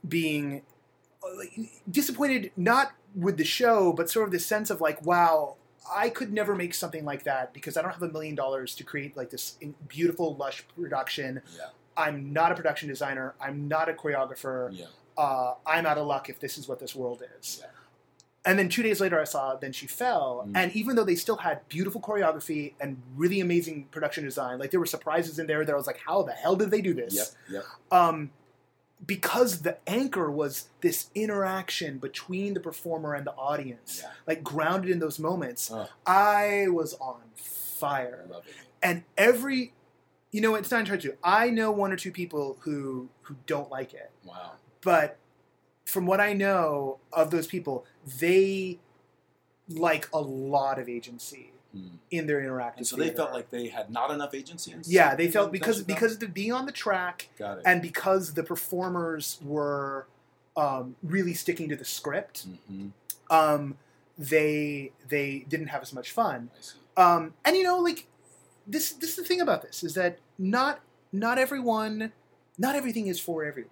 being 0.06 0.62
uh, 1.24 1.36
like, 1.36 1.52
disappointed, 1.90 2.52
not 2.56 2.92
with 3.14 3.36
the 3.38 3.44
show, 3.44 3.92
but 3.92 4.10
sort 4.10 4.26
of 4.26 4.32
this 4.32 4.46
sense 4.46 4.70
of 4.70 4.80
like, 4.80 5.04
wow, 5.04 5.56
I 5.92 6.08
could 6.10 6.32
never 6.32 6.54
make 6.54 6.74
something 6.74 7.04
like 7.04 7.24
that 7.24 7.52
because 7.52 7.76
I 7.76 7.82
don't 7.82 7.92
have 7.92 8.02
a 8.02 8.08
million 8.12 8.34
dollars 8.34 8.74
to 8.76 8.84
create 8.84 9.16
like 9.16 9.30
this 9.30 9.56
in- 9.60 9.74
beautiful, 9.88 10.34
lush 10.36 10.64
production. 10.76 11.42
yeah 11.56 11.66
I'm 11.96 12.32
not 12.32 12.52
a 12.52 12.54
production 12.54 12.88
designer. 12.88 13.34
I'm 13.40 13.68
not 13.68 13.88
a 13.88 13.92
choreographer. 13.92 14.68
yeah 14.72 14.86
Uh, 15.18 15.54
I'm 15.66 15.86
out 15.86 15.98
of 15.98 16.06
luck 16.06 16.28
if 16.28 16.38
this 16.40 16.56
is 16.58 16.68
what 16.68 16.78
this 16.78 16.94
world 16.94 17.22
is. 17.40 17.58
yeah 17.62 17.70
And 18.46 18.58
then 18.58 18.68
two 18.70 18.82
days 18.82 19.00
later, 19.00 19.20
I 19.20 19.24
saw 19.24 19.56
Then 19.56 19.72
She 19.72 19.86
Fell. 19.86 20.44
Mm. 20.46 20.52
And 20.54 20.72
even 20.72 20.96
though 20.96 21.04
they 21.04 21.14
still 21.16 21.36
had 21.38 21.68
beautiful 21.68 22.00
choreography 22.00 22.72
and 22.80 22.96
really 23.16 23.40
amazing 23.40 23.86
production 23.90 24.24
design, 24.24 24.58
like 24.58 24.70
there 24.70 24.80
were 24.80 24.86
surprises 24.86 25.38
in 25.38 25.46
there 25.46 25.62
that 25.64 25.72
I 25.72 25.76
was 25.76 25.86
like, 25.86 26.00
how 26.06 26.22
the 26.22 26.32
hell 26.32 26.56
did 26.56 26.70
they 26.70 26.80
do 26.80 26.94
this? 26.94 27.14
yep 27.14 27.26
yep 27.50 27.64
um, 27.98 28.30
because 29.06 29.62
the 29.62 29.78
anchor 29.86 30.30
was 30.30 30.68
this 30.80 31.08
interaction 31.14 31.98
between 31.98 32.54
the 32.54 32.60
performer 32.60 33.14
and 33.14 33.26
the 33.26 33.32
audience, 33.34 34.00
yeah 34.02 34.10
like 34.26 34.44
grounded 34.44 34.90
in 34.90 34.98
those 34.98 35.18
moments, 35.18 35.70
Oh. 35.72 35.88
I 36.06 36.66
was 36.68 36.94
on 36.94 37.20
fire. 37.34 38.24
i 38.28 38.32
love 38.32 38.46
it 38.46 38.54
And 38.82 39.04
every, 39.16 39.72
you 40.32 40.40
know, 40.40 40.54
it's 40.54 40.70
not 40.70 40.80
entirely 40.80 41.02
true. 41.02 41.16
I 41.24 41.50
know 41.50 41.70
one 41.70 41.92
or 41.92 41.96
two 41.96 42.12
people 42.12 42.58
who 42.60 43.08
who 43.22 43.36
don't 43.46 43.70
like 43.70 43.94
it, 43.94 44.10
wow 44.24 44.52
but 44.82 45.18
from 45.84 46.06
what 46.06 46.20
I 46.20 46.32
know 46.34 46.98
of 47.12 47.30
those 47.30 47.46
people, 47.46 47.84
they 48.20 48.78
like 49.68 50.08
a 50.12 50.20
lot 50.20 50.78
of 50.78 50.88
agency 50.88 51.52
Hmm. 51.72 51.86
in 52.10 52.26
their 52.26 52.40
interactive. 52.40 52.78
and 52.78 52.86
so 52.86 52.96
they 52.96 53.10
felt 53.10 53.32
like 53.32 53.50
they 53.50 53.68
had 53.68 53.90
not 53.90 54.10
enough 54.10 54.34
agency 54.34 54.74
yeah, 54.86 55.14
they 55.14 55.28
felt 55.28 55.52
because 55.52 55.82
because 55.82 56.20
of 56.20 56.34
being 56.34 56.52
on 56.52 56.66
the 56.66 56.72
track 56.72 57.28
and 57.64 57.80
because 57.80 58.34
the 58.34 58.42
performers 58.42 59.38
were 59.42 60.06
um, 60.56 60.96
really 61.02 61.32
sticking 61.34 61.68
to 61.68 61.76
the 61.76 61.84
script, 61.84 62.46
hmm 62.66 62.88
um, 63.30 63.78
they 64.18 64.92
they 65.08 65.46
didn't 65.48 65.68
have 65.68 65.82
as 65.82 65.92
much 65.92 66.12
fun. 66.12 66.50
Um, 66.96 67.34
and 67.44 67.56
you 67.56 67.62
know, 67.62 67.78
like 67.78 68.06
this 68.66 68.92
this 68.92 69.10
is 69.10 69.16
the 69.16 69.24
thing 69.24 69.40
about 69.40 69.62
this 69.62 69.82
is 69.82 69.94
that 69.94 70.18
not 70.38 70.80
not 71.12 71.38
everyone, 71.38 72.12
not 72.58 72.74
everything 72.74 73.06
is 73.06 73.18
for 73.18 73.44
everyone. 73.44 73.70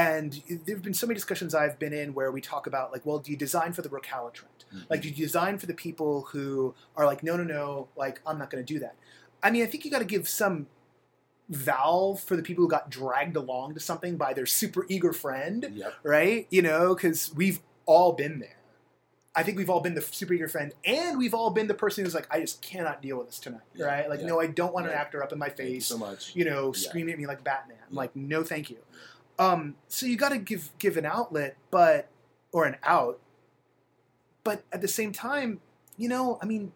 And 0.00 0.42
there 0.64 0.76
have 0.76 0.82
been 0.82 0.94
so 0.94 1.06
many 1.06 1.16
discussions 1.16 1.54
I've 1.54 1.78
been 1.78 1.92
in 1.92 2.14
where 2.14 2.30
we 2.32 2.40
talk 2.40 2.66
about 2.66 2.90
like, 2.90 3.04
well, 3.04 3.18
do 3.18 3.30
you 3.30 3.36
design 3.36 3.72
for 3.74 3.82
the 3.82 3.90
recalcitrant? 3.90 4.64
Mhm. 4.74 4.88
Like, 4.88 5.02
do 5.02 5.08
you 5.08 5.14
design 5.14 5.58
for 5.58 5.66
the 5.66 5.74
people 5.74 6.22
who 6.32 6.74
are 6.96 7.04
like, 7.04 7.22
no, 7.22 7.36
no, 7.36 7.44
no, 7.44 7.88
like 7.96 8.20
I'm 8.26 8.38
not 8.38 8.48
going 8.50 8.64
to 8.64 8.72
do 8.74 8.78
that. 8.80 8.94
I 9.42 9.50
mean, 9.50 9.62
I 9.62 9.66
think 9.66 9.84
you 9.84 9.90
got 9.90 9.98
to 9.98 10.04
give 10.06 10.26
some 10.28 10.68
valve 11.48 12.20
for 12.20 12.36
the 12.36 12.42
people 12.42 12.64
who 12.64 12.70
got 12.70 12.88
dragged 12.90 13.36
along 13.36 13.74
to 13.74 13.80
something 13.80 14.16
by 14.16 14.32
their 14.32 14.46
super 14.46 14.86
eager 14.88 15.12
friend, 15.12 15.68
yep 15.74 15.94
right? 16.02 16.46
You 16.50 16.62
know, 16.62 16.94
because 16.94 17.34
we've 17.34 17.60
all 17.86 18.12
been 18.12 18.38
there. 18.38 18.56
I 19.34 19.42
think 19.44 19.58
we've 19.58 19.70
all 19.70 19.80
been 19.80 19.94
the 19.94 20.02
super 20.02 20.32
eager 20.34 20.48
friend, 20.48 20.72
and 20.84 21.16
we've 21.18 21.34
all 21.34 21.50
been 21.50 21.66
the 21.68 21.74
person 21.74 22.04
who's 22.04 22.14
like, 22.14 22.26
I 22.30 22.40
just 22.40 22.62
cannot 22.62 23.00
deal 23.00 23.16
with 23.18 23.28
this 23.28 23.38
tonight, 23.38 23.60
Yeah, 23.74 23.86
right? 23.86 24.08
Like, 24.08 24.20
yeah. 24.20 24.26
no, 24.26 24.40
I 24.40 24.46
don't 24.48 24.72
want 24.74 24.86
an 24.86 24.92
actor 24.92 25.22
up 25.22 25.32
in 25.32 25.38
my 25.38 25.48
face 25.50 25.86
so 25.86 25.98
much 25.98 26.34
you 26.34 26.44
know, 26.44 26.72
Yeah. 26.74 26.88
screaming 26.88 27.12
at 27.14 27.18
me 27.18 27.26
like 27.26 27.42
Batman. 27.44 27.76
Yeah. 27.90 27.96
like, 27.96 28.14
no, 28.16 28.42
thank 28.42 28.70
you. 28.70 28.78
Um, 29.40 29.74
so 29.88 30.04
you 30.06 30.16
got 30.16 30.28
to 30.28 30.38
give 30.38 30.70
give 30.78 30.96
an 30.98 31.06
outlet, 31.06 31.56
but 31.70 32.08
or 32.52 32.66
an 32.66 32.76
out. 32.84 33.18
But 34.44 34.62
at 34.72 34.80
the 34.82 34.88
same 34.88 35.12
time, 35.12 35.60
you 35.96 36.08
know, 36.08 36.38
I 36.42 36.46
mean, 36.46 36.72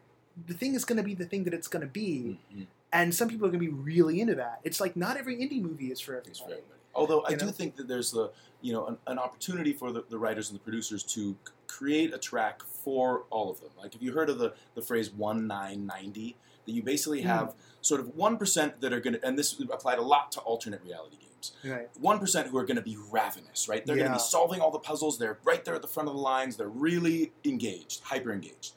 the 0.46 0.54
thing 0.54 0.74
is 0.74 0.84
going 0.84 0.96
to 0.96 1.02
be 1.02 1.14
the 1.14 1.26
thing 1.26 1.44
that 1.44 1.52
it's 1.54 1.68
going 1.68 1.82
to 1.82 1.92
be, 1.92 2.40
Mhm. 2.54 2.66
and 2.92 3.14
some 3.14 3.28
people 3.28 3.46
are 3.46 3.50
going 3.50 3.60
to 3.62 3.70
be 3.70 3.72
really 3.72 4.18
into 4.20 4.34
that. 4.36 4.60
It's 4.64 4.80
like 4.80 4.96
not 4.96 5.16
every 5.18 5.36
indie 5.36 5.60
movie 5.60 5.92
is 5.92 6.00
for 6.00 6.20
Thanks 6.22 6.38
for 6.38 6.44
everybody. 6.44 6.62
everybody. 6.62 6.80
Although 6.94 7.20
I 7.22 7.30
You 7.30 7.36
do 7.36 7.46
know? 7.46 7.52
think 7.52 7.76
that 7.76 7.86
there's 7.86 8.10
the 8.12 8.30
you 8.62 8.72
know 8.72 8.86
an, 8.86 8.98
an 9.08 9.18
opportunity 9.18 9.74
for 9.74 9.92
the, 9.92 10.04
the 10.08 10.18
writers 10.18 10.48
and 10.50 10.58
the 10.58 10.62
producers 10.64 11.02
to 11.02 11.36
create 11.66 12.14
a 12.14 12.18
track 12.18 12.62
for 12.62 13.24
all 13.30 13.50
of 13.50 13.60
them. 13.60 13.70
Like 13.76 13.92
have 13.92 14.02
you 14.02 14.12
heard 14.12 14.30
of 14.30 14.38
the 14.38 14.54
the 14.74 14.80
phrase 14.82 15.10
one 15.10 15.46
nine 15.46 15.84
ninety? 15.86 16.36
That 16.66 16.72
you 16.72 16.82
basically 16.82 17.22
Hmm. 17.22 17.28
have 17.28 17.54
sort 17.80 18.00
of 18.00 18.14
one 18.16 18.36
percent 18.38 18.80
that 18.80 18.92
are 18.92 19.00
going 19.00 19.14
to, 19.14 19.26
and 19.26 19.38
this 19.38 19.58
applied 19.72 19.98
a 19.98 20.02
lot 20.02 20.32
to 20.32 20.40
alternate 20.40 20.82
reality 20.84 21.16
games. 21.16 21.52
Right. 21.62 21.88
One 22.00 22.18
percent 22.18 22.48
who 22.48 22.56
are 22.58 22.64
going 22.64 22.76
to 22.76 22.82
be 22.82 22.96
ravenous, 23.10 23.68
right? 23.68 23.84
They're 23.84 23.96
going 23.96 24.08
to 24.08 24.14
be 24.14 24.18
solving 24.20 24.60
all 24.60 24.70
the 24.70 24.78
puzzles. 24.78 25.18
They're 25.18 25.38
right 25.44 25.62
there 25.64 25.74
at 25.74 25.82
the 25.82 25.88
front 25.88 26.08
of 26.08 26.14
the 26.14 26.20
lines. 26.20 26.56
They're 26.56 26.68
really 26.68 27.32
engaged, 27.44 28.02
hyper 28.04 28.32
engaged. 28.32 28.72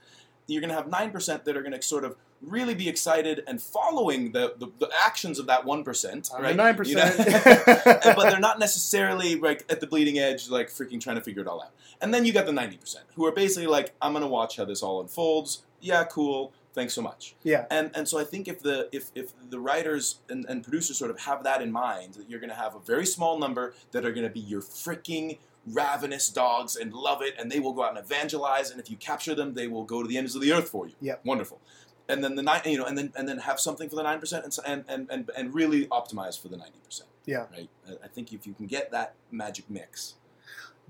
You're 0.48 0.62
going 0.62 0.70
to 0.70 0.76
have 0.76 0.88
nine 0.90 1.12
percent 1.12 1.46
that 1.46 1.56
are 1.56 1.62
going 1.62 1.74
to 1.74 1.82
sort 1.82 2.04
of 2.04 2.16
really 2.42 2.76
be 2.76 2.88
excited 2.88 3.44
and 3.48 3.60
following 3.62 4.32
the, 4.32 4.54
the, 4.60 4.68
the 4.80 4.90
actions 5.04 5.40
of 5.40 5.48
that 5.48 5.66
one 5.66 5.84
percent, 5.84 6.30
I'm 6.36 6.44
right? 6.44 6.56
nine 6.56 6.78
You 6.86 6.96
know? 6.96 7.10
percent. 7.10 7.44
But 8.16 8.30
they're 8.30 8.40
not 8.40 8.60
necessarily 8.60 9.36
like 9.36 9.66
at 9.70 9.80
the 9.82 9.88
bleeding 9.88 10.20
edge, 10.20 10.50
like 10.50 10.68
freaking 10.70 11.02
trying 11.02 11.16
to 11.16 11.22
figure 11.24 11.42
it 11.42 11.48
all 11.48 11.62
out. 11.62 11.72
And 12.02 12.14
then 12.14 12.26
you 12.26 12.34
got 12.34 12.46
the 12.46 12.52
ninety 12.54 12.78
percent 12.78 13.06
who 13.16 13.26
are 13.26 13.32
basically 13.32 13.68
like, 13.68 13.94
I'm 14.02 14.14
gonna 14.14 14.28
watch 14.28 14.58
how 14.58 14.66
this 14.66 14.84
all 14.84 15.02
unfolds. 15.02 15.64
Yeah, 15.82 16.04
cool. 16.06 16.52
Thanks 16.78 16.94
so 16.94 17.02
much. 17.02 17.36
yeah. 17.42 17.66
And 17.72 17.90
and 17.96 18.08
so 18.08 18.20
I 18.20 18.24
think 18.24 18.48
if 18.48 18.60
the 18.62 18.88
if, 18.92 19.06
if 19.16 19.28
the 19.50 19.60
writers 19.60 20.20
and, 20.30 20.46
and 20.46 20.64
producers 20.64 20.96
sort 20.96 21.10
of 21.10 21.20
have 21.22 21.44
that 21.44 21.60
in 21.66 21.72
mind, 21.72 22.14
that 22.14 22.30
you're 22.30 22.40
gonna 22.40 22.62
have 22.66 22.76
a 22.76 22.80
very 22.94 23.08
small 23.16 23.40
number 23.40 23.74
that 23.94 24.06
are 24.06 24.12
gonna 24.12 24.30
be 24.30 24.46
your 24.54 24.62
freaking 24.62 25.40
ravenous 25.66 26.30
dogs 26.30 26.76
and 26.76 26.94
love 26.94 27.24
it, 27.24 27.34
and 27.40 27.52
they 27.52 27.60
will 27.60 27.74
go 27.74 27.82
out 27.84 27.98
and 27.98 28.06
evangelize, 28.06 28.70
and 28.70 28.80
if 28.80 28.92
you 28.92 28.98
capture 28.98 29.34
them, 29.34 29.56
they 29.56 29.68
will 29.68 29.86
go 29.86 30.04
to 30.04 30.08
the 30.08 30.18
ends 30.20 30.36
of 30.36 30.42
the 30.44 30.52
earth 30.54 30.70
for 30.70 30.88
you. 30.88 30.94
Yeah. 31.02 31.16
Wonderful. 31.26 31.60
And 32.08 32.24
then 32.24 32.36
the 32.36 32.44
nine, 32.44 32.62
you 32.66 32.78
know, 32.78 32.86
and 32.86 32.96
then 32.96 33.12
and 33.18 33.28
then 33.28 33.40
have 33.40 33.60
something 33.60 33.90
for 33.90 33.96
the 33.96 34.04
nine 34.04 34.20
percent, 34.20 34.46
and, 34.64 34.86
and 34.88 35.08
and 35.10 35.32
and 35.36 35.56
really 35.56 35.88
optimize 35.88 36.40
for 36.40 36.48
the 36.48 36.58
ninety 36.58 36.80
percent. 36.86 37.10
Yeah. 37.26 37.48
Right. 37.52 37.70
I 38.04 38.08
think 38.08 38.32
if 38.34 38.46
you 38.46 38.54
can 38.54 38.68
get 38.68 38.92
that 38.92 39.16
magic 39.32 39.66
mix, 39.68 40.14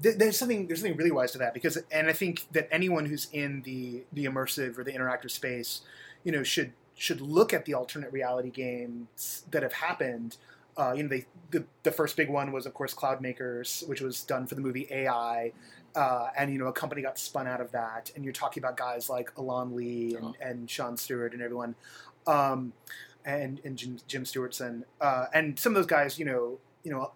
th- 0.02 0.16
there's 0.18 0.38
something 0.38 0.68
there's 0.68 0.82
something 0.82 0.98
really 0.98 1.12
wise 1.12 1.32
to 1.32 1.38
that 1.39 1.54
because 1.54 1.78
and 1.91 2.08
I 2.08 2.14
think 2.14 2.45
that 2.52 2.68
anyone 2.72 3.06
who's 3.06 3.28
in 3.32 3.62
the 3.64 4.04
the 4.14 4.26
immersive 4.26 4.78
or 4.78 4.84
the 4.84 4.91
interactive 4.93 5.32
space, 5.32 5.82
you 6.24 6.32
know, 6.32 6.43
should 6.43 6.74
should 6.95 7.22
look 7.22 7.54
at 7.54 7.66
the 7.66 7.74
alternate 7.74 8.12
reality 8.12 8.50
games 8.50 9.43
that 9.52 9.64
have 9.64 9.74
happened. 9.74 10.38
Uh, 10.76 10.93
you 10.95 11.04
know, 11.04 11.10
they 11.10 11.26
the, 11.52 11.64
the 11.84 11.91
first 11.91 12.16
big 12.16 12.30
one 12.30 12.52
was 12.52 12.66
of 12.66 12.74
course 12.74 12.93
Cloud 12.93 13.20
Makers, 13.22 13.84
which 13.88 14.02
was 14.02 14.24
done 14.24 14.45
for 14.45 14.54
the 14.56 14.62
movie 14.62 14.88
AI, 14.91 15.52
uh, 15.95 16.28
and 16.38 16.52
you 16.54 16.60
know 16.60 16.68
a 16.68 16.72
company 16.74 17.02
got 17.02 17.18
spun 17.18 17.48
out 17.48 17.62
of 17.62 17.72
that. 17.72 18.12
And 18.16 18.24
you're 18.24 18.34
talking 18.34 18.62
about 18.62 18.78
guys 18.78 19.10
like 19.10 19.32
Elan 19.38 19.76
Lee 19.76 20.16
and, 20.16 20.26
Oh. 20.26 20.36
and 20.39 20.70
Sean 20.70 20.95
Stewart 20.95 21.34
and 21.34 21.41
everyone, 21.41 21.74
um, 22.28 22.74
and 23.26 23.60
and 23.66 23.76
Jim, 23.78 23.98
Jim 24.08 24.24
Stewartson, 24.24 24.84
uh, 25.02 25.26
and 25.34 25.58
some 25.58 25.72
of 25.72 25.76
those 25.76 25.88
guys, 25.88 26.20
you 26.20 26.26
know, 26.26 26.60
you 26.84 26.91
know, 26.91 27.12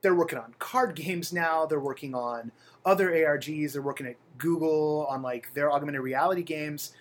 they're 0.00 0.14
working 0.14 0.38
on 0.38 0.54
card 0.58 0.94
games 0.94 1.32
now. 1.32 1.66
They're 1.66 1.80
working 1.80 2.14
on 2.14 2.52
other 2.84 3.10
ARGs. 3.10 3.72
They're 3.72 3.82
working 3.82 4.06
at 4.06 4.16
Google 4.38 5.06
on 5.10 5.22
like 5.22 5.54
their 5.54 5.72
augmented 5.72 6.02
reality 6.02 6.42
games. 6.42 6.92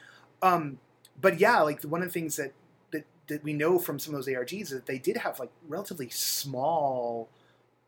Um, 0.41 0.79
but 1.19 1.39
yeah, 1.39 1.61
like 1.61 1.81
one 1.83 2.01
of 2.01 2.07
the 2.07 2.13
things 2.13 2.35
that, 2.37 2.53
that 2.91 3.05
that 3.27 3.43
we 3.43 3.53
know 3.53 3.79
from 3.79 3.99
some 3.99 4.13
of 4.13 4.23
those 4.23 4.33
ARGs 4.33 4.61
is 4.61 4.69
that 4.69 4.85
they 4.85 4.97
did 4.97 5.17
have 5.17 5.39
like 5.39 5.51
relatively 5.67 6.09
small 6.09 7.29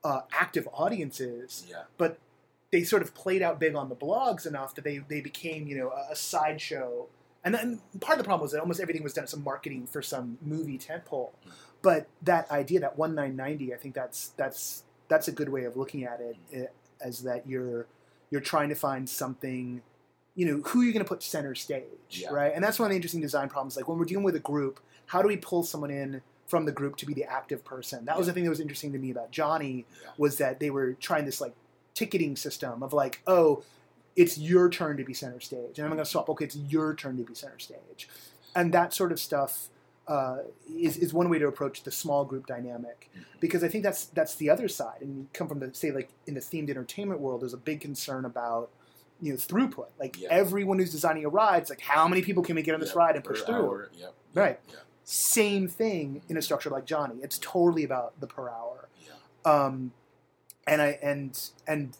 uh, 0.03 0.21
active 0.31 0.67
audiences. 0.73 1.65
Yeah. 1.69 1.83
But 1.97 2.19
they 2.71 2.83
sort 2.83 3.01
of 3.01 3.13
played 3.15 3.41
out 3.41 3.59
big 3.59 3.75
on 3.75 3.89
the 3.89 3.95
blogs 3.95 4.45
enough 4.45 4.75
that 4.75 4.83
they 4.83 4.99
they 4.99 5.21
became 5.21 5.67
you 5.67 5.77
know 5.77 5.89
a, 5.89 6.13
a 6.13 6.15
sideshow. 6.15 7.07
And 7.43 7.55
then 7.55 7.79
part 8.01 8.19
of 8.19 8.23
the 8.23 8.27
problem 8.27 8.41
was 8.41 8.51
that 8.51 8.59
almost 8.59 8.81
everything 8.81 9.01
was 9.01 9.13
done 9.13 9.23
as 9.23 9.31
some 9.31 9.43
marketing 9.43 9.87
for 9.87 10.01
some 10.01 10.37
movie 10.41 10.77
tentpole. 10.77 11.31
But 11.81 12.07
that 12.21 12.51
idea, 12.51 12.81
that 12.81 12.97
one 12.97 13.15
nine 13.15 13.35
ninety, 13.35 13.73
I 13.73 13.77
think 13.77 13.95
that's 13.95 14.29
that's 14.37 14.83
that's 15.09 15.27
a 15.27 15.31
good 15.33 15.49
way 15.49 15.65
of 15.65 15.75
looking 15.75 16.05
at 16.05 16.21
it, 16.21 16.37
eh, 16.53 16.65
as 17.01 17.23
that 17.23 17.45
you're 17.47 17.87
you're 18.31 18.41
trying 18.41 18.69
to 18.69 18.75
find 18.75 19.09
something, 19.09 19.81
you 20.35 20.45
know, 20.45 20.61
who 20.67 20.81
you're 20.81 20.93
going 20.93 21.03
to 21.03 21.09
put 21.09 21.23
center 21.23 21.55
stage, 21.55 21.83
Yeah. 22.11 22.29
right? 22.29 22.51
And 22.53 22.63
that's 22.63 22.77
one 22.79 22.85
of 22.85 22.89
the 22.91 22.95
interesting 22.95 23.21
design 23.21 23.49
problems. 23.49 23.75
Like 23.75 23.87
when 23.89 23.97
we're 23.97 24.05
dealing 24.05 24.23
with 24.23 24.35
a 24.35 24.39
group, 24.39 24.79
how 25.07 25.21
do 25.23 25.27
we 25.27 25.35
pull 25.35 25.63
someone 25.63 25.89
in 25.89 26.21
from 26.45 26.65
the 26.65 26.71
group 26.71 26.95
to 26.97 27.05
be 27.07 27.13
the 27.15 27.23
active 27.25 27.65
person? 27.65 28.05
That 28.05 28.17
was 28.17 28.27
the 28.27 28.33
thing 28.33 28.43
that 28.43 28.51
was 28.51 28.59
interesting 28.59 28.91
to 28.93 28.99
me 28.99 29.09
about 29.09 29.31
Johnny 29.31 29.85
Yeah. 30.03 30.09
was 30.17 30.37
that 30.37 30.59
they 30.59 30.69
were 30.69 30.93
trying 30.93 31.25
this 31.25 31.41
like 31.41 31.55
ticketing 31.95 32.35
system 32.35 32.83
of 32.83 32.93
like, 32.93 33.21
oh, 33.25 33.63
it's 34.15 34.37
your 34.37 34.69
turn 34.69 34.97
to 34.97 35.03
be 35.03 35.13
center 35.13 35.39
stage, 35.39 35.77
and 35.79 35.85
I'm 35.85 35.89
going 35.91 35.97
to 35.97 36.05
swap. 36.05 36.29
Okay, 36.29 36.45
it's 36.45 36.55
your 36.55 36.93
turn 36.93 37.17
to 37.17 37.23
be 37.23 37.33
center 37.33 37.57
stage, 37.57 38.07
and 38.55 38.71
that 38.73 38.93
sort 38.93 39.11
of 39.11 39.19
stuff 39.19 39.69
uh, 40.09 40.39
is 40.67 40.97
is 40.97 41.13
one 41.13 41.29
way 41.29 41.37
to 41.39 41.47
approach 41.47 41.83
the 41.83 41.91
small 41.91 42.25
group 42.25 42.47
dynamic 42.47 43.09
Mhm. 43.15 43.23
because 43.39 43.63
I 43.63 43.67
think 43.69 43.83
that's 43.83 44.05
that's 44.07 44.35
the 44.35 44.49
other 44.49 44.67
side. 44.67 45.01
And 45.01 45.15
you 45.17 45.27
come 45.33 45.47
from 45.47 45.59
the 45.59 45.73
say 45.73 45.91
like 45.91 46.09
in 46.27 46.33
the 46.33 46.41
themed 46.41 46.69
entertainment 46.69 47.21
world, 47.21 47.41
there's 47.41 47.53
a 47.53 47.57
big 47.57 47.79
concern 47.79 48.25
about 48.25 48.71
you 49.21 49.31
know 49.31 49.37
throughput. 49.37 49.89
Like 49.99 50.17
everyone 50.29 50.79
who's 50.79 50.91
designing 50.91 51.25
a 51.25 51.29
ride, 51.29 51.61
it's 51.61 51.69
like 51.69 51.81
how 51.81 52.07
many 52.07 52.21
people 52.23 52.41
can 52.43 52.55
we 52.55 52.63
get 52.63 52.73
on 52.73 52.79
this 52.81 52.93
Yeah, 52.95 53.03
ride 53.03 53.15
and 53.15 53.23
per 53.23 53.31
push 53.35 53.43
through? 53.43 53.55
hour, 53.55 53.89
Yep. 53.93 54.13
Right. 54.33 54.59
Same 55.03 55.67
thing 55.67 56.21
in 56.27 56.37
a 56.37 56.41
structure 56.41 56.69
like 56.71 56.85
Johnny. 56.85 57.15
It's 57.21 57.37
totally 57.39 57.83
about 57.83 58.19
the 58.19 58.27
per 58.27 58.49
hour. 58.49 58.89
Yeah. 59.05 59.51
Um, 59.51 59.91
and 60.67 60.81
I 60.81 60.97
and 61.01 61.39
and 61.67 61.95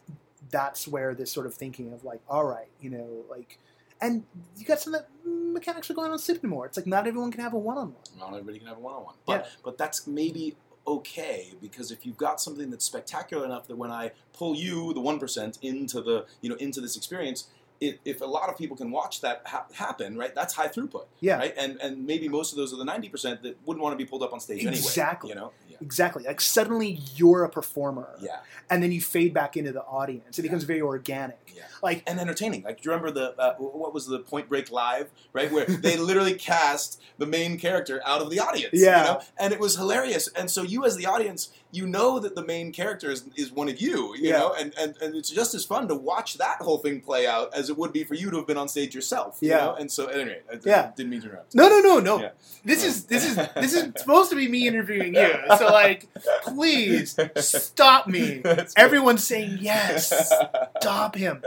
that's 0.50 0.88
where 0.88 1.14
this 1.14 1.30
sort 1.30 1.46
of 1.46 1.54
thinking 1.54 1.92
of 1.92 2.02
like, 2.04 2.20
all 2.28 2.44
right, 2.44 2.68
you 2.80 2.90
know, 2.90 3.24
like, 3.30 3.58
and 4.00 4.24
you 4.56 4.64
got 4.64 4.80
some 4.80 4.92
that 4.92 5.08
mechanics 5.24 5.90
are 5.90 5.94
going 5.94 6.10
on 6.12 6.18
Super 6.18 6.46
more. 6.46 6.66
It's 6.66 6.76
like 6.76 6.86
not 6.86 7.06
everyone 7.06 7.30
can 7.30 7.40
have 7.42 7.52
a 7.54 7.58
one-on-one. 7.58 7.96
Not 8.18 8.28
everybody 8.30 8.58
can 8.58 8.68
have 8.68 8.76
a 8.78 8.80
one-on-one, 8.80 9.14
but 9.26 9.44
Yeah. 9.44 9.50
but 9.64 9.78
that's 9.78 10.06
maybe 10.06 10.56
okay 10.86 11.52
because 11.60 11.90
if 11.90 12.06
you've 12.06 12.16
got 12.16 12.40
something 12.40 12.70
that's 12.70 12.84
spectacular 12.84 13.44
enough 13.44 13.68
that 13.68 13.76
when 13.76 13.90
I 13.90 14.12
pull 14.32 14.54
you, 14.54 14.92
the 14.94 15.00
one 15.00 15.18
percent, 15.18 15.58
into 15.62 16.00
the 16.00 16.26
you 16.40 16.48
know 16.48 16.56
into 16.56 16.80
this 16.80 16.96
experience, 16.96 17.48
if, 17.80 17.96
if 18.04 18.20
a 18.20 18.26
lot 18.26 18.48
of 18.48 18.56
people 18.58 18.76
can 18.76 18.90
watch 18.90 19.20
that 19.20 19.42
ha- 19.46 19.66
happen, 19.74 20.16
right? 20.16 20.34
That's 20.34 20.54
high 20.54 20.68
throughput, 20.68 21.06
Yeah, 21.20 21.36
right? 21.38 21.54
And 21.56 21.80
and 21.80 22.06
maybe 22.06 22.28
most 22.28 22.52
of 22.52 22.56
those 22.56 22.72
are 22.72 22.76
the 22.76 22.84
ninety 22.84 23.08
percent 23.08 23.42
that 23.42 23.56
wouldn't 23.66 23.82
want 23.82 23.92
to 23.92 23.96
be 23.96 24.08
pulled 24.08 24.22
up 24.22 24.32
on 24.32 24.40
stage 24.40 24.60
anyway. 24.60 24.76
Exactly. 24.76 25.30
You 25.30 25.34
know. 25.36 25.52
Exactly. 25.80 26.24
Like 26.24 26.40
suddenly 26.40 27.00
you're 27.14 27.44
a 27.44 27.48
performer, 27.48 28.08
Yeah. 28.20 28.36
and 28.68 28.82
then 28.82 28.92
you 28.92 29.00
fade 29.00 29.32
back 29.34 29.56
into 29.56 29.72
the 29.72 29.82
audience. 29.82 30.38
It 30.38 30.42
Yeah. 30.44 30.48
becomes 30.50 30.64
very 30.64 30.82
organic. 30.82 31.38
Yeah. 31.54 31.62
Like 31.82 32.02
and 32.06 32.20
entertaining. 32.20 32.62
Like, 32.62 32.80
do 32.80 32.88
you 32.88 32.94
remember 32.94 33.10
the 33.10 33.38
uh, 33.40 33.54
what 33.56 33.92
was 33.94 34.06
the 34.06 34.18
Point 34.20 34.48
Break 34.48 34.70
Live, 34.70 35.10
right? 35.32 35.50
Where 35.50 35.64
they 35.64 35.96
literally 36.10 36.34
cast 36.34 37.00
the 37.18 37.26
main 37.26 37.58
character 37.58 38.00
out 38.06 38.20
of 38.22 38.30
the 38.30 38.40
audience. 38.40 38.70
Yeah. 38.74 38.98
You 39.00 39.04
know? 39.04 39.20
And 39.38 39.52
it 39.52 39.60
was 39.60 39.76
hilarious. 39.76 40.28
And 40.28 40.50
so 40.50 40.62
you, 40.62 40.84
as 40.84 40.96
the 40.96 41.06
audience, 41.06 41.50
you 41.72 41.86
know 41.86 42.18
that 42.18 42.34
the 42.34 42.44
main 42.44 42.72
character 42.72 43.10
is, 43.10 43.24
is 43.36 43.50
one 43.52 43.68
of 43.68 43.80
you. 43.80 44.14
You 44.16 44.30
Yeah. 44.30 44.38
know, 44.38 44.54
and, 44.58 44.74
and 44.78 44.94
and 45.00 45.14
it's 45.14 45.30
just 45.30 45.54
as 45.54 45.64
fun 45.64 45.88
to 45.88 45.94
watch 45.94 46.34
that 46.38 46.58
whole 46.60 46.78
thing 46.78 47.00
play 47.00 47.26
out 47.26 47.54
as 47.54 47.70
it 47.70 47.78
would 47.78 47.92
be 47.92 48.04
for 48.04 48.14
you 48.14 48.30
to 48.30 48.36
have 48.36 48.46
been 48.46 48.56
on 48.58 48.68
stage 48.68 48.94
yourself. 48.94 49.38
you 49.40 49.50
Yeah. 49.50 49.56
know? 49.58 49.74
And 49.74 49.90
so 49.90 50.06
anyway, 50.06 50.40
I, 50.52 50.58
Yeah. 50.64 50.90
didn't 50.96 51.10
mean 51.10 51.20
to 51.22 51.26
interrupt. 51.28 51.54
no, 51.54 51.68
no, 51.68 51.80
no, 51.80 51.98
no. 52.00 52.20
Yeah. 52.20 52.30
This 52.64 52.84
is 52.84 53.04
this 53.04 53.24
is 53.26 53.36
this 53.54 53.72
is 53.74 53.92
supposed 53.96 54.30
to 54.30 54.36
be 54.36 54.46
me 54.48 54.66
interviewing 54.68 55.14
you. 55.14 55.30
So 55.58 55.66
like, 55.72 56.08
please 56.42 57.16
stop 57.36 58.06
me. 58.06 58.42
Everyone's 58.76 59.24
saying 59.24 59.58
yes. 59.60 60.08
Stop 60.80 61.14
him. 61.14 61.42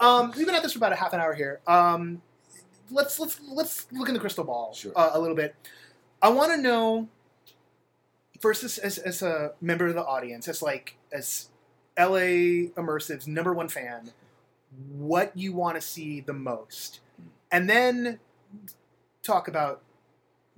Um, 0.00 0.32
we've 0.36 0.46
been 0.46 0.54
at 0.54 0.62
this 0.62 0.72
for 0.72 0.78
about 0.78 0.92
a 0.92 0.96
half 0.96 1.12
an 1.12 1.20
hour 1.20 1.34
here. 1.34 1.60
Um, 1.66 2.22
let's 2.90 3.18
let's 3.18 3.40
let's 3.50 3.86
look 3.92 4.08
in 4.08 4.14
the 4.14 4.20
crystal 4.20 4.44
ball 4.44 4.72
Sure. 4.74 4.92
uh, 4.96 5.10
a 5.12 5.18
little 5.20 5.36
bit. 5.36 5.54
I 6.22 6.28
want 6.30 6.52
to 6.52 6.58
know 6.60 7.08
first, 8.40 8.62
as, 8.64 8.78
as 8.78 8.98
as 8.98 9.22
a 9.22 9.52
member 9.60 9.86
of 9.86 9.94
the 9.94 10.04
audience, 10.04 10.48
as 10.48 10.62
like 10.62 10.96
as 11.12 11.48
LA 11.98 12.70
Immersive's 12.76 13.26
number 13.26 13.52
one 13.52 13.68
fan, 13.68 14.10
what 14.90 15.36
you 15.36 15.52
want 15.52 15.74
to 15.74 15.80
see 15.80 16.20
the 16.20 16.32
most, 16.32 17.00
and 17.50 17.68
then 17.68 18.20
talk 19.22 19.48
about. 19.48 19.82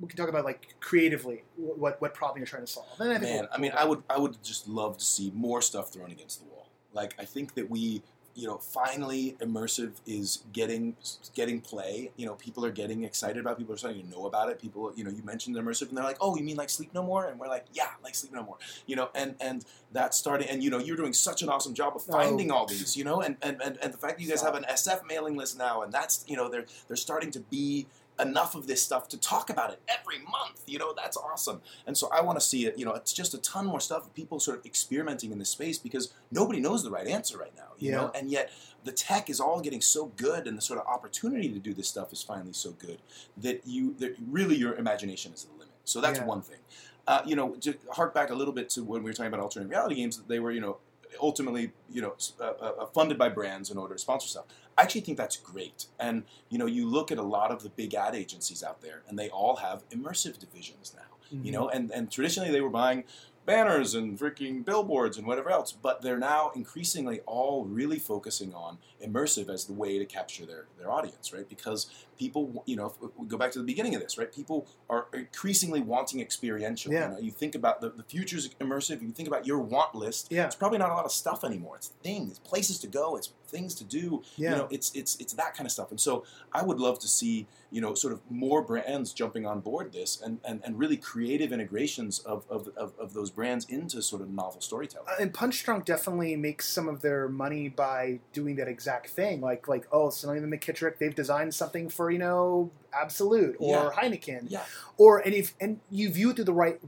We 0.00 0.08
can 0.08 0.16
talk 0.16 0.28
about 0.28 0.44
like 0.44 0.74
creatively 0.80 1.42
what 1.56 2.00
what 2.00 2.14
problem 2.14 2.38
you're 2.38 2.46
trying 2.46 2.64
to 2.64 2.72
solve. 2.72 2.86
And 3.00 3.12
I 3.12 3.18
Man, 3.18 3.32
we'll- 3.40 3.48
I 3.52 3.58
mean, 3.58 3.72
we'll- 3.72 3.82
I 3.82 3.84
would, 3.86 4.02
I 4.10 4.18
would 4.18 4.42
just 4.42 4.66
love 4.68 4.96
to 4.98 5.04
see 5.04 5.30
more 5.34 5.60
stuff 5.62 5.90
thrown 5.92 6.10
against 6.10 6.40
the 6.40 6.46
wall. 6.46 6.68
Like, 6.92 7.14
I 7.18 7.24
think 7.24 7.54
that 7.54 7.68
we, 7.70 8.02
you 8.34 8.46
know, 8.46 8.58
finally 8.58 9.36
immersive 9.40 9.92
is 10.06 10.42
getting, 10.52 10.96
getting 11.34 11.60
play. 11.60 12.10
You 12.16 12.26
know, 12.26 12.34
people 12.34 12.64
are 12.64 12.70
getting 12.70 13.04
excited 13.04 13.36
about. 13.38 13.52
it. 13.52 13.58
People 13.58 13.74
are 13.74 13.76
starting 13.76 14.02
to 14.02 14.08
know 14.08 14.24
about 14.26 14.48
it. 14.48 14.58
People, 14.60 14.92
you 14.96 15.04
know, 15.04 15.10
you 15.10 15.22
mentioned 15.22 15.54
immersive, 15.56 15.88
and 15.88 15.96
they're 15.96 16.04
like, 16.04 16.16
"Oh, 16.20 16.34
you 16.36 16.42
mean 16.42 16.56
like 16.56 16.70
Sleep 16.70 16.92
No 16.94 17.02
More?" 17.02 17.26
And 17.26 17.38
we're 17.38 17.48
like, 17.48 17.66
"Yeah, 17.74 17.90
like 18.02 18.14
Sleep 18.14 18.32
No 18.32 18.42
More." 18.42 18.56
You 18.86 18.96
know, 18.96 19.10
and 19.14 19.34
and 19.40 19.64
that's 19.92 20.16
starting. 20.16 20.48
And 20.48 20.62
you 20.64 20.70
know, 20.70 20.78
you're 20.78 20.96
doing 20.96 21.12
such 21.12 21.42
an 21.42 21.48
awesome 21.48 21.74
job 21.74 21.94
of 21.94 22.02
Oh. 22.08 22.12
finding 22.12 22.50
all 22.50 22.66
these. 22.66 22.96
You 22.96 23.04
know, 23.04 23.20
and 23.20 23.36
and 23.42 23.60
and, 23.62 23.76
and 23.82 23.92
the 23.92 23.98
fact 23.98 24.16
that 24.16 24.22
you 24.24 24.30
guys 24.30 24.42
have 24.42 24.54
an 24.54 24.64
SF 24.64 25.04
mailing 25.06 25.36
list 25.36 25.58
now, 25.58 25.82
and 25.82 25.92
that's 25.92 26.24
you 26.26 26.36
know, 26.36 26.48
they're 26.48 26.66
they're 26.88 26.96
starting 26.96 27.30
to 27.32 27.40
be 27.40 27.86
enough 28.20 28.54
of 28.54 28.66
this 28.66 28.82
stuff 28.82 29.08
to 29.08 29.18
talk 29.18 29.50
about 29.50 29.72
it 29.72 29.80
every 29.88 30.18
month. 30.18 30.62
You 30.66 30.78
know, 30.78 30.92
that's 30.96 31.16
awesome. 31.16 31.60
And 31.86 31.96
so 31.96 32.08
I 32.12 32.20
want 32.22 32.38
to 32.38 32.44
see 32.44 32.66
it. 32.66 32.78
You 32.78 32.84
know, 32.84 32.92
it's 32.94 33.12
just 33.12 33.34
a 33.34 33.38
ton 33.38 33.66
more 33.66 33.80
stuff 33.80 34.06
of 34.06 34.14
people 34.14 34.38
sort 34.40 34.58
of 34.58 34.66
experimenting 34.66 35.32
in 35.32 35.38
this 35.38 35.50
space 35.50 35.78
because 35.78 36.12
nobody 36.30 36.60
knows 36.60 36.82
the 36.82 36.90
right 36.90 37.06
answer 37.06 37.38
right 37.38 37.52
now. 37.56 37.68
You 37.78 37.92
know, 37.92 38.10
and 38.14 38.30
yet 38.30 38.50
the 38.84 38.92
tech 38.92 39.30
is 39.30 39.40
all 39.40 39.60
getting 39.60 39.80
so 39.80 40.06
good, 40.16 40.46
and 40.46 40.56
the 40.56 40.62
sort 40.62 40.78
of 40.80 40.86
opportunity 40.86 41.48
to 41.50 41.58
do 41.58 41.72
this 41.74 41.88
stuff 41.88 42.12
is 42.12 42.22
finally 42.22 42.52
so 42.52 42.72
good 42.72 42.98
that 43.38 43.62
you 43.66 43.94
that 43.98 44.16
really 44.28 44.56
your 44.56 44.74
imagination 44.74 45.32
is 45.32 45.44
the 45.44 45.52
limit. 45.52 45.68
So 45.84 46.00
that's 46.00 46.18
Yeah. 46.18 46.26
one 46.26 46.42
thing. 46.42 46.58
Uh, 47.06 47.22
you 47.26 47.34
know, 47.34 47.54
to 47.56 47.74
hark 47.92 48.12
back 48.14 48.30
a 48.30 48.34
little 48.34 48.52
bit 48.52 48.68
to 48.70 48.84
when 48.84 49.02
we 49.02 49.10
were 49.10 49.14
talking 49.14 49.28
about 49.32 49.40
alternate 49.40 49.68
reality 49.68 49.94
games, 49.96 50.20
they 50.28 50.38
were 50.38 50.52
you 50.52 50.60
know 50.60 50.76
ultimately 51.20 51.72
you 51.90 52.02
know 52.02 52.14
uh, 52.40 52.44
uh, 52.44 52.86
funded 52.86 53.18
by 53.18 53.28
brands 53.28 53.70
in 53.70 53.78
order 53.78 53.94
to 53.94 54.00
sponsor 54.00 54.28
stuff. 54.28 54.44
I 54.76 54.82
actually 54.82 55.02
think 55.02 55.18
that's 55.18 55.36
great. 55.36 55.86
And 55.98 56.24
you 56.48 56.58
know, 56.58 56.66
you 56.66 56.88
look 56.88 57.10
at 57.12 57.18
a 57.18 57.22
lot 57.22 57.50
of 57.50 57.62
the 57.62 57.70
big 57.70 57.94
ad 57.94 58.14
agencies 58.14 58.62
out 58.62 58.80
there, 58.82 59.02
and 59.08 59.18
they 59.18 59.28
all 59.28 59.56
have 59.56 59.88
immersive 59.90 60.38
divisions 60.38 60.94
now. 60.96 61.36
Mm-hmm. 61.36 61.46
You 61.46 61.52
know, 61.52 61.68
and 61.68 61.90
and 61.90 62.10
traditionally 62.10 62.50
they 62.50 62.60
were 62.60 62.70
buying 62.70 63.04
banners 63.50 63.94
and 63.94 64.18
freaking 64.18 64.64
billboards 64.64 65.18
and 65.18 65.26
whatever 65.26 65.50
else, 65.50 65.72
but 65.72 66.02
they're 66.02 66.18
now 66.18 66.52
increasingly 66.54 67.20
all 67.26 67.64
really 67.64 67.98
focusing 67.98 68.54
on 68.54 68.78
immersive 69.04 69.48
as 69.48 69.64
the 69.64 69.72
way 69.72 69.98
to 69.98 70.04
capture 70.04 70.46
their 70.46 70.66
their 70.78 70.90
audience, 70.90 71.32
right? 71.32 71.48
Because 71.48 71.90
people, 72.18 72.62
you 72.66 72.76
know, 72.76 72.86
if 72.86 73.10
we 73.16 73.26
go 73.26 73.36
back 73.36 73.50
to 73.52 73.58
the 73.58 73.64
beginning 73.64 73.94
of 73.94 74.00
this, 74.00 74.16
right? 74.18 74.32
People 74.32 74.68
are 74.88 75.06
increasingly 75.12 75.80
wanting 75.80 76.20
experiential. 76.20 76.92
Yeah. 76.92 77.08
You, 77.08 77.14
know, 77.14 77.20
you 77.20 77.30
think 77.30 77.54
about 77.54 77.80
the, 77.80 77.90
the 77.90 78.02
future's 78.04 78.48
immersive. 78.60 79.02
You 79.02 79.10
think 79.10 79.26
about 79.26 79.46
your 79.46 79.58
want 79.58 79.94
list. 79.94 80.28
Yeah. 80.30 80.46
It's 80.46 80.54
probably 80.54 80.78
not 80.78 80.90
a 80.90 80.94
lot 80.94 81.04
of 81.04 81.12
stuff 81.12 81.44
anymore. 81.44 81.76
It's 81.76 81.88
things, 82.02 82.38
places 82.38 82.78
to 82.80 82.86
go. 82.86 83.16
It's 83.16 83.32
things 83.50 83.74
to 83.74 83.84
do 83.84 84.22
yeah. 84.36 84.50
you 84.50 84.56
know 84.56 84.68
it's 84.70 84.90
it's 84.94 85.16
it's 85.16 85.32
that 85.34 85.54
kind 85.54 85.66
of 85.66 85.72
stuff 85.72 85.90
and 85.90 86.00
so 86.00 86.24
i 86.52 86.62
would 86.62 86.78
love 86.78 86.98
to 86.98 87.08
see 87.08 87.46
you 87.70 87.80
know 87.80 87.94
sort 87.94 88.12
of 88.12 88.20
more 88.30 88.62
brands 88.62 89.12
jumping 89.12 89.46
on 89.46 89.60
board 89.60 89.92
this 89.92 90.20
and 90.20 90.38
and, 90.44 90.60
and 90.64 90.78
really 90.78 90.96
creative 90.96 91.52
integrations 91.52 92.20
of, 92.20 92.44
of, 92.50 92.68
of, 92.76 92.92
of 92.98 93.12
those 93.14 93.30
brands 93.30 93.66
into 93.66 94.00
sort 94.02 94.22
of 94.22 94.30
novel 94.30 94.60
storytelling 94.60 95.06
Uh, 95.08 95.22
and 95.22 95.32
Punchdrunk 95.32 95.84
definitely 95.84 96.36
makes 96.36 96.68
some 96.68 96.88
of 96.88 97.02
their 97.02 97.28
money 97.28 97.68
by 97.68 98.20
doing 98.32 98.56
that 98.56 98.68
exact 98.68 99.10
thing. 99.10 99.40
Like, 99.40 99.68
like 99.68 99.86
oh, 99.92 100.06
and 100.06 100.52
McKittrick, 100.52 100.98
they've 100.98 101.14
designed 101.14 101.54
something 101.54 101.88
for 101.88 102.10
you 102.10 102.18
know 102.18 102.70
Absolut 102.92 103.56
or 103.58 103.92
Yeah. 103.94 104.02
Heineken, 104.02 104.46
yeah 104.48 104.64
or 104.98 105.18
and 105.18 105.34
if 105.34 105.54
and 105.60 105.80
you 105.90 106.10
view 106.10 106.30
it 106.30 106.36
through 106.36 106.44
the 106.44 106.52
right 106.52 106.80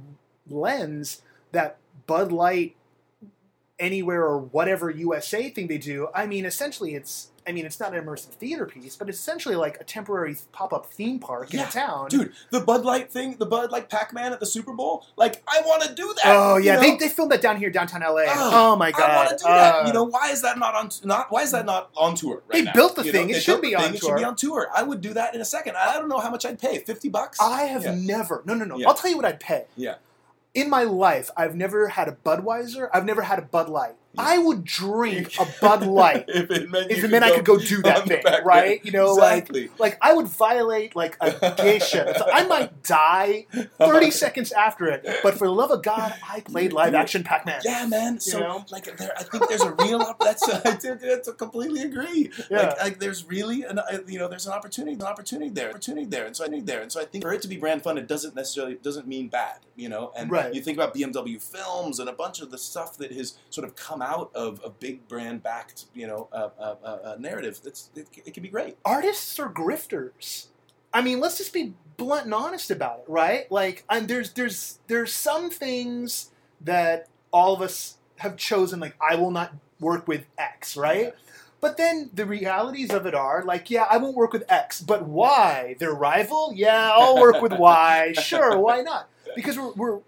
lens, 0.48 1.22
that 1.52 1.78
Bud 2.06 2.32
Light 2.32 2.76
anywhere 3.78 4.22
or 4.24 4.38
whatever 4.38 4.90
USA 4.90 5.50
thing 5.50 5.66
they 5.66 5.78
do, 5.78 6.08
I 6.14 6.26
mean, 6.26 6.44
essentially 6.44 6.94
it's. 6.94 7.28
I 7.44 7.50
mean, 7.50 7.66
it's 7.66 7.80
not 7.80 7.92
an 7.92 8.04
immersive 8.04 8.26
theater 8.34 8.66
piece, 8.66 8.94
but 8.94 9.08
it's 9.08 9.18
essentially 9.18 9.56
like 9.56 9.76
a 9.80 9.82
temporary 9.82 10.36
pop-up 10.52 10.86
theme 10.86 11.18
park 11.18 11.52
in 11.52 11.58
a 11.58 11.66
town. 11.66 12.06
Dude, 12.08 12.32
the 12.50 12.60
Bud 12.60 12.84
Light 12.84 13.10
thing, 13.10 13.34
the 13.36 13.46
Bud 13.46 13.72
Light 13.72 13.88
Pac-Man 13.90 14.32
at 14.32 14.38
the 14.38 14.46
Super 14.46 14.72
Bowl, 14.72 15.04
like 15.16 15.42
I 15.48 15.60
want 15.62 15.82
to 15.82 15.92
do 15.92 16.06
that. 16.22 16.22
Oh 16.26 16.56
you 16.56 16.66
yeah, 16.66 16.76
know? 16.76 16.82
they, 16.82 16.96
they 16.98 17.08
filmed 17.08 17.32
that 17.32 17.42
down 17.42 17.56
here, 17.56 17.68
downtown 17.68 18.02
LA. 18.02 18.26
Ugh, 18.28 18.36
oh 18.36 18.76
my 18.76 18.92
god, 18.92 19.10
I 19.10 19.16
want 19.16 19.30
to 19.30 19.34
do 19.38 19.42
that. 19.48 19.74
Uh, 19.74 19.86
You 19.88 19.92
know, 19.92 20.04
why 20.04 20.30
is 20.30 20.42
that 20.42 20.56
not 20.56 20.76
on? 20.76 20.90
Not 21.02 21.32
why 21.32 21.42
is 21.42 21.50
that 21.50 21.66
not 21.66 21.90
on 21.96 22.14
tour? 22.14 22.44
Right 22.46 22.58
They 22.58 22.62
now? 22.62 22.72
built 22.74 22.94
the 22.94 23.04
You 23.06 23.10
thing. 23.10 23.30
It 23.30 23.32
they 23.32 23.40
should 23.40 23.60
be 23.60 23.74
on 23.74 23.82
thing. 23.86 23.94
It 23.94 24.00
tour. 24.02 24.10
should 24.10 24.16
be 24.18 24.24
on 24.24 24.36
tour. 24.36 24.68
I 24.72 24.84
would 24.84 25.00
do 25.00 25.12
that 25.14 25.34
in 25.34 25.40
a 25.40 25.44
second. 25.44 25.74
I 25.76 25.94
don't 25.94 26.08
know 26.08 26.20
how 26.20 26.30
much 26.30 26.46
I'd 26.46 26.60
pay. 26.60 26.78
Fifty 26.78 27.08
bucks. 27.08 27.40
I 27.40 27.64
have 27.64 27.82
Yeah. 27.82 27.96
never. 27.96 28.44
No, 28.46 28.54
no, 28.54 28.64
no. 28.64 28.76
Yeah. 28.78 28.86
I'll 28.86 28.94
tell 28.94 29.10
you 29.10 29.16
what 29.16 29.26
I'd 29.26 29.40
pay. 29.40 29.64
Yeah. 29.76 29.96
In 30.54 30.68
my 30.68 30.82
life, 30.82 31.30
I've 31.34 31.54
never 31.54 31.88
had 31.88 32.08
a 32.08 32.12
Budweiser. 32.12 32.90
I've 32.92 33.06
never 33.06 33.22
had 33.22 33.38
a 33.38 33.42
Bud 33.42 33.70
Light. 33.70 33.94
I 34.18 34.38
would 34.38 34.64
drink 34.64 35.34
a 35.38 35.46
Bud 35.60 35.86
Light 35.86 36.24
if 36.28 36.50
it 36.50 36.70
meant, 36.70 36.90
if 36.90 37.02
it 37.04 37.10
meant 37.10 37.24
I 37.24 37.34
could 37.34 37.44
go 37.44 37.58
do 37.58 37.82
that 37.82 38.06
thing, 38.06 38.22
right? 38.44 38.72
end. 38.72 38.80
You 38.84 38.92
know, 38.92 39.12
like 39.14 39.48
exactly. 39.50 39.70
like 39.78 39.98
I 40.00 40.12
would 40.12 40.28
violate 40.28 40.94
like 40.96 41.16
a 41.20 41.54
geisha. 41.56 42.14
So 42.22 42.28
I 42.30 42.44
might 42.46 42.82
die 42.82 43.46
thirty 43.78 44.10
seconds 44.10 44.52
after 44.52 44.86
it, 44.86 45.06
but 45.22 45.38
for 45.38 45.46
the 45.46 45.52
love 45.52 45.70
of 45.70 45.82
God, 45.82 46.14
I 46.28 46.40
played 46.40 46.72
live 46.72 46.94
action 46.94 47.24
Pac 47.24 47.46
Man. 47.46 47.60
Yeah, 47.64 47.86
man. 47.86 48.20
So, 48.20 48.38
know? 48.40 48.64
like, 48.70 48.84
there, 48.96 49.12
I 49.18 49.22
think 49.22 49.48
there's 49.48 49.62
a 49.62 49.72
real. 49.72 50.02
Op- 50.02 50.20
that's 50.20 50.42
I 50.66 50.76
do, 50.76 50.94
that's 50.96 51.30
completely 51.32 51.82
agree. 51.82 52.30
Yeah. 52.50 52.58
Like, 52.58 52.80
like, 52.80 52.98
there's 52.98 53.24
really 53.24 53.62
an, 53.62 53.78
uh, 53.78 53.98
you 54.06 54.18
know, 54.18 54.28
there's 54.28 54.46
an 54.46 54.52
opportunity, 54.52 54.94
an 54.94 55.02
opportunity 55.02 55.48
there, 55.50 55.70
opportunity 55.70 56.06
there, 56.06 56.26
and 56.26 56.36
so 56.36 56.44
I 56.44 56.48
need 56.48 56.66
there, 56.66 56.82
and 56.82 56.92
so 56.92 57.00
I 57.00 57.04
think 57.04 57.24
for 57.24 57.32
it 57.32 57.42
to 57.42 57.48
be 57.48 57.56
brand 57.56 57.82
funded 57.82 58.06
doesn't 58.06 58.34
necessarily 58.34 58.74
doesn't 58.74 59.06
mean 59.06 59.28
bad, 59.28 59.60
you 59.76 59.88
know. 59.88 60.12
And 60.16 60.30
Right. 60.30 60.54
you 60.54 60.60
think 60.60 60.76
about 60.76 60.94
BMW 60.94 61.40
films 61.40 61.98
and 61.98 62.08
a 62.08 62.12
bunch 62.12 62.40
of 62.40 62.50
the 62.50 62.58
stuff 62.58 62.98
that 62.98 63.12
has 63.12 63.38
sort 63.50 63.66
of 63.66 63.74
come 63.76 64.01
out 64.02 64.30
of 64.34 64.60
a 64.64 64.70
big 64.70 65.08
brand 65.08 65.42
backed, 65.42 65.86
you 65.94 66.06
know, 66.06 66.28
uh, 66.32 66.50
uh, 66.58 66.74
uh, 66.84 66.86
uh, 66.86 67.16
narrative. 67.18 67.60
It, 67.64 67.88
it 68.26 68.34
can 68.34 68.42
be 68.42 68.48
great. 68.48 68.76
artists 68.84 69.38
are 69.38 69.48
grifters. 69.50 70.46
I 70.92 71.00
mean, 71.00 71.20
let's 71.20 71.38
just 71.38 71.52
be 71.52 71.74
blunt 71.96 72.26
and 72.26 72.34
honest 72.34 72.70
about 72.70 73.00
it, 73.00 73.04
right? 73.08 73.50
Like, 73.50 73.84
and 73.88 74.08
there's 74.08 74.32
there's 74.32 74.78
there's 74.88 75.12
some 75.12 75.50
things 75.50 76.30
that 76.60 77.08
all 77.32 77.54
of 77.54 77.62
us 77.62 77.96
have 78.16 78.36
chosen. 78.36 78.80
Like, 78.80 78.96
I 79.00 79.14
will 79.14 79.30
not 79.30 79.54
work 79.80 80.06
with 80.06 80.26
X, 80.36 80.76
right? 80.76 81.06
Yeah. 81.06 81.10
But 81.62 81.76
then 81.76 82.10
the 82.12 82.26
realities 82.26 82.90
of 82.90 83.06
it 83.06 83.14
are 83.14 83.44
like, 83.44 83.70
yeah, 83.70 83.86
I 83.88 83.98
won't 83.98 84.16
work 84.16 84.32
with 84.32 84.44
X, 84.48 84.80
but 84.80 85.06
Y, 85.06 85.76
their 85.78 85.92
rival, 85.92 86.52
yeah, 86.52 86.90
I'll 86.92 87.20
work 87.20 87.40
with 87.40 87.52
Y. 87.52 88.14
Sure, 88.20 88.58
why 88.58 88.82
not? 88.82 89.08
Because 89.36 89.56
we're, 89.56 89.72
we're 89.74 90.00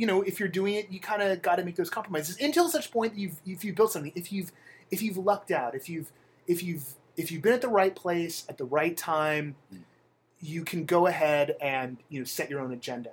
you 0.00 0.06
know, 0.06 0.22
if 0.22 0.40
you're 0.40 0.48
doing 0.60 0.74
it, 0.74 0.90
you 0.90 0.98
kind 1.00 1.22
of 1.22 1.42
got 1.42 1.56
to 1.56 1.64
make 1.64 1.76
those 1.76 1.90
compromises 1.90 2.38
until 2.40 2.68
such 2.68 2.90
point 2.90 3.14
that 3.14 3.20
you've 3.20 3.38
if 3.46 3.64
you've 3.64 3.76
built 3.76 3.92
something, 3.92 4.12
if 4.14 4.32
you've 4.32 4.50
if 4.90 5.02
you've 5.02 5.18
lucked 5.18 5.50
out, 5.50 5.74
if 5.74 5.88
you've 5.90 6.10
if 6.46 6.62
you've 6.62 6.86
if 7.16 7.30
you've 7.30 7.42
been 7.42 7.52
at 7.52 7.60
the 7.60 7.68
right 7.68 7.94
place 7.94 8.44
at 8.48 8.56
the 8.58 8.64
right 8.64 8.96
time, 8.96 9.56
Mm. 9.72 9.80
you 10.40 10.64
can 10.64 10.84
go 10.86 11.06
ahead 11.06 11.54
and 11.60 11.98
you 12.08 12.18
know 12.20 12.24
set 12.24 12.48
your 12.50 12.60
own 12.60 12.72
agenda. 12.72 13.12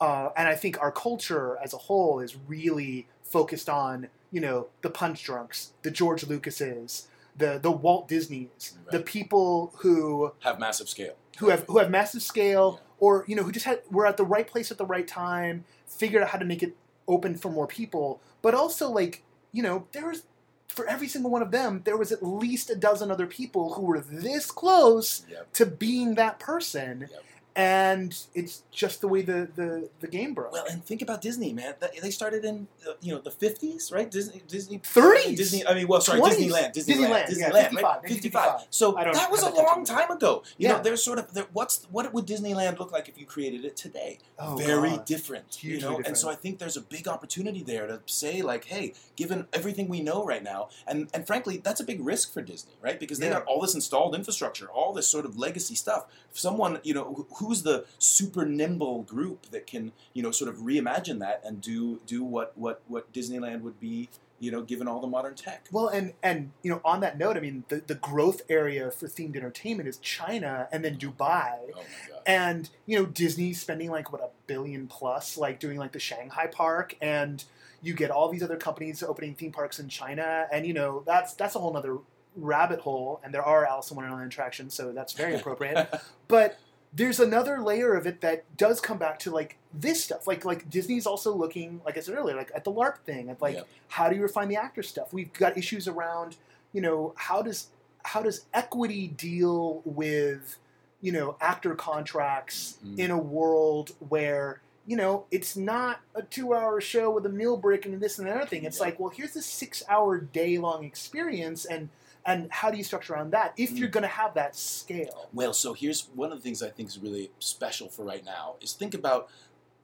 Uh, 0.00 0.30
and 0.36 0.48
I 0.48 0.56
think 0.56 0.80
our 0.80 0.90
culture 0.90 1.58
as 1.62 1.72
a 1.74 1.78
whole 1.86 2.18
is 2.20 2.34
really 2.48 3.06
focused 3.22 3.68
on 3.68 4.08
you 4.30 4.40
know 4.40 4.68
the 4.80 4.90
Punchdrunks, 4.90 5.58
the 5.82 5.90
George 5.90 6.24
Lucases, 6.26 7.08
the 7.36 7.58
the 7.62 7.70
Walt 7.70 8.08
Disneys, 8.08 8.72
the 8.90 9.00
people 9.00 9.72
who 9.82 10.32
Have 10.40 10.58
massive 10.58 10.88
scale. 10.88 11.14
who 11.38 11.50
have 11.50 11.64
who 11.68 11.78
have 11.78 11.90
massive 11.90 12.22
scale 12.22 12.80
Yeah. 12.80 12.86
Or 13.02 13.24
you 13.26 13.34
know 13.34 13.42
who 13.42 13.50
just 13.50 13.66
had 13.66 13.80
were 13.90 14.06
at 14.06 14.16
the 14.16 14.24
right 14.24 14.46
place 14.46 14.70
at 14.70 14.78
the 14.78 14.86
right 14.86 15.08
time 15.08 15.64
figured 15.86 16.22
out 16.22 16.28
how 16.30 16.38
to 16.38 16.44
make 16.44 16.62
it 16.62 16.76
open 17.08 17.34
for 17.34 17.50
more 17.50 17.66
people 17.66 18.20
but 18.42 18.54
also 18.54 18.88
like 18.88 19.22
you 19.50 19.62
know 19.62 19.86
there 19.92 20.06
was 20.06 20.22
for 20.68 20.86
every 20.86 21.08
single 21.08 21.30
one 21.30 21.42
of 21.42 21.50
them 21.50 21.82
there 21.84 21.96
was 21.96 22.12
at 22.12 22.22
least 22.22 22.70
a 22.70 22.76
dozen 22.76 23.10
other 23.10 23.26
people 23.26 23.74
who 23.74 23.82
were 23.82 24.00
this 24.00 24.50
close 24.52 25.26
Yep. 25.28 25.52
to 25.54 25.66
being 25.66 26.14
that 26.14 26.38
person 26.38 27.08
Yep. 27.10 27.24
And 27.54 28.18
it's 28.34 28.62
just 28.70 29.00
the 29.00 29.08
way 29.08 29.22
the 29.22 29.48
the, 29.54 29.88
the 30.00 30.06
game 30.06 30.32
broke 30.34 30.52
Well, 30.52 30.64
and 30.70 30.84
think 30.84 31.02
about 31.02 31.20
Disney, 31.20 31.52
man. 31.52 31.74
They 32.00 32.10
started 32.10 32.44
in 32.44 32.66
uh, 32.88 32.92
you 33.02 33.12
know 33.14 33.20
the 33.20 33.30
fifties, 33.30 33.90
right? 33.92 34.10
Disney, 34.10 34.42
Disney, 34.48 34.78
30s. 34.78 35.36
Disney. 35.36 35.66
I 35.66 35.74
mean, 35.74 35.86
well, 35.88 36.00
sorry, 36.00 36.20
20s. 36.20 36.36
Disneyland, 36.36 36.74
Disneyland, 36.74 36.74
Disneyland, 36.74 37.26
Disneyland, 37.26 37.38
yeah, 37.38 37.48
right? 37.50 38.00
55, 38.02 38.02
55. 38.02 38.60
So 38.70 38.92
that 38.92 39.30
was 39.30 39.42
a 39.42 39.50
long 39.50 39.84
time 39.84 40.10
ago. 40.10 40.42
You 40.56 40.68
Yeah. 40.68 40.76
know, 40.76 40.82
there's 40.82 41.02
sort 41.04 41.18
of 41.18 41.32
there, 41.34 41.46
what's 41.52 41.84
what 41.90 42.12
would 42.14 42.26
Disneyland 42.26 42.78
look 42.78 42.90
like 42.92 43.08
if 43.08 43.18
you 43.18 43.26
created 43.26 43.64
it 43.64 43.76
today? 43.76 44.18
Oh, 44.38 44.56
Very 44.56 44.90
God. 44.90 45.04
different, 45.04 45.62
you 45.62 45.74
know. 45.80 45.88
different. 45.88 46.06
And 46.08 46.18
so 46.18 46.30
I 46.30 46.34
think 46.34 46.58
there's 46.58 46.76
a 46.76 46.80
big 46.80 47.06
opportunity 47.06 47.62
there 47.62 47.86
to 47.86 48.00
say 48.06 48.42
like, 48.42 48.64
hey, 48.64 48.94
given 49.16 49.46
everything 49.52 49.88
we 49.88 50.00
know 50.00 50.24
right 50.24 50.42
now, 50.42 50.68
and 50.86 51.08
and 51.12 51.26
frankly, 51.26 51.58
that's 51.58 51.80
a 51.80 51.84
big 51.84 52.04
risk 52.04 52.32
for 52.32 52.40
Disney, 52.42 52.72
right? 52.80 52.98
Because 52.98 53.18
they 53.18 53.26
Yeah. 53.26 53.34
got 53.34 53.44
all 53.44 53.60
this 53.60 53.74
installed 53.74 54.14
infrastructure, 54.14 54.68
all 54.68 54.92
this 54.92 55.06
sort 55.08 55.24
of 55.26 55.36
legacy 55.38 55.74
stuff. 55.74 56.06
Someone, 56.32 56.78
you 56.82 56.94
know, 56.94 57.26
who's 57.36 57.62
the 57.62 57.84
super 57.98 58.44
nimble 58.44 59.02
group 59.02 59.50
that 59.50 59.66
can, 59.66 59.92
you 60.14 60.22
know, 60.22 60.30
sort 60.30 60.48
of 60.48 60.60
reimagine 60.60 61.18
that 61.20 61.42
and 61.44 61.60
do 61.60 62.00
do 62.06 62.24
what 62.24 62.56
what 62.56 62.82
what 62.88 63.12
Disneyland 63.12 63.62
would 63.62 63.78
be, 63.78 64.08
you 64.38 64.50
know, 64.50 64.62
given 64.62 64.88
all 64.88 65.00
the 65.00 65.06
modern 65.06 65.34
tech. 65.34 65.68
Well, 65.70 65.88
and 65.88 66.14
and 66.22 66.50
you 66.62 66.70
know, 66.70 66.80
on 66.84 67.00
that 67.00 67.16
note, 67.16 67.36
I 67.36 67.40
mean, 67.40 67.64
the, 67.68 67.82
the 67.86 67.94
growth 67.94 68.42
area 68.48 68.90
for 68.90 69.06
themed 69.06 69.36
entertainment 69.36 69.88
is 69.88 69.98
China 69.98 70.68
and 70.72 70.84
then 70.84 70.96
Dubai, 70.96 71.58
Oh 71.74 71.82
and 72.26 72.68
you 72.86 72.98
know, 72.98 73.06
Disney's 73.06 73.60
spending 73.60 73.90
like 73.90 74.12
what 74.12 74.20
a 74.20 74.30
billion 74.46 74.88
plus, 74.88 75.36
like 75.36 75.60
doing 75.60 75.78
like 75.78 75.92
the 75.92 76.00
Shanghai 76.00 76.46
park, 76.46 76.96
and 77.00 77.44
you 77.82 77.94
get 77.94 78.10
all 78.10 78.28
these 78.28 78.42
other 78.42 78.56
companies 78.56 79.02
opening 79.02 79.34
theme 79.34 79.52
parks 79.52 79.78
in 79.78 79.88
China, 79.88 80.46
and 80.52 80.66
you 80.66 80.72
know, 80.72 81.02
that's 81.06 81.34
that's 81.34 81.54
a 81.54 81.58
whole 81.58 81.76
other 81.76 81.98
rabbit 82.36 82.80
hole, 82.80 83.20
and 83.24 83.32
there 83.34 83.42
are 83.44 83.64
Alice 83.66 83.90
in 83.90 83.96
Wonderland 83.96 84.26
attractions, 84.32 84.74
so 84.74 84.92
that's 84.92 85.12
very 85.12 85.34
appropriate. 85.40 85.88
but 86.28 86.58
there's 86.94 87.18
another 87.20 87.60
layer 87.60 87.94
of 87.94 88.06
it 88.06 88.20
that 88.20 88.44
does 88.56 88.80
come 88.80 88.98
back 88.98 89.18
to 89.18 89.30
like 89.30 89.56
this 89.72 90.04
stuff 90.04 90.26
like 90.26 90.44
like 90.44 90.68
disney's 90.68 91.06
also 91.06 91.34
looking 91.34 91.80
like 91.86 91.96
i 91.96 92.00
said 92.00 92.14
earlier 92.14 92.36
like 92.36 92.52
at 92.54 92.64
the 92.64 92.70
larp 92.70 92.98
thing 93.06 93.30
at 93.30 93.40
like 93.40 93.54
Yep. 93.54 93.68
how 93.88 94.10
do 94.10 94.16
you 94.16 94.20
refine 94.20 94.48
the 94.48 94.56
actor 94.56 94.82
stuff 94.82 95.10
we've 95.10 95.32
got 95.32 95.56
issues 95.56 95.88
around 95.88 96.36
you 96.74 96.82
know 96.82 97.14
how 97.16 97.40
does 97.40 97.68
how 98.04 98.20
does 98.20 98.44
equity 98.52 99.08
deal 99.08 99.80
with 99.86 100.58
you 101.00 101.12
know 101.12 101.34
actor 101.40 101.74
contracts 101.74 102.76
Mhm. 102.84 102.98
in 102.98 103.10
a 103.10 103.16
world 103.18 103.92
where 104.10 104.60
you 104.86 104.94
know 104.98 105.24
it's 105.30 105.56
not 105.56 106.00
a 106.14 106.20
two 106.20 106.52
hour 106.52 106.78
show 106.78 107.10
with 107.10 107.24
a 107.24 107.30
meal 107.30 107.56
break 107.56 107.86
and 107.86 107.98
this 108.02 108.18
and 108.18 108.28
the 108.28 108.34
other 108.34 108.44
thing 108.44 108.64
it's 108.64 108.76
Yeah. 108.80 108.84
like 108.84 109.00
well 109.00 109.08
here's 109.08 109.34
a 109.34 109.40
six 109.40 109.82
hour 109.88 110.18
day 110.18 110.58
long 110.58 110.84
experience 110.84 111.64
and 111.64 111.88
and 112.24 112.50
how 112.52 112.70
do 112.70 112.76
you 112.76 112.84
structure 112.84 113.14
around 113.14 113.30
that 113.32 113.52
if 113.56 113.70
Mm. 113.72 113.78
you're 113.78 113.88
going 113.88 114.02
to 114.02 114.08
have 114.08 114.34
that 114.34 114.54
scale 114.56 115.28
Well, 115.32 115.52
so 115.52 115.72
here's 115.72 116.08
one 116.14 116.32
of 116.32 116.38
the 116.38 116.42
things 116.42 116.62
I 116.62 116.70
think 116.70 116.88
is 116.88 116.98
really 116.98 117.30
special 117.38 117.88
for 117.88 118.04
right 118.04 118.24
now 118.24 118.56
is 118.60 118.72
think 118.74 118.94
about 118.94 119.28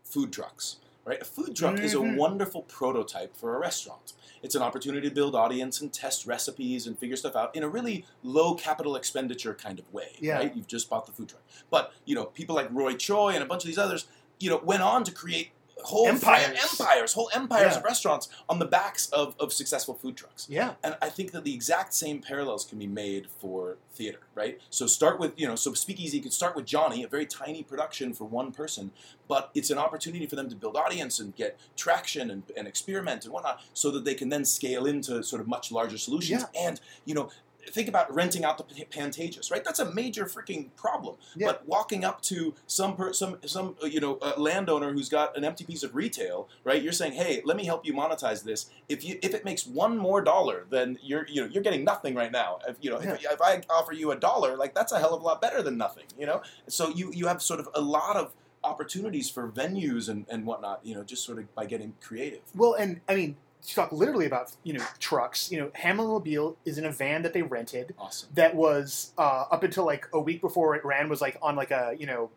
food 0.05 0.33
trucks. 0.33 0.77
Right, 1.05 1.23
a 1.23 1.25
food 1.25 1.57
truck 1.57 1.81
is 1.81 1.95
a 1.95 1.97
Mhm. 1.97 2.17
wonderful 2.17 2.63
prototype 2.65 3.35
for 3.35 3.57
a 3.57 3.59
restaurant. 3.59 4.13
It's 4.43 4.55
an 4.55 4.61
opportunity 4.61 5.09
to 5.09 5.15
build 5.15 5.35
audience 5.35 5.81
and 5.81 5.91
test 5.91 6.27
recipes 6.27 6.87
and 6.87 6.99
figure 6.99 7.17
stuff 7.17 7.35
out 7.35 7.57
in 7.57 7.63
a 7.63 7.69
really 7.69 8.05
low 8.23 8.55
capital 8.55 8.95
expenditure 8.95 9.55
kind 9.55 9.79
of 9.79 9.91
way. 9.91 10.17
Yeah. 10.21 10.35
Right, 10.37 10.55
you've 10.55 10.67
just 10.67 10.91
bought 10.91 11.07
the 11.07 11.13
food 11.13 11.31
truck, 11.31 11.41
but 11.71 11.95
you 12.05 12.15
know 12.15 12.27
people 12.27 12.55
like 12.55 12.69
Roy 12.71 12.93
Choi 12.95 13.31
and 13.31 13.43
a 13.43 13.47
bunch 13.47 13.63
of 13.65 13.69
these 13.69 13.79
others, 13.79 14.07
you 14.39 14.51
know, 14.51 14.59
went 14.59 14.83
on 14.83 15.03
to 15.05 15.11
create 15.11 15.53
whole 15.85 16.07
Empires. 16.09 16.45
fran- 16.47 16.57
empires, 16.57 17.13
whole 17.13 17.31
empires 17.33 17.73
Yeah. 17.73 17.79
of 17.79 17.85
restaurants 17.85 18.29
on 18.49 18.59
the 18.59 18.65
backs 18.65 19.09
of, 19.11 19.35
of 19.39 19.53
successful 19.53 19.95
food 19.95 20.17
trucks. 20.17 20.47
yeah 20.49 20.75
And 20.83 20.97
I 21.01 21.09
think 21.09 21.33
that 21.33 21.45
the 21.45 21.55
exact 21.55 21.95
same 21.95 22.21
parallels 22.21 22.65
can 22.65 22.79
be 22.79 22.87
made 22.87 23.29
for 23.41 23.77
theater, 23.95 24.21
right? 24.35 24.61
So 24.71 24.87
start 24.87 25.19
with, 25.21 25.33
you 25.37 25.47
know, 25.47 25.55
so 25.57 25.73
Speakeasy 25.75 26.21
could 26.21 26.33
start 26.33 26.55
with 26.57 26.67
Johnny, 26.67 27.03
a 27.05 27.09
very 27.09 27.27
tiny 27.27 27.63
production 27.63 28.13
for 28.13 28.25
one 28.25 28.53
person, 28.53 28.91
but 29.29 29.51
it's 29.55 29.71
an 29.71 29.79
opportunity 29.79 30.27
for 30.27 30.37
them 30.37 30.49
to 30.49 30.57
build 30.57 30.77
audience 30.77 31.19
and 31.21 31.35
get 31.37 31.59
traction 31.77 32.31
and, 32.31 32.43
and 32.57 32.67
experiment 32.69 33.25
and 33.25 33.33
whatnot 33.33 33.61
so 33.73 33.91
that 33.91 34.05
they 34.05 34.15
can 34.15 34.29
then 34.29 34.45
scale 34.45 34.87
into 34.87 35.23
sort 35.23 35.41
of 35.41 35.49
much 35.49 35.71
larger 35.73 35.99
solutions. 35.99 36.45
Yeah. 36.55 36.69
And, 36.69 36.81
you 37.05 37.15
know, 37.15 37.31
think 37.71 37.89
about 37.89 38.13
renting 38.15 38.45
out 38.45 38.59
the 38.59 38.85
Pantages, 38.85 39.51
right? 39.51 39.65
That's 39.65 39.79
a 39.79 39.93
major 39.93 40.25
freaking 40.25 40.69
problem. 40.77 41.17
Yeah. 41.37 41.49
But 41.49 41.67
walking 41.67 42.05
up 42.05 42.21
to 42.23 42.55
some 42.67 42.97
per, 42.97 43.13
some 43.13 43.39
some 43.47 43.77
uh, 43.83 43.87
you 43.87 44.01
know 44.01 44.19
uh, 44.23 44.33
landowner 44.37 44.93
who's 44.93 45.09
got 45.09 45.37
an 45.37 45.45
empty 45.45 45.65
piece 45.65 45.83
of 45.83 45.95
retail, 45.95 46.49
right? 46.65 46.83
You're 46.83 46.93
saying, 46.93 47.13
"Hey, 47.13 47.43
let 47.45 47.57
me 47.57 47.65
help 47.65 47.87
you 47.87 47.93
monetize 47.93 48.45
this. 48.45 48.71
If 48.89 49.05
you 49.05 49.19
if 49.23 49.35
it 49.35 49.45
makes 49.45 49.67
one 49.67 49.97
more 49.97 50.21
dollar, 50.21 50.67
then 50.71 50.99
you're 51.03 51.27
you 51.29 51.43
know 51.43 51.49
you're 51.49 51.63
getting 51.63 51.85
nothing 51.85 52.15
right 52.15 52.33
now. 52.33 52.59
If 52.67 52.77
you 52.81 52.91
know 52.91 52.99
if, 52.99 53.25
if 53.25 53.43
I 53.43 53.63
offer 53.71 53.93
you 53.93 54.11
a 54.13 54.17
dollar, 54.17 54.57
like 54.57 54.75
that's 54.75 54.93
a 54.93 54.99
hell 54.99 55.15
of 55.15 55.23
a 55.23 55.25
lot 55.25 55.41
better 55.41 55.63
than 55.63 55.79
nothing, 55.79 56.05
you 56.19 56.27
know. 56.27 56.43
So 56.69 56.89
you 56.91 57.13
you 57.13 57.27
have 57.27 57.43
sort 57.43 57.61
of 57.61 57.69
a 57.75 57.81
lot 57.81 58.17
of 58.17 58.33
opportunities 58.65 59.31
for 59.31 59.49
venues 59.49 60.09
and 60.09 60.27
and 60.29 60.47
whatnot, 60.47 60.81
you 60.85 60.95
know, 60.95 61.05
just 61.05 61.25
sort 61.25 61.39
of 61.39 61.55
by 61.55 61.67
getting 61.67 61.95
creative. 62.01 62.41
Well, 62.55 62.75
and 62.75 63.01
I 63.09 63.15
mean, 63.15 63.37
talk 63.67 63.93
literally 63.93 64.27
about 64.27 64.53
you 64.63 64.73
know 64.73 64.85
trucks. 64.99 65.51
You 65.51 65.61
know, 65.61 65.69
Hamilmobile 65.69 66.57
is 66.65 66.79
in 66.79 66.85
a 66.85 66.93
van 66.93 67.23
that 67.23 67.33
they 67.33 67.43
rented 67.43 67.95
Awesome. 67.99 68.29
that 68.35 68.55
was 68.55 69.13
uh, 69.19 69.45
up 69.51 69.63
until 69.63 69.85
like 69.85 70.07
a 70.13 70.21
week 70.21 70.41
before 70.41 70.75
it 70.77 70.85
ran 70.85 71.09
was 71.09 71.21
like 71.21 71.39
on 71.43 71.57
like 71.57 71.71
a 71.71 71.95
you 71.99 72.07
know 72.07 72.31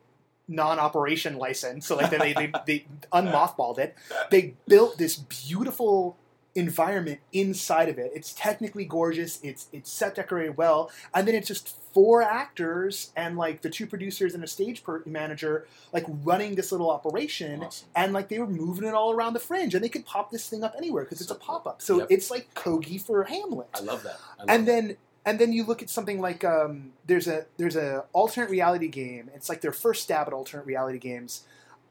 non-operation 0.47 1.38
license. 1.38 1.86
So 1.88 1.95
like 1.95 2.09
they 2.09 2.17
they, 2.17 2.34
they, 2.34 2.51
they 2.65 2.86
unmothballed 3.13 3.78
it. 3.80 3.95
They 4.30 4.55
built 4.67 4.97
this 4.97 5.15
beautiful 5.15 6.17
environment 6.55 7.19
inside 7.31 7.87
of 7.89 7.97
it. 7.97 8.11
It's 8.13 8.33
technically 8.33 8.85
gorgeous. 8.85 9.39
It's 9.41 9.67
it's 9.71 9.91
set 9.91 10.15
decorated 10.15 10.57
well, 10.57 10.91
and 11.13 11.27
then 11.27 11.35
it's 11.35 11.47
just 11.47 11.77
four 11.93 12.21
actors 12.21 13.11
and 13.17 13.37
like 13.37 13.61
the 13.61 13.69
two 13.69 13.85
producers 13.85 14.33
and 14.33 14.43
a 14.43 14.47
stage 14.47 14.83
per- 14.83 15.03
manager 15.05 15.67
like 15.91 16.05
running 16.23 16.55
this 16.55 16.71
little 16.71 16.89
operation. 16.89 17.63
Awesome. 17.63 17.87
And 17.95 18.13
like 18.13 18.29
they 18.29 18.39
were 18.39 18.47
moving 18.47 18.87
it 18.87 18.93
all 18.93 19.11
around 19.11 19.33
the 19.33 19.39
fringe, 19.39 19.75
and 19.75 19.83
they 19.83 19.89
could 19.89 20.05
pop 20.05 20.31
this 20.31 20.47
thing 20.49 20.63
up 20.63 20.73
anywhere 20.77 21.03
because 21.03 21.21
it's 21.21 21.31
a 21.31 21.35
pop 21.35 21.65
up. 21.67 21.81
So 21.81 21.99
Yep. 21.99 22.07
it's 22.09 22.31
like 22.31 22.53
Kogi 22.53 23.01
for 23.01 23.23
Hamlet 23.25 23.67
I 23.73 23.79
love 23.81 24.03
that. 24.03 24.17
I 24.37 24.41
love 24.41 24.49
and 24.49 24.67
that. 24.67 24.71
then 24.71 24.97
and 25.25 25.37
then 25.39 25.53
you 25.53 25.63
look 25.63 25.81
at 25.83 25.89
something 25.89 26.19
like 26.19 26.43
um, 26.43 26.93
there's 27.05 27.27
a 27.27 27.45
there's 27.57 27.75
a 27.75 28.05
alternate 28.11 28.49
reality 28.49 28.87
game. 28.87 29.29
It's 29.35 29.49
like 29.49 29.61
their 29.61 29.71
first 29.71 30.03
stab 30.03 30.27
at 30.27 30.33
alternate 30.33 30.65
reality 30.65 30.97
games. 30.97 31.43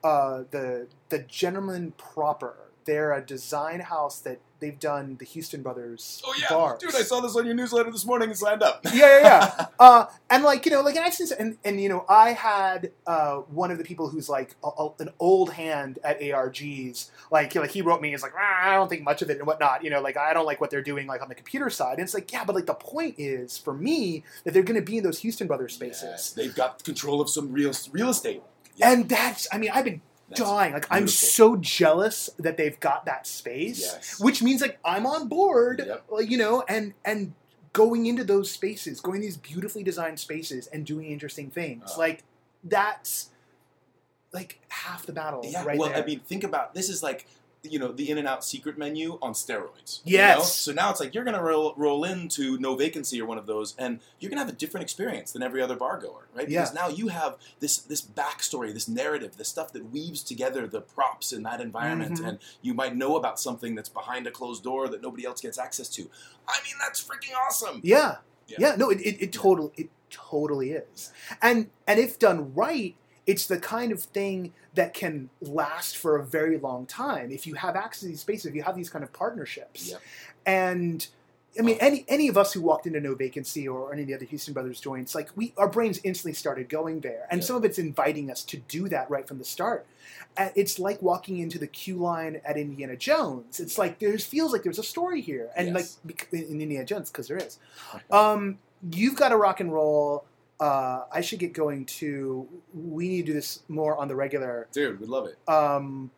Uh, 0.03 0.45
the 0.51 0.89
the 1.11 1.21
Gentleman 1.21 1.93
Proper. 1.97 2.57
They're 2.85 3.13
a 3.13 3.21
design 3.25 3.81
house 3.81 4.21
that 4.21 4.41
they've 4.59 4.79
done 4.79 5.17
the 5.19 5.25
Houston 5.25 5.63
Brothers 5.63 6.21
Oh 6.27 6.35
yeah, 6.39 6.47
bars. 6.51 6.79
dude! 6.81 6.95
I 6.95 7.01
saw 7.03 7.21
this 7.21 7.35
on 7.37 7.47
your 7.47 7.55
newsletter 7.55 7.91
this 7.91 8.05
morning 8.05 8.29
and 8.29 8.37
signed 8.39 8.63
up. 8.63 8.81
Yeah, 8.93 9.19
yeah, 9.21 9.23
yeah. 9.59 9.67
uh, 9.79 10.07
and 10.29 10.43
like 10.45 10.67
you 10.67 10.73
know, 10.73 10.81
like 10.83 10.97
and 10.97 11.05
I've 11.05 11.15
seen, 11.15 11.29
and 11.39 11.57
and 11.65 11.81
you 11.81 11.89
know, 11.89 12.05
I 12.09 12.33
had 12.33 12.91
uh, 13.07 13.37
one 13.37 13.71
of 13.71 13.79
the 13.79 13.85
people 13.85 14.09
who's 14.09 14.29
like 14.29 14.57
a, 14.65 14.69
a- 14.69 14.93
an 14.99 15.11
old 15.19 15.53
hand 15.53 15.99
at 16.05 16.21
ARGs. 16.21 17.11
Like, 17.31 17.55
like 17.55 17.71
he 17.71 17.83
wrote 17.83 18.01
me, 18.03 18.11
he's 18.11 18.23
like, 18.23 18.33
"Ah, 18.37 18.71
I 18.71 18.75
don't 18.75 18.89
think 18.89 19.03
much 19.05 19.23
of 19.23 19.31
it 19.31 19.39
and 19.39 19.47
whatnot. 19.47 19.85
You 19.85 19.91
know, 19.91 20.01
like 20.01 20.17
I 20.17 20.33
don't 20.35 20.47
like 20.47 20.61
what 20.61 20.71
they're 20.71 20.83
doing, 20.83 21.07
like 21.07 21.23
on 21.23 21.29
the 21.29 21.35
computer 21.35 21.71
side. 21.71 21.95
And 21.99 22.03
it's 22.03 22.15
like, 22.15 22.33
yeah, 22.33 22.45
but 22.45 22.55
like 22.55 22.67
the 22.67 22.75
point 22.75 23.15
is 23.19 23.57
for 23.57 23.73
me 23.73 24.25
that 24.45 24.53
they're 24.55 24.63
going 24.63 24.81
to 24.81 24.85
be 24.85 24.99
in 24.99 25.05
those 25.05 25.21
Houston 25.21 25.47
Brothers 25.47 25.75
spaces, 25.75 26.03
Yes, 26.05 26.31
they've 26.33 26.55
got 26.55 26.83
control 26.85 27.21
of 27.21 27.31
some 27.31 27.53
real 27.53 27.73
real 27.93 28.09
estate. 28.11 28.43
Yeah, 28.77 28.93
and 28.93 29.09
that's, 29.09 29.47
I 29.53 29.59
mean, 29.59 29.71
I've 29.75 29.85
been 29.85 30.01
that's 30.31 30.41
dying. 30.41 30.73
Like 30.73 30.87
I'm 30.91 31.07
so 31.09 31.57
jealous 31.57 32.31
that 32.39 32.57
they've 32.57 32.79
got 32.81 33.05
that 33.05 33.27
space, 33.27 33.81
Yes. 33.81 34.21
which 34.21 34.43
means 34.43 34.63
like 34.63 34.79
I'm 34.85 35.07
on 35.07 35.29
board. 35.29 35.83
Yep. 35.87 36.05
like, 36.11 36.31
You 36.31 36.39
know, 36.39 36.65
and 36.69 36.95
and 37.05 37.35
going 37.73 38.07
into 38.07 38.25
those 38.25 38.51
spaces, 38.51 39.01
going 39.01 39.21
to 39.21 39.27
these 39.27 39.37
beautifully 39.37 39.83
designed 39.83 40.19
spaces, 40.19 40.67
and 40.69 40.87
doing 40.87 41.11
interesting 41.11 41.51
things. 41.51 41.93
Uh. 41.95 41.99
like 41.99 42.23
that's 42.65 43.31
like 44.33 44.61
half 44.69 45.07
the 45.07 45.13
battle. 45.13 45.43
Yeah, 45.45 45.65
right 45.65 45.79
well, 45.79 45.89
there. 45.89 46.03
I 46.03 46.07
mean, 46.07 46.21
think 46.21 46.45
about 46.45 46.75
this 46.75 46.89
is 46.89 47.03
like 47.03 47.27
you 47.63 47.79
know 47.79 47.93
the 47.93 48.11
In-N-Out 48.11 48.43
secret 48.45 48.79
menu 48.79 49.19
on 49.21 49.33
steroids. 49.35 50.01
you 50.05 50.17
Yes. 50.17 50.39
know? 50.39 50.45
So 50.45 50.73
now 50.73 50.91
it's 50.91 50.99
like 51.01 51.15
you're 51.15 51.25
gonna 51.25 51.43
roll 51.43 51.75
roll 51.77 52.05
into 52.05 52.57
No 52.59 52.75
Vacancy 52.75 53.21
or 53.21 53.27
one 53.27 53.37
of 53.37 53.45
those, 53.47 53.75
and 53.77 54.01
you're 54.19 54.31
gonna 54.31 54.41
have 54.41 54.49
a 54.49 54.57
different 54.57 54.83
experience 54.83 55.33
than 55.33 55.43
every 55.43 55.61
other 55.61 55.77
bar 55.77 55.99
goer, 55.99 56.27
right? 56.35 56.49
Yeah. 56.49 56.61
Because 56.63 56.75
now 56.75 56.89
you 56.89 57.09
have 57.09 57.37
this 57.61 57.77
this 57.79 58.01
backstory, 58.01 58.73
this 58.73 58.89
narrative, 58.89 59.37
this 59.37 59.49
stuff 59.49 59.73
that 59.75 59.91
weaves 59.93 60.23
together 60.23 60.67
the 60.67 60.81
props 60.81 61.33
in 61.33 61.43
that 61.43 61.61
environment, 61.61 62.19
Mhm. 62.21 62.29
and 62.29 62.39
you 62.63 62.73
might 62.73 62.97
know 62.97 63.17
about 63.17 63.39
something 63.39 63.75
that's 63.75 63.91
behind 63.91 64.27
a 64.27 64.31
closed 64.31 64.63
door 64.65 64.89
that 64.89 65.03
nobody 65.03 65.27
else 65.27 65.41
gets 65.43 65.59
access 65.59 65.89
to. 65.91 66.09
I 66.49 66.57
mean, 66.65 66.75
that's 66.81 67.03
freaking 67.03 67.35
awesome. 67.47 67.81
yeah, 67.85 68.17
Yeah. 68.47 68.57
yeah, 68.61 68.77
no, 68.77 68.89
it, 68.91 69.01
it, 69.03 69.21
it 69.21 69.33
totally 69.33 69.71
it 69.77 69.91
totally 70.09 70.71
is, 70.73 71.13
and 71.43 71.69
and 71.87 72.01
if 72.01 72.19
done 72.19 72.55
right, 72.55 72.97
it's 73.27 73.47
the 73.47 73.59
kind 73.59 73.93
of 73.93 74.03
thing 74.03 74.55
that 74.75 74.95
can 74.95 75.31
last 75.41 75.97
for 75.97 76.17
a 76.17 76.25
very 76.25 76.57
long 76.59 76.87
time 76.87 77.31
if 77.33 77.47
you 77.47 77.55
have 77.55 77.75
access 77.77 78.01
to 78.03 78.07
these 78.07 78.21
spaces, 78.21 78.47
if 78.47 78.55
you 78.55 78.63
have 78.63 78.77
these 78.77 78.91
kind 78.91 79.03
of 79.05 79.13
partnerships. 79.13 79.91
Yep. 79.91 80.01
And 80.47 81.07
I 81.59 81.63
mean, 81.63 81.79
any 81.81 82.05
any 82.07 82.29
of 82.29 82.39
us 82.39 82.53
who 82.53 82.61
walked 82.61 82.87
into 82.87 83.01
No 83.01 83.17
Vacancy 83.17 83.67
or 83.67 83.93
any 83.93 84.03
of 84.03 84.09
the 84.09 84.15
other 84.15 84.25
Houston 84.25 84.55
Brothers 84.55 84.79
joints, 84.81 85.17
like 85.17 85.31
we, 85.37 85.53
our 85.57 85.69
brains 85.69 85.99
instantly 86.05 86.33
started 86.33 86.69
going 86.69 87.01
there, 87.01 87.27
and 87.29 87.41
Yeah. 87.41 87.47
some 87.47 87.57
of 87.57 87.65
it's 87.65 87.77
inviting 87.79 88.31
us 88.31 88.45
to 88.45 88.59
do 88.59 88.89
that 88.89 89.11
right 89.11 89.27
from 89.27 89.39
the 89.39 89.45
start. 89.45 89.85
Uh, 90.37 90.51
It's 90.55 90.79
like 90.79 91.03
walking 91.03 91.39
into 91.39 91.59
the 91.59 91.67
queue 91.67 91.97
line 91.97 92.41
at 92.45 92.57
Indiana 92.57 92.95
Jones. 92.97 93.59
It's 93.59 93.79
like 93.79 93.99
there's 93.99 94.25
feels 94.25 94.53
like 94.53 94.63
there's 94.63 94.79
a 94.79 94.85
story 94.85 95.21
here, 95.21 95.51
and 95.57 95.75
Yes. 95.75 95.99
like 96.07 96.29
in 96.31 96.61
Indiana 96.61 96.85
Jones 96.85 97.11
because 97.11 97.27
there 97.27 97.39
is. 97.39 97.59
Um, 98.13 98.61
you've 98.93 99.17
got 99.17 99.31
to 99.31 99.37
rock 99.37 99.59
and 99.59 99.73
roll. 99.73 100.25
Uh, 100.61 101.05
I 101.11 101.23
should 101.23 101.39
get 101.39 101.55
going 101.55 101.87
too. 101.87 102.47
We 102.75 103.09
need 103.09 103.27
to 103.27 103.27
do 103.29 103.33
this 103.33 103.63
more 103.69 103.97
on 103.97 104.09
the 104.09 104.15
regular. 104.15 104.69
Dude, 104.73 105.01
we 105.01 105.07
love 105.07 105.27
it. 105.27 105.39
Um, 105.49 106.11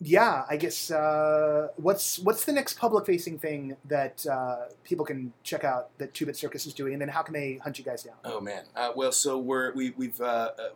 yeah, 0.00 0.44
I 0.50 0.56
guess. 0.56 0.90
Uh, 0.90 1.68
what's 1.76 2.18
what's 2.18 2.44
the 2.44 2.52
next 2.52 2.78
public 2.78 3.06
facing 3.06 3.38
thing 3.38 3.76
that 3.86 4.26
uh, 4.26 4.66
people 4.82 5.04
can 5.04 5.32
check 5.42 5.64
out 5.64 5.96
that 5.98 6.12
Two 6.12 6.26
Bit 6.26 6.36
Circus 6.36 6.66
is 6.66 6.74
doing, 6.74 6.92
and 6.92 7.00
then 7.00 7.08
how 7.08 7.22
can 7.22 7.32
they 7.32 7.56
hunt 7.62 7.78
you 7.78 7.84
guys 7.84 8.02
down? 8.02 8.16
Oh 8.24 8.40
man. 8.40 8.64
Uh, 8.76 8.90
well, 8.94 9.12
so 9.12 9.38
we're 9.38 9.72
we, 9.72 9.90
we've 9.96 10.20
uh, 10.20 10.50
uh, 10.58 10.68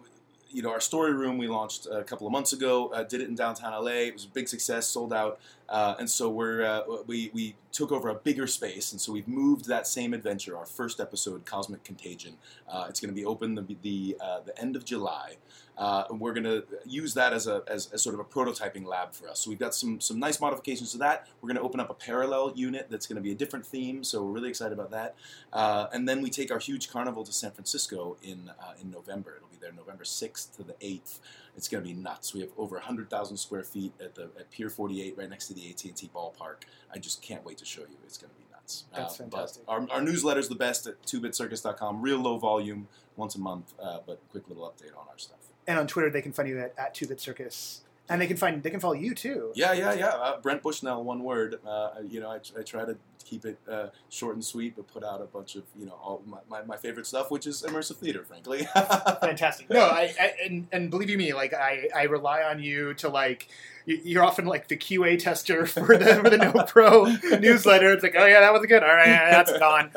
you 0.50 0.62
know 0.62 0.70
our 0.70 0.80
story 0.80 1.12
room 1.12 1.36
we 1.36 1.46
launched 1.46 1.86
a 1.90 2.04
couple 2.04 2.26
of 2.26 2.32
months 2.32 2.54
ago. 2.54 2.88
Uh, 2.88 3.02
did 3.02 3.20
it 3.20 3.28
in 3.28 3.34
downtown 3.34 3.72
LA. 3.72 4.06
It 4.06 4.14
was 4.14 4.24
a 4.24 4.28
big 4.28 4.48
success, 4.48 4.88
sold 4.88 5.12
out. 5.12 5.38
Uh, 5.68 5.94
and 5.98 6.08
so 6.08 6.30
we're 6.30 6.64
uh, 6.64 6.82
we 7.06 7.30
we 7.34 7.54
took 7.72 7.92
over 7.92 8.08
a 8.08 8.14
bigger 8.14 8.46
space, 8.46 8.92
and 8.92 9.00
so 9.00 9.12
we've 9.12 9.28
moved 9.28 9.66
that 9.66 9.86
same 9.86 10.14
adventure. 10.14 10.56
Our 10.56 10.66
first 10.66 11.00
episode, 11.00 11.44
Cosmic 11.44 11.84
Contagion. 11.84 12.36
Uh, 12.66 12.86
it's 12.88 13.00
going 13.00 13.14
to 13.14 13.14
be 13.14 13.26
open 13.26 13.54
the 13.54 13.76
the 13.82 14.16
uh, 14.20 14.40
the 14.40 14.58
end 14.58 14.76
of 14.76 14.84
July. 14.84 15.36
Uh, 15.76 16.02
and 16.10 16.18
we're 16.18 16.32
going 16.32 16.42
to 16.42 16.64
use 16.84 17.14
that 17.14 17.32
as 17.32 17.46
a 17.46 17.62
as, 17.68 17.88
as 17.92 18.02
sort 18.02 18.14
of 18.14 18.20
a 18.20 18.24
prototyping 18.24 18.84
lab 18.84 19.12
for 19.12 19.28
us. 19.28 19.40
So 19.40 19.50
we've 19.50 19.60
got 19.60 19.74
some 19.74 20.00
some 20.00 20.18
nice 20.18 20.40
modifications 20.40 20.90
to 20.92 20.98
that. 20.98 21.28
We're 21.40 21.48
going 21.48 21.56
to 21.56 21.62
open 21.62 21.78
up 21.78 21.88
a 21.88 21.94
parallel 21.94 22.52
unit 22.56 22.88
that's 22.90 23.06
going 23.06 23.16
to 23.16 23.22
be 23.22 23.30
a 23.30 23.36
different 23.36 23.64
theme. 23.64 24.02
So 24.02 24.22
we're 24.24 24.32
really 24.32 24.48
excited 24.48 24.72
about 24.72 24.90
that. 24.90 25.14
Uh, 25.52 25.86
and 25.92 26.08
then 26.08 26.20
we 26.20 26.30
take 26.30 26.50
our 26.50 26.58
huge 26.58 26.90
carnival 26.90 27.22
to 27.24 27.32
San 27.32 27.52
Francisco 27.52 28.16
in 28.22 28.50
in 28.82 28.90
November. 28.90 29.34
It'll 29.36 29.48
be 29.48 29.58
there 29.60 29.70
November 29.72 30.04
sixth 30.04 30.56
to 30.56 30.64
the 30.64 30.74
eighth. 30.80 31.20
It's 31.58 31.66
going 31.68 31.82
to 31.82 31.88
be 31.88 31.92
nuts. 31.94 32.32
We 32.32 32.40
have 32.40 32.50
over 32.56 32.78
hundred 32.78 33.10
thousand 33.10 33.36
square 33.36 33.64
feet 33.64 33.92
at 34.00 34.14
the 34.14 34.30
at 34.38 34.48
Pier 34.52 34.70
Forty 34.70 35.02
Eight, 35.02 35.18
right 35.18 35.28
next 35.28 35.48
to 35.48 35.54
the 35.54 35.68
AT 35.68 35.84
and 35.84 35.96
T 35.96 36.08
ballpark. 36.14 36.62
I 36.94 36.98
just 36.98 37.20
can't 37.20 37.44
wait 37.44 37.58
to 37.58 37.64
show 37.64 37.80
you. 37.80 37.96
It's 38.04 38.16
going 38.16 38.30
to 38.32 38.38
be 38.38 38.44
nuts. 38.52 38.84
That's 38.94 39.20
Uh, 39.20 39.24
but 39.24 39.30
fantastic. 39.32 39.62
Our, 39.66 39.80
our 39.90 40.00
newsletter's 40.00 40.48
the 40.48 40.54
best 40.54 40.86
at 40.86 41.02
twobitcircus.com. 41.02 42.00
Real 42.00 42.18
low 42.20 42.38
volume, 42.38 42.86
once 43.16 43.34
a 43.34 43.40
month, 43.40 43.74
uh, 43.82 43.98
but 44.06 44.20
quick 44.30 44.48
little 44.48 44.64
update 44.64 44.96
on 44.96 45.04
our 45.10 45.18
stuff. 45.18 45.38
And 45.66 45.80
on 45.80 45.88
Twitter, 45.88 46.08
they 46.10 46.22
can 46.22 46.32
find 46.32 46.48
you 46.48 46.60
at, 46.60 46.74
at 46.78 46.94
Two 46.94 47.08
Bit 47.08 47.20
Circus, 47.20 47.82
and 48.08 48.20
they 48.20 48.26
can 48.26 48.36
find 48.36 48.62
they 48.62 48.70
can 48.70 48.80
follow 48.80 48.94
you 48.94 49.14
too. 49.14 49.52
Yeah, 49.54 49.72
yeah, 49.72 49.92
yeah. 49.92 50.08
Uh, 50.08 50.40
Brent 50.40 50.62
Bushnell, 50.62 51.04
one 51.04 51.22
word. 51.22 51.58
Uh, 51.66 51.90
you 52.08 52.20
know, 52.20 52.30
I, 52.30 52.40
I 52.58 52.62
try 52.62 52.84
to 52.84 52.96
keep 53.24 53.44
it 53.44 53.58
uh, 53.70 53.88
short 54.08 54.34
and 54.34 54.44
sweet, 54.44 54.76
but 54.76 54.86
put 54.88 55.04
out 55.04 55.20
a 55.20 55.26
bunch 55.26 55.56
of 55.56 55.64
you 55.78 55.86
know 55.86 55.92
all 55.92 56.22
my, 56.26 56.38
my, 56.48 56.62
my 56.62 56.76
favorite 56.76 57.06
stuff, 57.06 57.30
which 57.30 57.46
is 57.46 57.62
immersive 57.62 57.96
theater, 57.96 58.24
frankly. 58.24 58.66
Fantastic. 59.20 59.68
No, 59.70 59.80
I, 59.80 60.14
I 60.20 60.32
and, 60.44 60.66
and 60.72 60.90
believe 60.90 61.10
you 61.10 61.18
me, 61.18 61.34
like 61.34 61.52
I, 61.52 61.88
I 61.94 62.04
rely 62.04 62.42
on 62.42 62.62
you 62.62 62.94
to 62.94 63.08
like 63.08 63.48
you're 63.88 64.22
often 64.24 64.44
like 64.44 64.68
the 64.68 64.76
QA 64.76 65.18
tester 65.18 65.64
for 65.66 65.96
the 65.96 66.16
for 66.22 66.28
the 66.30 66.36
No 66.36 66.52
Pro 66.66 67.04
newsletter. 67.40 67.92
It's 67.94 68.02
like, 68.02 68.14
oh 68.18 68.26
yeah, 68.26 68.40
that 68.40 68.52
was 68.52 68.64
good. 68.66 68.82
All 68.82 68.88
right, 68.94 69.06
that's 69.30 69.52
gone. 69.58 69.90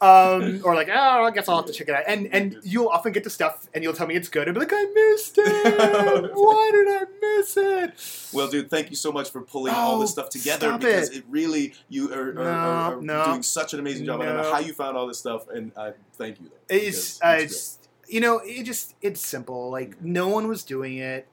Um, 0.00 0.60
or 0.64 0.74
like, 0.74 0.88
oh, 0.88 1.24
I 1.24 1.30
guess 1.30 1.48
I'll 1.48 1.56
have 1.58 1.66
to 1.66 1.72
check 1.72 1.88
it 1.88 1.94
out. 1.94 2.04
And 2.06 2.26
and 2.32 2.58
you'll 2.62 2.88
often 2.88 3.12
get 3.12 3.24
to 3.24 3.30
stuff, 3.30 3.68
and 3.74 3.84
you'll 3.84 3.92
tell 3.92 4.06
me 4.06 4.16
it's 4.16 4.28
good, 4.28 4.48
and 4.48 4.54
be 4.54 4.60
like, 4.60 4.72
I 4.72 4.84
missed 5.12 5.38
it. 5.38 6.30
Why 6.34 6.70
did 6.72 6.88
I 6.88 7.04
miss 7.20 7.56
it? 7.56 8.30
Well, 8.36 8.48
dude, 8.48 8.70
thank 8.70 8.90
you 8.90 8.96
so 8.96 9.12
much 9.12 9.30
for 9.30 9.40
pulling 9.42 9.72
all 9.74 9.98
this 10.00 10.10
Oh, 10.10 10.12
stuff 10.12 10.30
together 10.30 10.76
because 10.76 11.10
it. 11.10 11.18
it. 11.18 11.24
really 11.28 11.74
you 11.88 12.12
are, 12.12 12.30
are, 12.30 12.32
No, 12.34 12.42
are, 12.42 12.94
are 12.96 13.00
no. 13.00 13.24
doing 13.26 13.42
such 13.42 13.72
an 13.72 13.80
amazing 13.80 14.06
job. 14.06 14.20
I 14.20 14.26
don't 14.26 14.36
know 14.36 14.52
how 14.52 14.58
you 14.58 14.72
found 14.72 14.96
all 14.96 15.06
this 15.06 15.18
stuff, 15.18 15.48
and 15.48 15.72
I 15.76 15.92
thank 16.14 16.40
you. 16.40 16.46
Though, 16.48 16.74
It's, 16.76 17.18
because 17.18 17.40
uh, 17.40 17.42
it's 17.42 17.52
it's 17.54 17.78
you 18.08 18.20
know, 18.20 18.38
it 18.42 18.64
just 18.64 18.94
it's 19.02 19.20
simple. 19.24 19.70
Like 19.70 20.00
no 20.02 20.28
one 20.28 20.48
was 20.48 20.64
doing 20.64 20.96
it. 20.98 21.26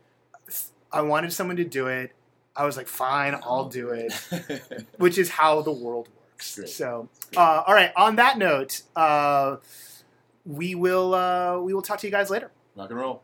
I 0.95 1.01
wanted 1.01 1.33
someone 1.33 1.57
to 1.57 1.65
do 1.65 1.87
it. 1.87 2.11
I 2.55 2.65
was 2.65 2.77
like, 2.77 2.87
fine. 2.87 3.35
I'll 3.43 3.67
do 3.67 3.89
it. 3.89 4.13
it. 4.31 4.85
which 4.97 5.17
is 5.17 5.29
how 5.29 5.61
the 5.61 5.71
world 5.71 6.07
works. 6.31 6.55
Great. 6.55 6.69
So, 6.69 7.09
uh, 7.35 7.63
all 7.67 7.73
right. 7.73 7.91
On 7.97 8.15
that 8.15 8.37
note, 8.37 8.81
uh, 8.95 9.57
we 10.45 10.73
will 10.73 11.13
uh, 11.13 11.59
we 11.59 11.73
will 11.73 11.81
talk 11.81 11.99
to 11.99 12.07
you 12.07 12.11
guys 12.11 12.29
later. 12.29 12.51
Rock 12.75 12.89
and 12.89 12.99
roll. 12.99 13.21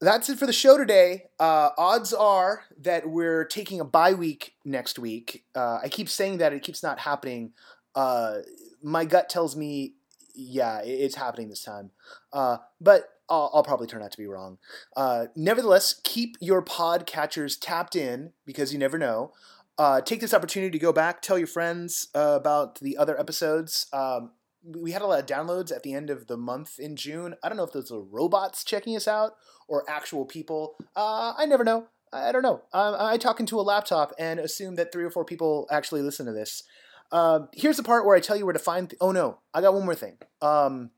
That's 0.00 0.28
it 0.28 0.36
for 0.36 0.46
the 0.46 0.52
show 0.52 0.76
today. 0.76 1.26
Uh, 1.38 1.70
odds 1.78 2.12
are 2.12 2.64
that 2.80 3.08
we're 3.08 3.44
taking 3.44 3.78
a 3.78 3.84
bye 3.84 4.14
week 4.14 4.54
next 4.64 4.98
week. 4.98 5.44
Uh, 5.54 5.78
I 5.80 5.88
keep 5.88 6.08
saying 6.08 6.38
that 6.38 6.52
it 6.52 6.62
keeps 6.64 6.82
not 6.82 6.98
happening. 6.98 7.52
Uh, 7.94 8.38
my 8.82 9.04
gut 9.04 9.28
tells 9.28 9.54
me, 9.54 9.92
yeah, 10.34 10.80
it's 10.82 11.14
happening 11.14 11.50
this 11.50 11.62
time. 11.62 11.90
Uh, 12.32 12.56
but 12.80 13.11
I'll, 13.28 13.50
I'll 13.54 13.62
probably 13.62 13.86
turn 13.86 14.02
out 14.02 14.12
to 14.12 14.18
be 14.18 14.26
wrong. 14.26 14.58
Uh, 14.96 15.26
nevertheless, 15.36 16.00
keep 16.04 16.36
your 16.40 16.62
pod 16.62 17.06
catchers 17.06 17.56
tapped 17.56 17.96
in 17.96 18.32
because 18.44 18.72
you 18.72 18.78
never 18.78 18.98
know. 18.98 19.32
Uh, 19.78 20.00
take 20.00 20.20
this 20.20 20.34
opportunity 20.34 20.70
to 20.70 20.78
go 20.78 20.92
back, 20.92 21.22
tell 21.22 21.38
your 21.38 21.46
friends 21.46 22.08
uh, 22.14 22.36
about 22.38 22.78
the 22.80 22.96
other 22.96 23.18
episodes. 23.18 23.86
Um, 23.92 24.32
we 24.64 24.92
had 24.92 25.02
a 25.02 25.06
lot 25.06 25.18
of 25.18 25.26
downloads 25.26 25.74
at 25.74 25.82
the 25.82 25.94
end 25.94 26.10
of 26.10 26.26
the 26.26 26.36
month 26.36 26.78
in 26.78 26.94
June. 26.94 27.34
I 27.42 27.48
don't 27.48 27.56
know 27.56 27.64
if 27.64 27.72
those 27.72 27.90
are 27.90 28.00
robots 28.00 28.64
checking 28.64 28.94
us 28.94 29.08
out 29.08 29.32
or 29.66 29.88
actual 29.88 30.24
people. 30.24 30.76
Uh, 30.94 31.34
I 31.36 31.46
never 31.46 31.64
know. 31.64 31.86
I 32.12 32.30
don't 32.30 32.42
know. 32.42 32.62
I, 32.72 33.14
I 33.14 33.16
talk 33.16 33.40
into 33.40 33.58
a 33.58 33.62
laptop 33.62 34.12
and 34.18 34.38
assume 34.38 34.74
that 34.76 34.92
three 34.92 35.04
or 35.04 35.10
four 35.10 35.24
people 35.24 35.66
actually 35.70 36.02
listen 36.02 36.26
to 36.26 36.32
this. 36.32 36.62
Uh, 37.10 37.40
here's 37.52 37.76
the 37.76 37.82
part 37.82 38.04
where 38.04 38.16
I 38.16 38.20
tell 38.20 38.36
you 38.36 38.44
where 38.44 38.52
to 38.52 38.58
find. 38.58 38.90
Th- 38.90 38.98
oh 39.00 39.12
no, 39.12 39.38
I 39.54 39.60
got 39.60 39.74
one 39.74 39.84
more 39.84 39.94
thing. 39.94 40.18
Um, 40.40 40.90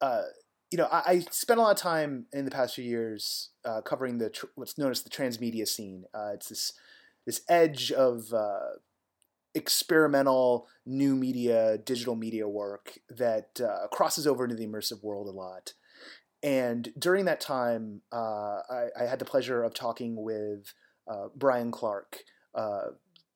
uh, 0.00 0.22
you 0.70 0.76
know, 0.76 0.88
I, 0.90 1.02
I 1.06 1.18
spent 1.30 1.58
a 1.58 1.62
lot 1.62 1.70
of 1.70 1.78
time 1.78 2.26
in 2.32 2.44
the 2.44 2.50
past 2.50 2.74
few 2.74 2.84
years 2.84 3.50
uh, 3.64 3.80
covering 3.80 4.18
the 4.18 4.30
tr- 4.30 4.46
what's 4.54 4.76
known 4.76 4.90
as 4.90 5.02
the 5.02 5.10
transmedia 5.10 5.66
scene. 5.66 6.04
Uh, 6.12 6.32
it's 6.34 6.48
this 6.48 6.72
this 7.26 7.42
edge 7.48 7.92
of 7.92 8.32
uh, 8.32 8.76
experimental 9.54 10.66
new 10.86 11.14
media, 11.14 11.78
digital 11.78 12.16
media 12.16 12.48
work 12.48 12.98
that 13.08 13.60
uh, 13.60 13.88
crosses 13.88 14.26
over 14.26 14.44
into 14.44 14.56
the 14.56 14.66
immersive 14.66 15.02
world 15.02 15.26
a 15.26 15.30
lot. 15.30 15.74
And 16.42 16.92
during 16.98 17.24
that 17.24 17.40
time, 17.40 18.02
uh, 18.12 18.60
I, 18.70 18.86
I, 18.98 19.04
had 19.04 19.18
the 19.18 19.24
pleasure 19.24 19.64
of 19.64 19.74
talking 19.74 20.22
with 20.22 20.72
uh, 21.10 21.26
Brian 21.34 21.72
Clark, 21.72 22.20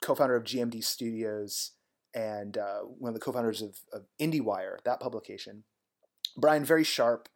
co-founder 0.00 0.36
of 0.36 0.44
GMD 0.44 0.84
Studios 0.84 1.72
and 2.14 2.56
one 2.98 3.10
of 3.10 3.14
the 3.14 3.20
co-founders 3.20 3.60
of, 3.60 3.76
of 3.92 4.04
IndieWire, 4.20 4.76
that 4.84 5.00
publication. 5.00 5.64
Brian, 6.36 6.64
very 6.64 6.84
sharp, 6.84 7.28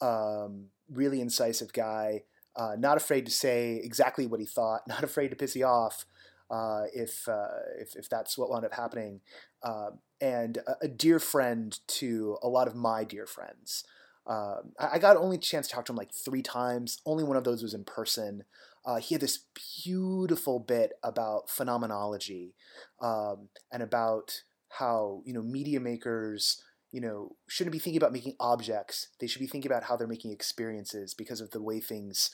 um, 0.00 0.66
really 0.90 1.20
incisive 1.20 1.72
guy, 1.72 2.22
uh, 2.56 2.76
not 2.78 2.96
afraid 2.96 3.26
to 3.26 3.32
say 3.32 3.80
exactly 3.82 4.26
what 4.26 4.40
he 4.40 4.46
thought, 4.46 4.82
not 4.88 5.04
afraid 5.04 5.28
to 5.28 5.36
piss 5.36 5.56
you 5.56 5.64
off 5.64 6.04
uh, 6.50 6.84
if, 6.94 7.28
uh, 7.28 7.48
if, 7.78 7.94
if 7.96 8.08
that's 8.08 8.38
what 8.38 8.50
wound 8.50 8.64
up 8.64 8.74
happening, 8.74 9.20
uh, 9.62 9.90
and 10.20 10.58
a, 10.58 10.84
a, 10.86 10.88
dear 10.88 11.18
friend 11.18 11.78
to 11.86 12.38
a 12.42 12.48
lot 12.48 12.66
of 12.66 12.74
my 12.74 13.04
dear 13.04 13.26
friends. 13.26 13.84
Um, 14.26 14.72
I, 14.78 14.98
got 14.98 15.16
only 15.16 15.38
chance 15.38 15.68
to 15.68 15.74
talk 15.74 15.86
to 15.86 15.92
him 15.92 15.96
like 15.96 16.12
three 16.12 16.42
times. 16.42 17.00
Only 17.06 17.24
one 17.24 17.38
of 17.38 17.44
those 17.44 17.62
was 17.62 17.72
in 17.72 17.84
person. 17.84 18.44
Uh, 18.84 18.96
he 18.96 19.14
had 19.14 19.22
this 19.22 19.44
beautiful 19.82 20.58
bit 20.58 20.92
about 21.02 21.48
phenomenology 21.48 22.54
um, 23.00 23.48
and 23.72 23.82
about 23.82 24.42
how 24.70 25.22
you 25.24 25.32
know 25.32 25.42
media 25.42 25.80
makers 25.80 26.62
you 26.90 27.00
know 27.00 27.36
shouldn't 27.48 27.72
be 27.72 27.78
thinking 27.78 27.98
about 27.98 28.12
making 28.12 28.34
objects 28.40 29.08
they 29.20 29.26
should 29.26 29.40
be 29.40 29.46
thinking 29.46 29.70
about 29.70 29.84
how 29.84 29.96
they're 29.96 30.06
making 30.06 30.32
experiences 30.32 31.14
because 31.14 31.40
of 31.40 31.50
the 31.50 31.62
way 31.62 31.80
things 31.80 32.30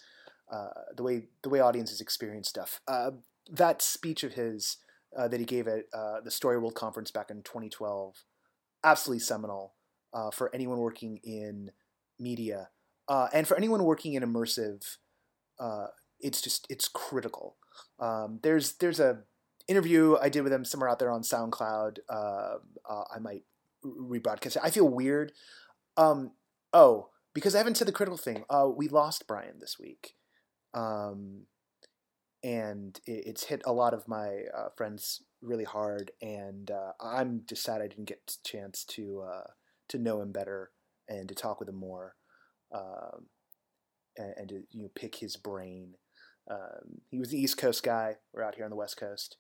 uh, 0.53 0.69
the 0.97 1.03
way 1.03 1.25
the 1.43 1.49
way 1.49 1.61
audiences 1.61 2.01
experience 2.01 2.49
stuff 2.49 2.81
uh, 2.89 3.11
that 3.51 3.83
speech 3.83 4.23
of 4.23 4.35
his 4.35 4.79
uh, 5.17 5.29
that 5.29 5.41
he 5.41 5.47
gave 5.47 5.67
at 5.67 5.85
uh, 5.93 6.21
the 6.23 6.31
story 6.31 6.59
world 6.59 6.75
conference 6.75 7.11
back 7.11 7.31
in 7.31 7.43
2012 7.43 8.25
absolutely 8.85 9.21
seminal 9.21 9.75
uh, 10.13 10.31
for 10.31 10.55
anyone 10.55 10.79
working 10.79 11.19
in 11.25 11.71
media 12.19 12.69
uh, 13.09 13.29
and 13.33 13.49
for 13.49 13.57
anyone 13.57 13.83
working 13.83 14.15
in 14.15 14.23
immersive 14.23 14.97
it's 16.21 16.41
just 16.41 16.67
it's 16.71 16.89
critical 16.89 17.57
um, 17.99 18.39
there's 18.43 18.75
there's 18.75 19.01
a 19.01 19.23
interview 19.67 20.17
I 20.21 20.29
did 20.29 20.43
with 20.43 20.53
him 20.53 20.65
somewhere 20.65 20.89
out 20.91 20.99
there 20.99 21.11
on 21.11 21.23
SoundCloud. 21.23 21.99
I 22.11 23.19
might 23.19 23.45
rebroadcast 23.85 24.57
it. 24.57 24.63
I 24.63 24.71
feel 24.71 24.89
weird. 24.89 25.33
Um, 25.97 26.33
oh, 26.73 27.09
because 27.35 27.55
I 27.55 27.59
haven't 27.59 27.77
said 27.77 27.89
the 27.89 27.93
critical 27.93 28.19
thing. 28.19 28.45
Uh, 28.49 28.69
we 28.75 28.89
lost 28.89 29.27
Brian 29.27 29.59
this 29.61 29.79
week, 29.79 30.15
um, 30.73 31.47
and 32.43 32.99
it, 33.07 33.25
it's 33.27 33.45
hit 33.45 33.63
a 33.65 33.73
lot 33.73 33.95
of 33.95 34.09
my 34.09 34.43
uh, 34.57 34.69
friends 34.77 35.23
really 35.43 35.65
hard. 35.65 36.13
And 36.23 36.71
uh, 36.71 36.93
I'm 37.01 37.43
just 37.49 37.63
sad 37.63 37.83
I 37.83 37.89
didn't 37.89 38.09
get 38.09 38.39
a 38.39 38.49
chance 38.49 38.85
to 38.91 39.25
uh, 39.29 39.51
to 39.89 39.99
know 39.99 40.21
him 40.21 40.33
better 40.33 40.71
and 41.09 41.29
to 41.29 41.35
talk 41.35 41.61
with 41.61 41.69
him 41.69 41.77
more, 41.77 42.15
um, 42.75 43.27
and, 44.17 44.35
and, 44.37 44.49
to 44.49 44.63
you 44.71 44.85
know 44.85 44.91
pick 44.95 45.17
his 45.17 45.37
brain. 45.37 45.95
Um, 46.51 47.01
he 47.11 47.19
was 47.19 47.31
the 47.31 47.41
East 47.41 47.57
Coast 47.57 47.83
guy. 47.83 48.17
We're 48.33 48.43
out 48.43 48.55
here 48.55 48.65
on 48.65 48.71
the 48.71 48.77
West 48.77 48.97
Coast. 48.97 49.37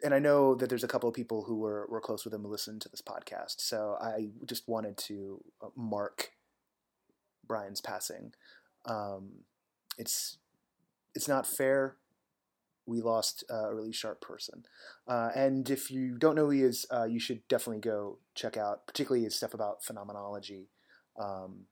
Uh, 0.00 0.04
and 0.04 0.14
I 0.14 0.18
know 0.18 0.54
that 0.54 0.68
there's 0.68 0.84
a 0.84 0.88
couple 0.88 1.08
of 1.08 1.14
people 1.14 1.44
who 1.44 1.56
were, 1.56 1.86
were 1.90 2.00
close 2.00 2.24
with 2.24 2.34
him 2.34 2.42
who 2.42 2.48
listened 2.48 2.80
to 2.82 2.88
this 2.88 3.02
podcast. 3.02 3.60
So 3.60 3.96
I 4.00 4.28
just 4.46 4.68
wanted 4.68 4.96
to 4.98 5.42
uh, 5.62 5.68
mark 5.76 6.32
Brian's 7.46 7.80
passing. 7.80 8.32
Um, 8.86 9.44
it's 9.98 10.38
it's 11.14 11.28
not 11.28 11.46
fair. 11.46 11.96
We 12.86 13.00
lost 13.00 13.44
a 13.50 13.74
really 13.74 13.92
sharp 13.92 14.20
person. 14.20 14.64
Uh, 15.06 15.30
and 15.34 15.68
if 15.68 15.90
you 15.90 16.16
don't 16.16 16.34
know 16.34 16.46
who 16.46 16.50
he 16.50 16.62
is, 16.62 16.86
uh, 16.92 17.04
you 17.04 17.20
should 17.20 17.46
definitely 17.48 17.80
go 17.80 18.18
check 18.34 18.56
out, 18.56 18.86
particularly 18.86 19.24
his 19.24 19.36
stuff 19.36 19.54
about 19.54 19.84
phenomenology. 19.84 20.70
Um, 21.20 21.66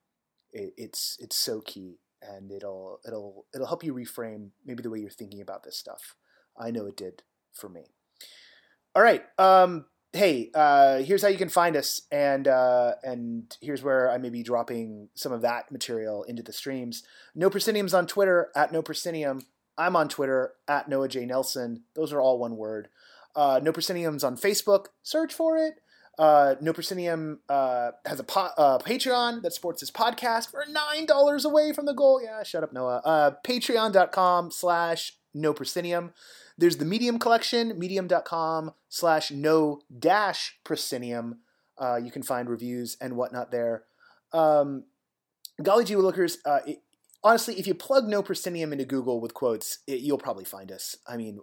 it, 0.53 0.75
it's 0.77 1.17
it's 1.21 1.37
so 1.37 1.61
key, 1.61 1.99
and 2.23 2.51
it'll 2.51 3.01
it'll 3.07 3.47
it'll 3.55 3.67
help 3.67 3.85
you 3.85 3.95
reframe 3.95 4.51
maybe 4.67 4.83
the 4.83 4.91
way 4.91 5.01
you're 5.01 5.11
thinking 5.11 5.41
about 5.41 5.65
this 5.65 5.79
stuff. 5.79 6.17
I 6.59 6.71
know 6.71 6.87
it 6.87 6.97
did 6.97 7.23
for 7.53 7.69
me. 7.69 7.87
All 8.95 9.03
right. 9.03 9.23
Um, 9.39 9.87
hey, 10.13 10.51
uh, 10.55 10.99
here's 10.99 11.23
how 11.23 11.29
you 11.29 11.39
can 11.39 11.49
find 11.49 11.77
us, 11.77 12.03
and 12.11 12.49
uh, 12.49 12.95
and 13.03 13.57
here's 13.61 13.83
where 13.83 14.11
I 14.11 14.19
may 14.19 14.31
be 14.31 14.43
dropping 14.43 15.09
some 15.15 15.33
of 15.33 15.43
that 15.43 15.71
material 15.71 16.25
into 16.25 16.43
the 16.43 16.53
streams. 16.53 17.03
No 17.35 17.51
Proscenium's 17.51 17.95
on 17.95 18.07
Twitter 18.07 18.49
at 18.57 18.73
No 18.73 18.83
Proscenium. 18.83 19.43
I'm 19.77 19.95
on 19.95 20.09
Twitter 20.09 20.55
at 20.67 20.89
Noah 20.89 21.09
J 21.09 21.25
Nelson. 21.27 21.85
Those 21.95 22.13
are 22.13 22.21
all 22.21 22.39
one 22.39 22.57
word. 22.57 22.89
Uh, 23.37 23.61
no 23.63 23.71
Proscenium's 23.73 24.25
on 24.25 24.37
Facebook. 24.37 24.87
Search 25.03 25.33
for 25.33 25.57
it. 25.57 25.75
Uh, 26.19 26.57
no 26.61 26.73
Proscenium 26.73 27.39
uh, 27.49 27.93
has 28.05 28.19
a 28.19 28.25
po- 28.25 28.51
uh, 28.59 28.79
Patreon 28.79 29.43
that 29.43 29.53
supports 29.53 29.81
this 29.81 29.93
podcast 29.93 30.51
for 30.51 30.65
nine 30.69 31.07
dollars 31.07 31.45
away 31.45 31.73
from 31.73 31.87
the 31.87 31.93
goal. 31.93 32.21
Yeah, 32.21 32.43
shut 32.43 32.65
up, 32.65 32.73
Noah. 32.73 33.01
Uh, 33.05 33.31
Patreon.com 33.47 34.51
slash 34.51 35.13
No 35.33 35.53
Proscenium. 35.53 36.13
There's 36.59 36.77
the 36.77 36.85
Medium 36.85 37.19
collection, 37.19 37.79
medium.com 37.79 38.73
slash 38.89 39.31
no 39.31 39.81
dash 39.97 40.59
proscenium. 40.65 41.39
Uh, 41.79 41.97
you 41.97 42.11
can 42.11 42.23
find 42.23 42.51
reviews 42.51 42.97
and 43.01 43.17
whatnot 43.17 43.53
there. 43.53 43.85
Um, 44.33 44.85
golly 45.63 45.85
gee 45.85 45.97
lookers, 45.97 46.39
uh, 46.45 46.59
it, 46.67 46.83
honestly, 47.23 47.59
if 47.59 47.67
you 47.67 47.75
plug 47.75 48.09
no 48.09 48.23
proscenium 48.23 48.73
into 48.73 48.85
Google 48.85 49.21
with 49.21 49.35
quotes, 49.35 49.79
it, 49.87 50.01
you'll 50.01 50.19
probably 50.19 50.45
find 50.45 50.73
us. 50.73 50.97
I 51.07 51.17
mean, 51.17 51.39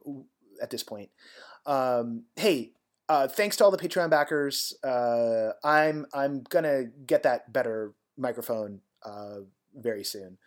at 0.61 0.69
this 0.69 0.83
point. 0.83 1.09
Um, 1.65 2.25
hey, 2.35 2.73
uh, 3.09 3.27
thanks 3.27 3.55
to 3.57 3.63
all 3.63 3.71
the 3.71 3.77
Patreon 3.77 4.09
backers. 4.09 4.73
Uh, 4.83 5.51
I'm 5.63 6.05
I'm 6.13 6.43
gonna 6.49 6.85
get 7.05 7.23
that 7.23 7.51
better 7.51 7.93
microphone 8.17 8.81
uh, 9.03 9.39
very 9.75 10.03
soon, 10.03 10.37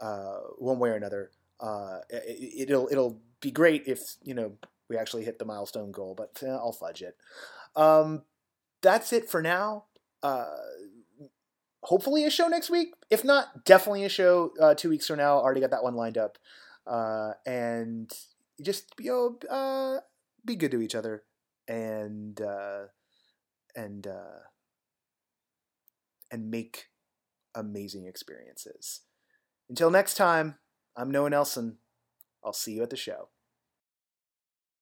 uh, 0.00 0.38
one 0.58 0.78
way 0.78 0.90
or 0.90 0.94
another. 0.94 1.30
Uh, 1.60 1.98
it, 2.08 2.68
will 2.70 2.88
it'll 2.90 3.20
be 3.40 3.50
great 3.50 3.84
if 3.86 4.16
you 4.22 4.34
know 4.34 4.52
we 4.88 4.96
actually 4.96 5.24
hit 5.24 5.38
the 5.38 5.44
milestone 5.44 5.92
goal, 5.92 6.14
but 6.16 6.42
eh, 6.42 6.50
I'll 6.50 6.72
fudge 6.72 7.02
it. 7.02 7.16
Um, 7.76 8.22
that's 8.82 9.12
it 9.12 9.28
for 9.28 9.42
now. 9.42 9.84
Uh, 10.22 10.56
hopefully 11.82 12.24
a 12.24 12.30
show 12.30 12.48
next 12.48 12.70
week. 12.70 12.94
If 13.10 13.24
not, 13.24 13.64
definitely 13.64 14.04
a 14.04 14.08
show 14.08 14.52
uh, 14.60 14.74
two 14.74 14.88
weeks 14.88 15.06
from 15.06 15.18
now. 15.18 15.38
Already 15.38 15.60
got 15.60 15.70
that 15.70 15.82
one 15.82 15.94
lined 15.94 16.18
up. 16.18 16.38
Uh, 16.86 17.32
and 17.44 18.10
just 18.62 18.94
you 18.98 19.38
know, 19.42 19.48
uh, 19.48 20.00
be 20.44 20.56
good 20.56 20.70
to 20.70 20.80
each 20.80 20.94
other, 20.94 21.24
and 21.66 22.40
uh, 22.40 22.84
and 23.76 24.06
uh, 24.06 24.40
and 26.30 26.50
make 26.50 26.86
amazing 27.54 28.06
experiences. 28.06 29.02
Until 29.68 29.90
next 29.90 30.14
time, 30.14 30.56
I'm 30.98 31.12
Noah 31.12 31.30
Nelson. 31.30 31.78
I'll 32.42 32.52
see 32.52 32.72
you 32.72 32.82
at 32.82 32.90
the 32.90 32.96
show. 32.96 33.28